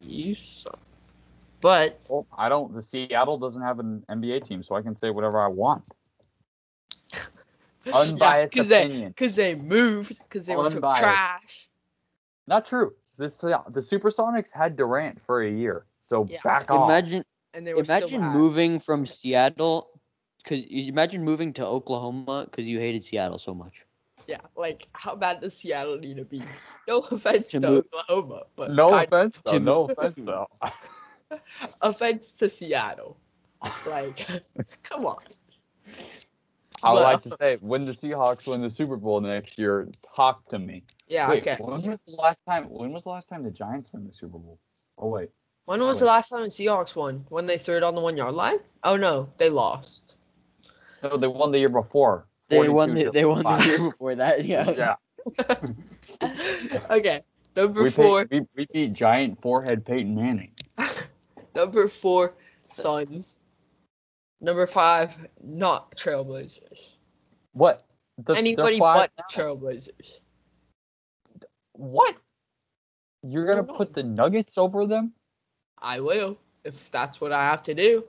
you 0.00 0.34
suck. 0.34 0.78
But 1.60 1.98
Well, 2.08 2.26
I 2.36 2.48
don't. 2.48 2.74
The 2.74 2.82
Seattle 2.82 3.38
doesn't 3.38 3.62
have 3.62 3.78
an 3.78 4.04
NBA 4.08 4.44
team, 4.44 4.62
so 4.62 4.74
I 4.74 4.82
can 4.82 4.96
say 4.96 5.10
whatever 5.10 5.40
I 5.40 5.48
want. 5.48 5.84
Unbiased 7.92 8.52
because 8.52 8.68
they 8.68 8.84
opinion. 8.84 9.08
because 9.08 9.34
they 9.34 9.54
moved 9.54 10.18
because 10.18 10.46
they 10.46 10.56
were 10.56 10.70
so 10.70 10.80
trash. 10.80 11.68
Not 12.46 12.66
true. 12.66 12.94
This 13.16 13.38
the 13.38 13.50
Supersonics 13.76 14.50
had 14.52 14.76
Durant 14.76 15.20
for 15.20 15.42
a 15.42 15.50
year, 15.50 15.84
so 16.02 16.26
Yeah. 16.28 16.40
back 16.42 16.70
off. 16.70 16.88
Imagine 16.88 17.24
And 17.54 17.66
they 17.66 17.74
were 17.74 17.80
imagine 17.82 18.20
bad. 18.20 18.34
moving 18.34 18.78
from 18.80 19.06
Seattle 19.06 19.90
because 20.38 20.64
imagine 20.70 21.22
moving 21.24 21.52
to 21.54 21.66
Oklahoma 21.66 22.46
because 22.50 22.68
you 22.68 22.78
hated 22.78 23.04
Seattle 23.04 23.38
so 23.38 23.54
much. 23.54 23.84
Yeah, 24.26 24.40
like 24.56 24.88
how 24.94 25.14
bad 25.14 25.40
does 25.40 25.56
Seattle 25.56 25.98
need 25.98 26.16
to 26.16 26.24
be? 26.24 26.42
No 26.88 27.00
offense 27.10 27.50
to 27.50 27.60
Jimbo- 27.60 27.78
Oklahoma, 27.78 28.42
but 28.56 28.70
No 28.72 28.94
offense, 28.98 29.38
though. 29.44 29.58
No 29.58 29.84
offense, 29.84 30.14
though. 30.16 30.46
offense 31.82 32.32
to 32.32 32.48
Seattle. 32.48 33.16
Like, 33.86 34.26
come 34.82 35.06
on. 35.06 35.22
I 36.84 36.90
would 36.92 36.98
But- 36.98 37.04
like 37.04 37.22
to 37.22 37.30
say, 37.36 37.56
when 37.60 37.84
the 37.84 37.92
Seahawks 37.92 38.46
win 38.46 38.60
the 38.60 38.70
Super 38.70 38.96
Bowl 38.96 39.20
next 39.20 39.58
year, 39.58 39.88
talk 40.14 40.48
to 40.50 40.58
me. 40.58 40.84
Yeah, 41.08 41.28
wait, 41.28 41.46
okay. 41.46 41.62
when 41.62 41.82
was 41.82 42.02
the 42.02 42.12
last 42.12 42.44
time? 42.44 42.68
When 42.68 42.92
was 42.92 43.04
the 43.04 43.10
last 43.10 43.28
time 43.28 43.42
the 43.42 43.50
Giants 43.50 43.92
won 43.92 44.06
the 44.06 44.12
Super 44.12 44.38
Bowl? 44.38 44.58
Oh 44.98 45.08
wait, 45.08 45.30
When 45.66 45.80
oh, 45.80 45.86
was 45.86 46.00
the 46.00 46.06
last 46.06 46.30
time 46.30 46.42
the 46.42 46.48
Seahawks 46.48 46.96
won? 46.96 47.24
When 47.28 47.46
they 47.46 47.58
threw 47.58 47.76
it 47.76 47.82
on 47.82 47.94
the 47.94 48.00
one 48.00 48.16
yard 48.16 48.34
line? 48.34 48.58
Oh 48.84 48.96
no, 48.96 49.28
they 49.36 49.48
lost. 49.50 50.16
no, 51.02 51.16
they 51.16 51.26
won 51.26 51.52
the 51.52 51.58
year 51.58 51.68
before. 51.68 52.26
They 52.48 52.68
won 52.68 52.94
the 52.94 53.10
they 53.10 53.24
won 53.24 53.42
the 53.44 53.64
year 53.64 53.90
before 53.90 54.14
that. 54.16 54.44
Yeah. 54.44 54.96
Yeah, 55.40 55.54
okay, 56.90 57.22
number 57.54 57.84
we, 57.84 57.90
four. 57.90 58.26
paid, 58.26 58.40
we 58.56 58.64
we 58.64 58.66
beat 58.72 58.92
giant 58.92 59.40
forehead 59.40 59.84
Peyton 59.86 60.16
Manning. 60.16 60.50
Number 61.54 61.86
four, 61.86 62.34
Suns. 62.68 63.38
Number 64.42 64.66
five, 64.66 65.16
not 65.42 65.94
Trailblazers. 65.96 66.96
What? 67.52 67.84
The, 68.24 68.34
Anybody 68.34 68.78
five 68.78 69.08
but 69.16 69.24
now. 69.36 69.44
Trailblazers. 69.44 70.18
What? 71.74 72.16
You're 73.22 73.46
gonna 73.46 73.62
put 73.64 73.94
the 73.94 74.02
Nuggets 74.02 74.58
over 74.58 74.84
them? 74.86 75.12
I 75.78 76.00
will, 76.00 76.36
if 76.64 76.90
that's 76.90 77.20
what 77.20 77.32
I 77.32 77.44
have 77.44 77.62
to 77.64 77.74
do. 77.74 78.04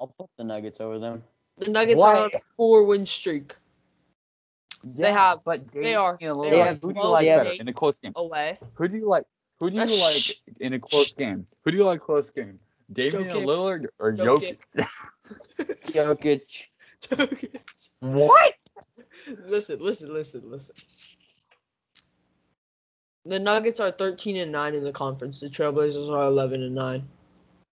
I'll 0.00 0.08
put 0.18 0.28
the 0.38 0.44
Nuggets 0.44 0.80
over 0.80 0.98
them. 0.98 1.22
The 1.58 1.70
Nuggets 1.70 2.00
are 2.00 2.16
on 2.16 2.30
a 2.34 2.38
four 2.56 2.84
win 2.84 3.04
streak 3.04 3.54
They 4.82 5.12
have- 5.12 5.44
but 5.44 5.70
they 5.72 5.94
are- 5.94 6.16
Damian 6.16 6.40
they 6.40 6.50
Lillard, 6.56 6.66
have 6.66 6.80
Who 6.80 6.92
do 6.94 7.00
you 7.00 7.06
like 7.08 7.26
better 7.26 7.50
in 7.60 7.68
a 7.68 7.72
close 7.74 7.98
game? 7.98 8.12
away. 8.16 8.58
Who 8.74 8.88
do 8.88 8.96
you 8.96 9.06
like? 9.06 9.24
Who 9.58 9.68
do 9.68 9.76
you 9.76 9.82
Uh, 9.82 9.86
like 9.86 10.14
shh. 10.16 10.32
in 10.58 10.72
a 10.72 10.80
close 10.80 11.12
game? 11.12 11.46
Who 11.64 11.70
do 11.70 11.76
you 11.76 11.84
like 11.84 12.00
close 12.00 12.30
game? 12.30 12.58
Damian 12.90 13.24
Jokic. 13.28 13.44
Lillard 13.44 13.86
or 13.98 14.12
Jokic. 14.14 14.58
Jokic? 14.74 14.88
Jokic. 15.58 16.68
What? 18.00 18.54
listen, 19.46 19.78
listen, 19.80 20.12
listen, 20.12 20.42
listen. 20.44 20.74
The 23.26 23.38
Nuggets 23.38 23.80
are 23.80 23.90
13 23.90 24.36
and 24.38 24.52
9 24.52 24.74
in 24.74 24.84
the 24.84 24.92
conference. 24.92 25.40
The 25.40 25.48
Trailblazers 25.48 26.08
are 26.10 26.22
11 26.22 26.62
and 26.62 26.74
9. 26.74 27.08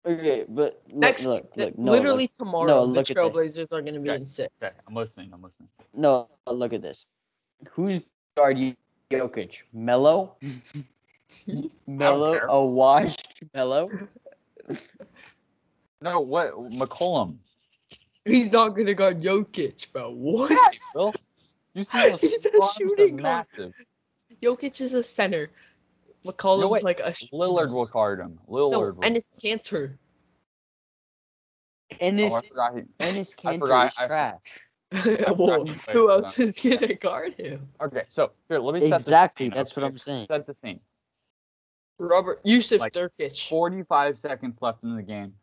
Okay, 0.06 0.44
but 0.48 0.82
look, 0.88 0.96
Next, 0.96 1.24
look, 1.24 1.50
look. 1.56 1.78
No, 1.78 1.92
literally 1.92 2.24
look, 2.24 2.36
tomorrow, 2.38 2.66
no, 2.66 2.80
the 2.86 2.92
look 2.92 3.10
at. 3.10 3.16
Trailblazers 3.16 3.72
are 3.72 3.80
going 3.80 3.94
to 3.94 4.00
be 4.00 4.10
Okay, 4.10 4.16
in 4.16 4.26
six. 4.26 4.52
Okay, 4.62 4.74
I'm 4.86 4.94
listening. 4.94 5.30
I'm 5.32 5.42
listening. 5.42 5.68
no, 5.94 6.28
look 6.46 6.72
at 6.74 6.82
this. 6.82 7.06
Who's 7.70 8.00
guard 8.36 8.58
Jokic? 9.10 9.62
Melo? 9.72 10.36
Melo? 11.86 12.38
care. 12.38 12.46
A 12.48 12.64
washed 12.64 13.42
Melo? 13.54 13.90
No, 16.02 16.20
what? 16.20 16.52
McCollum. 16.72 17.38
He's 18.24 18.50
not 18.52 18.70
going 18.70 18.86
to 18.86 18.94
guard 18.94 19.20
Jokic, 19.22 19.92
bro. 19.92 20.10
What? 20.12 20.76
Will. 20.94 21.12
You 21.74 21.82
see 21.84 21.98
those 22.10 22.20
He's 22.20 22.44
a 22.46 22.52
arms 22.60 22.72
shooting 22.78 23.16
guard. 23.16 23.46
massive. 23.52 23.72
Jokic 24.40 24.80
is 24.80 24.94
a 24.94 25.02
center. 25.04 25.50
No, 26.24 26.32
McCollum's 26.32 26.66
wait. 26.70 26.84
like 26.84 27.00
a 27.00 27.12
sh- 27.12 27.30
Lillard 27.32 27.70
will 27.70 27.84
guard 27.86 28.20
him. 28.20 28.38
No, 28.48 28.54
Lillard 28.54 28.96
will. 28.96 29.04
and 29.04 29.16
it's 29.16 29.32
Kanter. 29.42 29.98
Enes, 32.00 32.30
oh, 32.30 32.36
I 32.36 32.48
forgot 32.48 32.74
he, 32.76 32.82
Enes 33.04 33.34
I 33.38 33.42
Kanter 33.56 33.60
forgot- 33.60 33.86
is 33.88 33.94
I- 33.98 34.06
trash. 34.06 34.60
well, 35.36 35.66
who 35.92 36.10
else 36.10 36.38
is 36.38 36.58
going 36.60 36.78
to 36.78 36.94
guard 36.94 37.34
him? 37.34 37.68
Okay, 37.80 38.04
so 38.08 38.30
here, 38.48 38.60
let 38.60 38.74
me 38.74 38.80
set 38.88 39.00
Exactly, 39.00 39.48
the 39.48 39.52
scene. 39.54 39.56
that's 39.56 39.76
what? 39.76 39.84
I'm 39.84 39.98
saying. 39.98 40.26
Set 40.30 40.46
the 40.46 40.54
scene. 40.54 40.78
Robert 41.98 42.44
Jusuf 42.44 42.78
Like, 42.78 42.92
Nurkic. 42.92 43.48
45 43.48 44.18
seconds 44.18 44.62
left 44.62 44.84
in 44.84 44.94
the 44.94 45.02
game. 45.02 45.34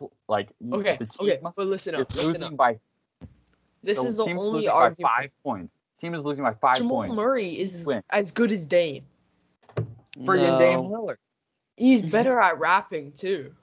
Pl- 0.00 0.12
Like, 0.28 0.48
Okay, 0.72 0.96
the 0.98 1.06
team 1.06 1.28
okay, 1.28 1.40
but 1.42 1.66
listen 1.66 1.94
is 1.94 2.08
up. 2.08 2.14
Listen 2.16 2.26
losing 2.32 2.42
up. 2.54 2.56
by 2.56 2.80
This 3.82 3.98
the 3.98 4.04
is 4.04 4.16
the 4.16 4.24
team's 4.24 4.40
only 4.40 4.52
losing 4.52 4.72
by 4.72 4.94
five 5.02 5.30
points. 5.44 5.78
Team 6.00 6.14
is 6.14 6.24
losing 6.24 6.42
by 6.42 6.54
five 6.54 6.76
Jamal 6.78 6.96
points. 6.96 7.14
Murray 7.16 7.50
is 7.58 7.86
Win. 7.86 8.02
as 8.10 8.32
good 8.32 8.50
as 8.50 8.66
Dame. 8.66 9.04
Friggin' 10.24 10.58
Dame 10.58 10.88
No. 10.88 10.88
Lillard. 10.88 11.16
He's 11.76 12.02
better 12.16 12.40
at 12.40 12.58
rapping 12.58 13.12
too. 13.12 13.54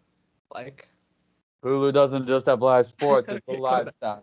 Like 0.54 0.88
Hulu 1.64 1.92
doesn't 1.94 2.28
just 2.28 2.46
have 2.46 2.62
live 2.62 2.88
sports; 2.88 3.28
it's 3.30 3.46
a 3.48 3.52
Okay, 3.52 3.62
live 3.62 3.90
stuff. 3.92 4.20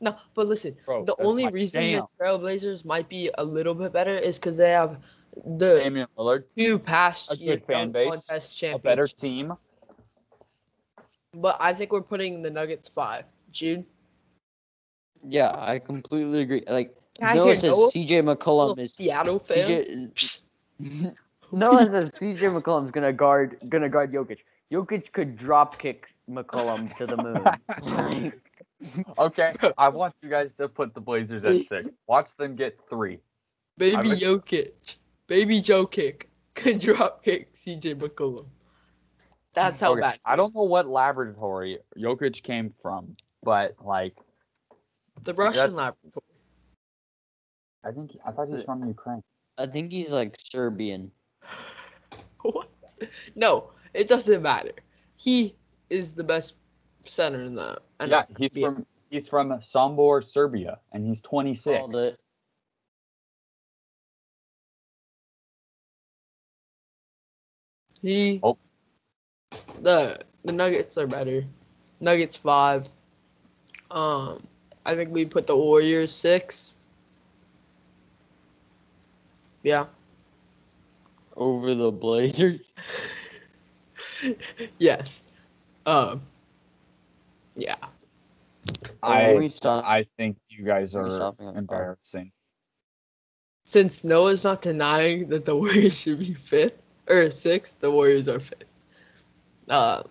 no, 0.00 0.16
but 0.34 0.46
listen, 0.46 0.76
Bro, 0.86 1.04
the 1.04 1.16
only 1.20 1.44
my 1.44 1.50
reason 1.50 1.82
jam. 1.82 2.04
the 2.18 2.24
Trailblazers 2.24 2.84
might 2.84 3.08
be 3.08 3.30
a 3.36 3.44
little 3.44 3.74
bit 3.74 3.92
better 3.92 4.16
is 4.16 4.38
because 4.38 4.56
they 4.56 4.70
have 4.70 4.98
the 5.44 5.80
Damian 5.82 6.06
Lillard, 6.16 6.44
two 6.54 6.78
past 6.78 7.30
a 7.32 7.36
year 7.36 7.56
good 7.56 7.66
fan 7.66 7.90
dunk 7.90 7.92
base, 7.92 8.10
contest 8.10 8.62
a 8.62 8.78
better 8.78 9.06
team. 9.06 9.54
But 11.36 11.56
I 11.60 11.74
think 11.74 11.92
we're 11.92 12.02
putting 12.02 12.42
the 12.42 12.50
Nuggets 12.50 12.88
five. 12.88 13.24
Jude, 13.52 13.84
Yeah, 15.22 15.54
I 15.56 15.78
completely 15.78 16.40
agree. 16.42 16.62
Like 16.68 16.94
Can 17.18 17.28
I 17.28 17.34
Noah 17.34 17.56
says 17.56 17.70
Noah? 17.70 17.90
CJ 17.90 18.36
McCollum 18.36 18.78
is 18.78 18.92
Seattle 18.94 19.38
fan. 19.38 20.12
CJ 20.14 21.14
Noah 21.52 21.88
says 21.88 22.12
CJ 22.12 22.60
McCollum's 22.60 22.90
gonna 22.90 23.12
guard 23.12 23.58
gonna 23.68 23.88
guard 23.88 24.12
Jokic. 24.12 24.38
Jokic 24.72 25.12
could 25.12 25.36
drop 25.36 25.78
kick 25.78 26.08
McCollum 26.28 26.94
to 26.96 27.06
the 27.06 27.16
moon. 27.16 28.32
Okay, 29.18 29.52
I 29.78 29.88
want 29.88 30.14
you 30.22 30.28
guys 30.28 30.52
to 30.54 30.68
put 30.68 30.92
the 30.92 31.00
Blazers 31.00 31.44
at 31.44 31.64
six. 31.64 31.94
Watch 32.06 32.36
them 32.36 32.56
get 32.56 32.78
three. 32.90 33.20
Baby 33.78 33.96
I 33.96 34.00
would- 34.00 34.18
Jokic, 34.18 34.96
baby 35.28 35.62
Joe 35.62 35.86
kick, 35.86 36.28
could 36.54 36.78
drop 36.78 37.24
kick 37.24 37.54
CJ 37.54 37.94
McCollum. 37.94 38.44
That's 39.56 39.80
how 39.80 39.92
Okay, 39.92 40.02
bad. 40.02 40.20
I 40.24 40.36
don't 40.36 40.54
know 40.54 40.64
what 40.64 40.86
laboratory 40.86 41.78
Jokic 41.98 42.42
came 42.42 42.74
from, 42.82 43.16
but 43.42 43.74
like 43.82 44.14
The 45.24 45.32
Russian 45.32 45.74
laboratory. 45.74 46.22
I 47.82 47.90
think 47.90 48.18
I 48.24 48.32
thought 48.32 48.48
he 48.48 48.54
was 48.54 48.64
from 48.64 48.86
Ukraine. 48.86 49.22
I 49.56 49.66
think 49.66 49.92
he's 49.92 50.12
like 50.12 50.36
Serbian. 50.38 51.10
What? 52.42 52.68
No, 53.34 53.70
it 53.92 54.08
doesn't 54.08 54.40
matter. 54.40 54.72
He 55.16 55.56
is 55.90 56.14
the 56.14 56.22
best 56.22 56.54
center 57.04 57.42
in 57.42 57.56
the. 57.56 57.80
Yeah, 58.06 58.22
he's 58.38 58.52
NBA. 58.52 58.60
from 58.60 58.86
he's 59.10 59.26
from 59.26 59.50
Sombor, 59.58 60.24
Serbia, 60.24 60.78
and 60.92 61.04
he's 61.04 61.20
26. 61.22 61.76
Called 61.76 61.96
it. 61.96 62.20
He. 68.00 68.38
Oh. 68.44 68.58
The 69.82 70.18
the 70.44 70.52
Nuggets 70.52 70.96
are 70.98 71.06
better. 71.06 71.44
Nuggets 72.00 72.36
five. 72.36 72.88
Um, 73.90 74.46
I 74.84 74.94
think 74.94 75.10
we 75.10 75.24
put 75.24 75.46
the 75.46 75.56
Warriors 75.56 76.12
six. 76.12 76.74
Yeah. 79.62 79.86
Over 81.36 81.74
the 81.74 81.90
Blazers. 81.90 82.72
yes. 84.78 85.22
Um. 85.84 86.22
Yeah. 87.56 87.76
I 89.02 89.48
I 89.64 90.06
think 90.16 90.36
you 90.48 90.64
guys 90.64 90.94
are 90.94 91.02
we 91.04 91.08
are 91.08 91.10
stopping 91.10 91.46
on 91.46 91.54
five? 91.54 91.60
embarrassing. 91.62 92.32
Since 93.64 94.04
Noah's 94.04 94.44
not 94.44 94.62
denying 94.62 95.28
that 95.28 95.44
the 95.44 95.56
Warriors 95.56 96.00
should 96.00 96.20
be 96.20 96.34
fifth 96.34 96.80
or 97.08 97.30
sixth, 97.30 97.80
the 97.80 97.90
Warriors 97.90 98.28
are 98.28 98.40
fifth. 98.40 98.64
Uh, 99.68 100.02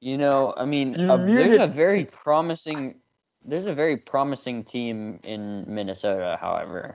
You 0.00 0.18
know, 0.18 0.52
I 0.56 0.64
mean, 0.66 0.94
You 0.94 1.10
uh, 1.10 1.16
there's 1.16 1.58
a 1.58 1.66
very 1.66 2.04
promising, 2.04 3.00
there's 3.44 3.66
a 3.66 3.74
very 3.74 3.96
promising 3.96 4.62
team 4.62 5.18
in 5.24 5.64
Minnesota. 5.66 6.36
However, 6.40 6.94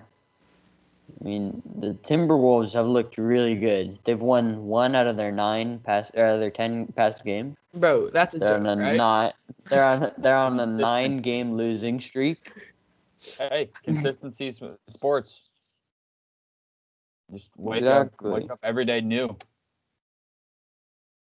I 1.20 1.24
mean, 1.24 1.62
the 1.80 1.94
Timberwolves 2.06 2.74
have 2.74 2.86
looked 2.86 3.18
really 3.18 3.56
good. 3.56 3.98
They've 4.06 4.22
won 4.22 4.68
one 4.68 4.96
out 4.96 5.08
of 5.08 5.18
their 5.18 5.32
nine 5.32 5.80
past, 5.80 6.12
or 6.16 6.38
their 6.38 6.52
ten 6.52 6.88
past 6.96 7.26
game. 7.26 7.58
bro, 7.74 8.10
that's 8.12 8.36
a 8.36 8.39
They're 8.39 8.50
joke, 8.50 8.60
on 8.62 8.68
a 8.68 8.76
right? 8.76 8.96
nine. 8.98 9.34
They're 9.68 9.84
on. 9.84 10.12
They're 10.18 10.38
on 10.38 10.60
a 10.60 10.66
nine 10.66 11.18
game 11.18 11.54
losing 11.58 12.00
streak. 12.00 12.52
Hey, 13.38 13.70
consistency 13.84 14.48
is 14.48 14.62
sports. 14.89 15.42
Just 17.34 17.50
wake 17.58 17.82
Exactly. 17.82 18.30
up, 18.30 18.42
wake 18.42 18.52
up 18.52 18.60
every 18.64 18.86
day 18.86 19.02
new. 19.02 19.36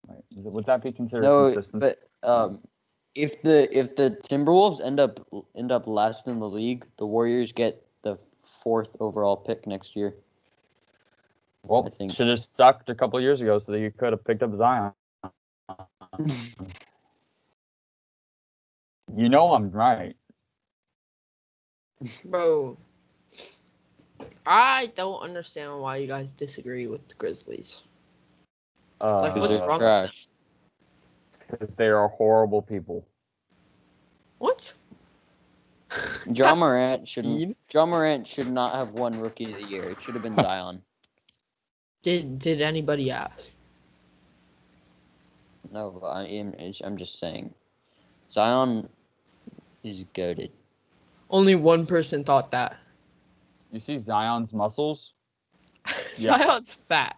Right, 0.06 0.22
Would 0.36 0.66
that 0.66 0.82
be 0.82 0.92
considered 0.92 1.22
No, 1.24 1.46
consistency? 1.46 1.94
but 2.22 2.28
um, 2.28 2.60
if 3.14 3.40
the 3.42 3.68
if 3.76 3.94
the 3.96 4.10
Timberwolves 4.28 4.84
end 4.84 5.00
up 5.00 5.26
end 5.56 5.72
up 5.72 5.86
last 5.86 6.26
in 6.26 6.38
the 6.40 6.48
league, 6.48 6.84
the 6.96 7.06
Warriors 7.06 7.52
get 7.52 7.82
the 8.02 8.16
fourth 8.42 8.96
overall 9.00 9.36
pick 9.36 9.66
next 9.66 9.96
year. 9.96 10.14
well, 11.64 11.84
I 11.86 11.90
think- 11.90 12.12
should 12.12 12.28
have 12.28 12.44
sucked 12.44 12.90
a 12.90 12.94
couple 12.94 13.20
years 13.20 13.40
ago 13.40 13.58
so 13.58 13.72
that 13.72 13.80
you 13.80 13.90
could 13.90 14.12
have 14.12 14.24
picked 14.24 14.42
up 14.42 14.54
Zion. 14.54 14.92
you 19.16 19.28
know 19.28 19.54
I'm 19.54 19.70
right. 19.70 20.16
Bro, 22.26 22.76
I 24.44 24.92
don't 24.94 25.20
understand 25.22 25.80
why 25.80 25.96
you 25.96 26.06
guys 26.06 26.34
disagree 26.34 26.86
with 26.86 27.06
the 27.08 27.14
Grizzlies. 27.14 27.82
Uh, 29.00 29.20
Like, 29.20 29.34
Because 29.34 29.48
what's 29.48 29.58
they're 29.58 29.68
wrong 29.68 29.78
trash. 29.78 30.28
because 31.50 31.74
they 31.74 31.88
are 31.88 32.08
horrible 32.08 32.62
people. 32.62 33.04
What? 34.38 34.74
Ja 36.32 36.54
Morant 36.54 37.06
should 37.06 37.24
mean. 37.26 37.54
Ja 37.72 37.86
Morant 37.86 38.26
should 38.26 38.50
not 38.50 38.74
have 38.74 38.90
won 38.90 39.18
Rookie 39.20 39.52
of 39.52 39.58
the 39.58 39.64
Year. 39.64 39.84
It 39.84 40.00
should 40.00 40.14
have 40.14 40.22
been 40.22 40.34
Zion. 40.42 40.82
Did 42.02 42.38
did 42.38 42.60
anybody 42.60 43.10
ask? 43.10 43.52
No, 45.72 46.00
I 46.04 46.24
am. 46.24 46.54
I'm 46.84 46.96
just 46.96 47.18
saying, 47.18 47.54
Zion 48.30 48.88
is 49.82 50.04
goaded. 50.14 50.50
Only 51.30 51.54
one 51.54 51.86
person 51.86 52.22
thought 52.24 52.50
that. 52.52 52.76
You 53.72 53.80
see 53.80 53.98
Zion's 53.98 54.52
muscles? 54.52 55.14
Zion's 56.16 56.72
fat. 56.72 57.16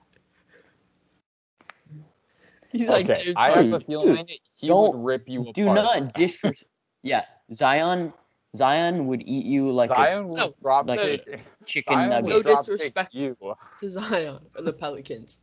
He's 2.79 2.89
like 2.89 3.09
okay, 3.11 3.23
James 3.25 3.35
I 3.37 3.51
have 3.51 3.73
a 3.73 3.81
feeling 3.81 4.27
he 4.55 4.67
don't- 4.69 4.97
would 4.97 5.05
rip 5.05 5.29
you 5.29 5.53
Do 5.55 5.67
not 5.73 6.15
disrespect. 6.15 6.65
yeah, 7.03 7.25
Zion. 7.53 8.13
Zion 8.57 9.07
would 9.09 9.23
eat 9.27 9.45
you 9.45 9.71
like 9.71 9.89
Zion 9.89 10.29
will 10.29 10.37
No, 10.37 10.55
drop 10.63 10.87
like 10.89 11.01
kick. 11.01 11.27
a 11.61 11.65
chicken 11.67 11.95
Zion 11.95 12.09
nugget. 12.11 12.31
No 12.31 12.43
disrespect. 12.43 13.15
You. 13.15 13.37
to 13.81 13.91
Zion 13.91 14.39
or 14.57 14.63
the 14.63 14.73
Pelicans. 14.73 15.41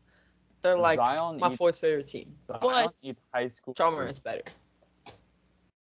They're 0.61 0.77
like 0.77 0.97
Zion 0.97 1.37
my 1.39 1.47
eats, 1.49 1.57
fourth 1.57 1.77
favorite 1.77 2.07
team. 2.07 2.35
Zion 2.47 2.59
But 2.61 2.93
high 3.33 3.47
school. 3.49 3.75
Ja 3.77 3.91
Morant's 3.91 4.19
better. 4.19 4.41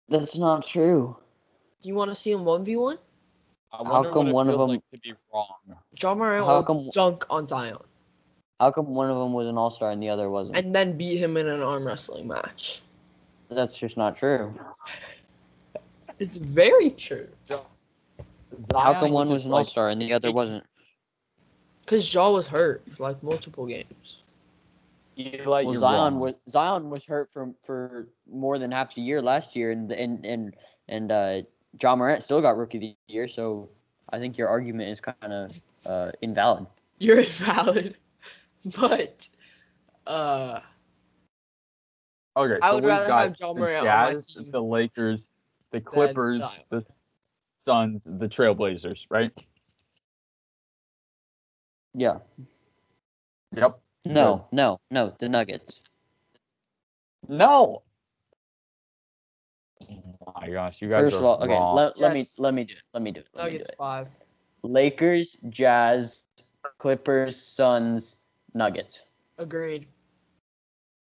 That's 0.08 0.36
not 0.38 0.64
true. 0.64 1.16
Do 1.82 1.88
you 1.88 1.94
want 1.96 2.10
to 2.10 2.14
see 2.14 2.30
him 2.30 2.44
one 2.44 2.64
v 2.64 2.76
one? 2.76 2.98
I 3.72 3.78
How 3.78 4.04
come 4.04 4.26
what 4.26 4.28
it 4.28 4.34
one 4.34 4.48
of 4.48 4.58
them- 4.58 4.68
like 4.70 4.90
to 4.92 4.98
be 5.00 5.12
wrong. 5.32 5.48
Ja 6.00 6.14
Morant 6.14 6.46
How 6.46 6.56
will 6.56 6.62
come- 6.62 6.90
dunk 6.90 7.26
on 7.28 7.44
Zion 7.46 7.78
How 8.60 8.70
come 8.70 8.94
one 8.94 9.10
of 9.10 9.18
them 9.18 9.32
was 9.32 9.46
an 9.48 9.58
All 9.58 9.70
Star 9.70 9.90
and 9.90 10.02
the 10.02 10.08
other 10.08 10.30
wasn't? 10.30 10.56
and 10.56 10.74
then 10.74 10.96
beat 10.96 11.18
him 11.18 11.36
in 11.36 11.46
an 11.48 11.62
arm 11.62 11.86
wrestling 11.86 12.26
match. 12.26 12.80
That's 13.48 13.76
just 13.78 13.96
not 13.96 14.16
true. 14.16 14.54
It's 16.18 16.36
very 16.38 16.90
true. 16.90 17.28
Zion 17.48 17.60
How 18.72 18.94
come 19.00 19.12
one 19.12 19.28
was 19.28 19.44
an 19.44 19.52
All 19.52 19.64
Star 19.64 19.90
and 19.90 20.00
the 20.00 20.12
other 20.12 20.32
wasn't? 20.32 20.64
Cause 21.86 22.08
Jaw 22.08 22.32
was 22.32 22.48
hurt 22.48 22.82
like 22.98 23.22
multiple 23.22 23.66
games. 23.66 24.22
eat 25.16 25.46
like 25.46 25.66
Well, 25.66 25.74
Zion 25.74 26.14
wrong. 26.14 26.20
was 26.20 26.34
Zion 26.48 26.90
was 26.90 27.04
hurt 27.04 27.32
for 27.32 27.52
for 27.62 28.08
more 28.28 28.58
than 28.58 28.72
half 28.72 28.94
the 28.94 29.02
year 29.02 29.22
last 29.22 29.54
year, 29.54 29.70
and 29.70 29.92
and 29.92 30.24
and 30.26 30.56
and 30.88 31.12
uh, 31.12 31.42
Ja 31.80 31.94
Morant 31.94 32.22
still 32.24 32.40
got 32.40 32.56
Rookie 32.56 32.78
of 32.78 32.80
the 32.82 32.96
Year. 33.06 33.28
So 33.28 33.68
I 34.10 34.18
think 34.18 34.36
your 34.36 34.48
argument 34.48 34.88
is 34.88 35.00
kind 35.00 35.32
of 35.32 35.58
uh, 35.84 36.10
invalid. 36.22 36.66
You're 36.98 37.20
invalid. 37.28 37.96
But 38.80 39.28
uh 40.06 40.60
Okay, 42.36 42.58
I 42.60 42.68
so 42.68 42.74
would 42.74 42.84
we've 42.84 42.90
rather 42.90 43.06
got 43.06 43.22
have 43.28 43.36
John 43.38 43.54
the 43.54 43.60
Morant 43.60 43.78
on 43.78 43.84
my 43.86 44.12
Jazz, 44.12 44.26
team 44.26 44.50
the 44.50 44.62
Lakers, 44.62 45.30
the 45.72 45.80
Clippers, 45.80 46.42
the 46.68 46.84
Suns, 47.38 48.02
the 48.04 48.28
Trailblazers, 48.28 49.06
right? 49.08 49.32
Yeah. 51.94 52.18
Yep. 53.56 53.80
No, 54.04 54.46
no, 54.52 54.78
no. 54.90 55.14
The 55.18 55.30
Nuggets. 55.30 55.80
No. 57.26 57.82
Oh 59.80 60.32
my 60.38 60.50
gosh, 60.50 60.82
you 60.82 60.88
guys 60.90 61.04
First 61.04 61.16
are 61.16 61.18
of 61.20 61.24
all, 61.24 61.42
okay. 61.42 61.52
wrong. 61.52 61.74
Let, 61.74 61.98
let 61.98 62.12
me 62.12 62.26
let 62.36 62.52
me 62.52 62.64
do 62.64 62.74
it. 62.74 62.82
Let 62.92 63.02
me 63.02 63.12
do 63.12 63.20
it. 63.20 63.26
Let 63.34 63.44
me 63.44 63.50
do 63.50 63.52
Nuggets 63.54 63.68
it. 63.70 63.76
five. 63.78 64.08
Lakers, 64.62 65.38
Jazz, 65.48 66.24
Clippers, 66.78 67.40
Suns, 67.40 68.18
Nuggets. 68.56 69.04
Agreed. 69.38 69.86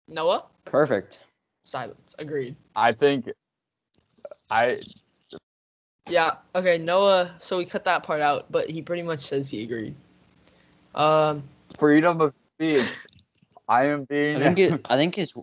Noah? 0.08 0.44
Perfect. 0.64 1.18
Silence. 1.64 2.14
Agreed. 2.18 2.54
I 2.76 2.92
think 2.92 3.28
I 4.50 4.80
Yeah. 6.08 6.36
Okay, 6.54 6.78
Noah. 6.78 7.34
So 7.38 7.58
we 7.58 7.64
cut 7.64 7.84
that 7.84 8.04
part 8.04 8.20
out, 8.20 8.46
but 8.50 8.70
he 8.70 8.82
pretty 8.82 9.02
much 9.02 9.20
says 9.22 9.50
he 9.50 9.64
agreed. 9.64 9.94
Um. 10.94 11.42
freedom 11.78 12.20
of 12.20 12.36
speech. 12.36 12.88
I 13.68 13.86
am 13.86 14.04
being 14.04 14.36
I 14.36 14.40
think 14.40 14.58
it. 14.58 14.80
I 14.90 14.96
think 14.96 15.14
his. 15.16 15.34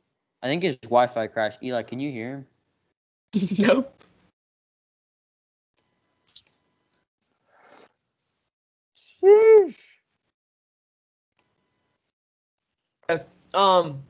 I 0.41 0.47
think 0.47 0.63
his 0.63 0.77
Wi-Fi 0.77 1.27
crashed. 1.27 1.63
Eli, 1.63 1.83
can 1.83 1.99
you 1.99 2.11
hear 2.11 2.45
him? 3.33 3.47
nope. 3.57 4.03
Sheesh. 8.95 9.86
Um. 13.57 14.03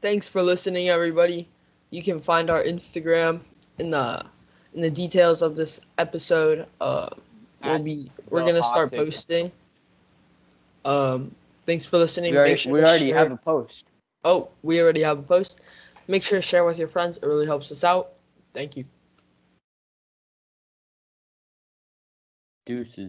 Thanks 0.00 0.26
for 0.28 0.42
listening, 0.42 0.88
everybody. 0.88 1.46
You 1.90 2.02
can 2.02 2.20
find 2.20 2.48
our 2.48 2.62
Instagram 2.62 3.40
in 3.78 3.90
the 3.90 4.24
in 4.72 4.80
the 4.80 4.90
details 4.90 5.42
of 5.42 5.56
this 5.56 5.80
episode. 5.98 6.66
Uh, 6.80 7.10
we'll 7.62 7.80
be 7.80 8.10
we're 8.30 8.46
gonna 8.46 8.62
start 8.62 8.92
posting. 8.92 9.50
Um. 10.84 11.34
Thanks 11.66 11.84
for 11.84 11.98
listening. 11.98 12.32
We 12.32 12.38
already, 12.38 12.56
sure 12.56 12.72
we 12.72 12.80
already 12.80 13.10
have 13.10 13.32
a 13.32 13.36
post. 13.36 13.90
Oh, 14.24 14.48
we 14.62 14.80
already 14.80 15.02
have 15.02 15.18
a 15.18 15.22
post. 15.22 15.60
Make 16.08 16.22
sure 16.22 16.38
to 16.38 16.42
share 16.42 16.64
with 16.64 16.78
your 16.78 16.88
friends. 16.88 17.18
It 17.18 17.26
really 17.26 17.46
helps 17.46 17.70
us 17.70 17.84
out. 17.84 18.12
Thank 18.52 18.76
you. 18.76 18.84
Deuces. 22.66 22.98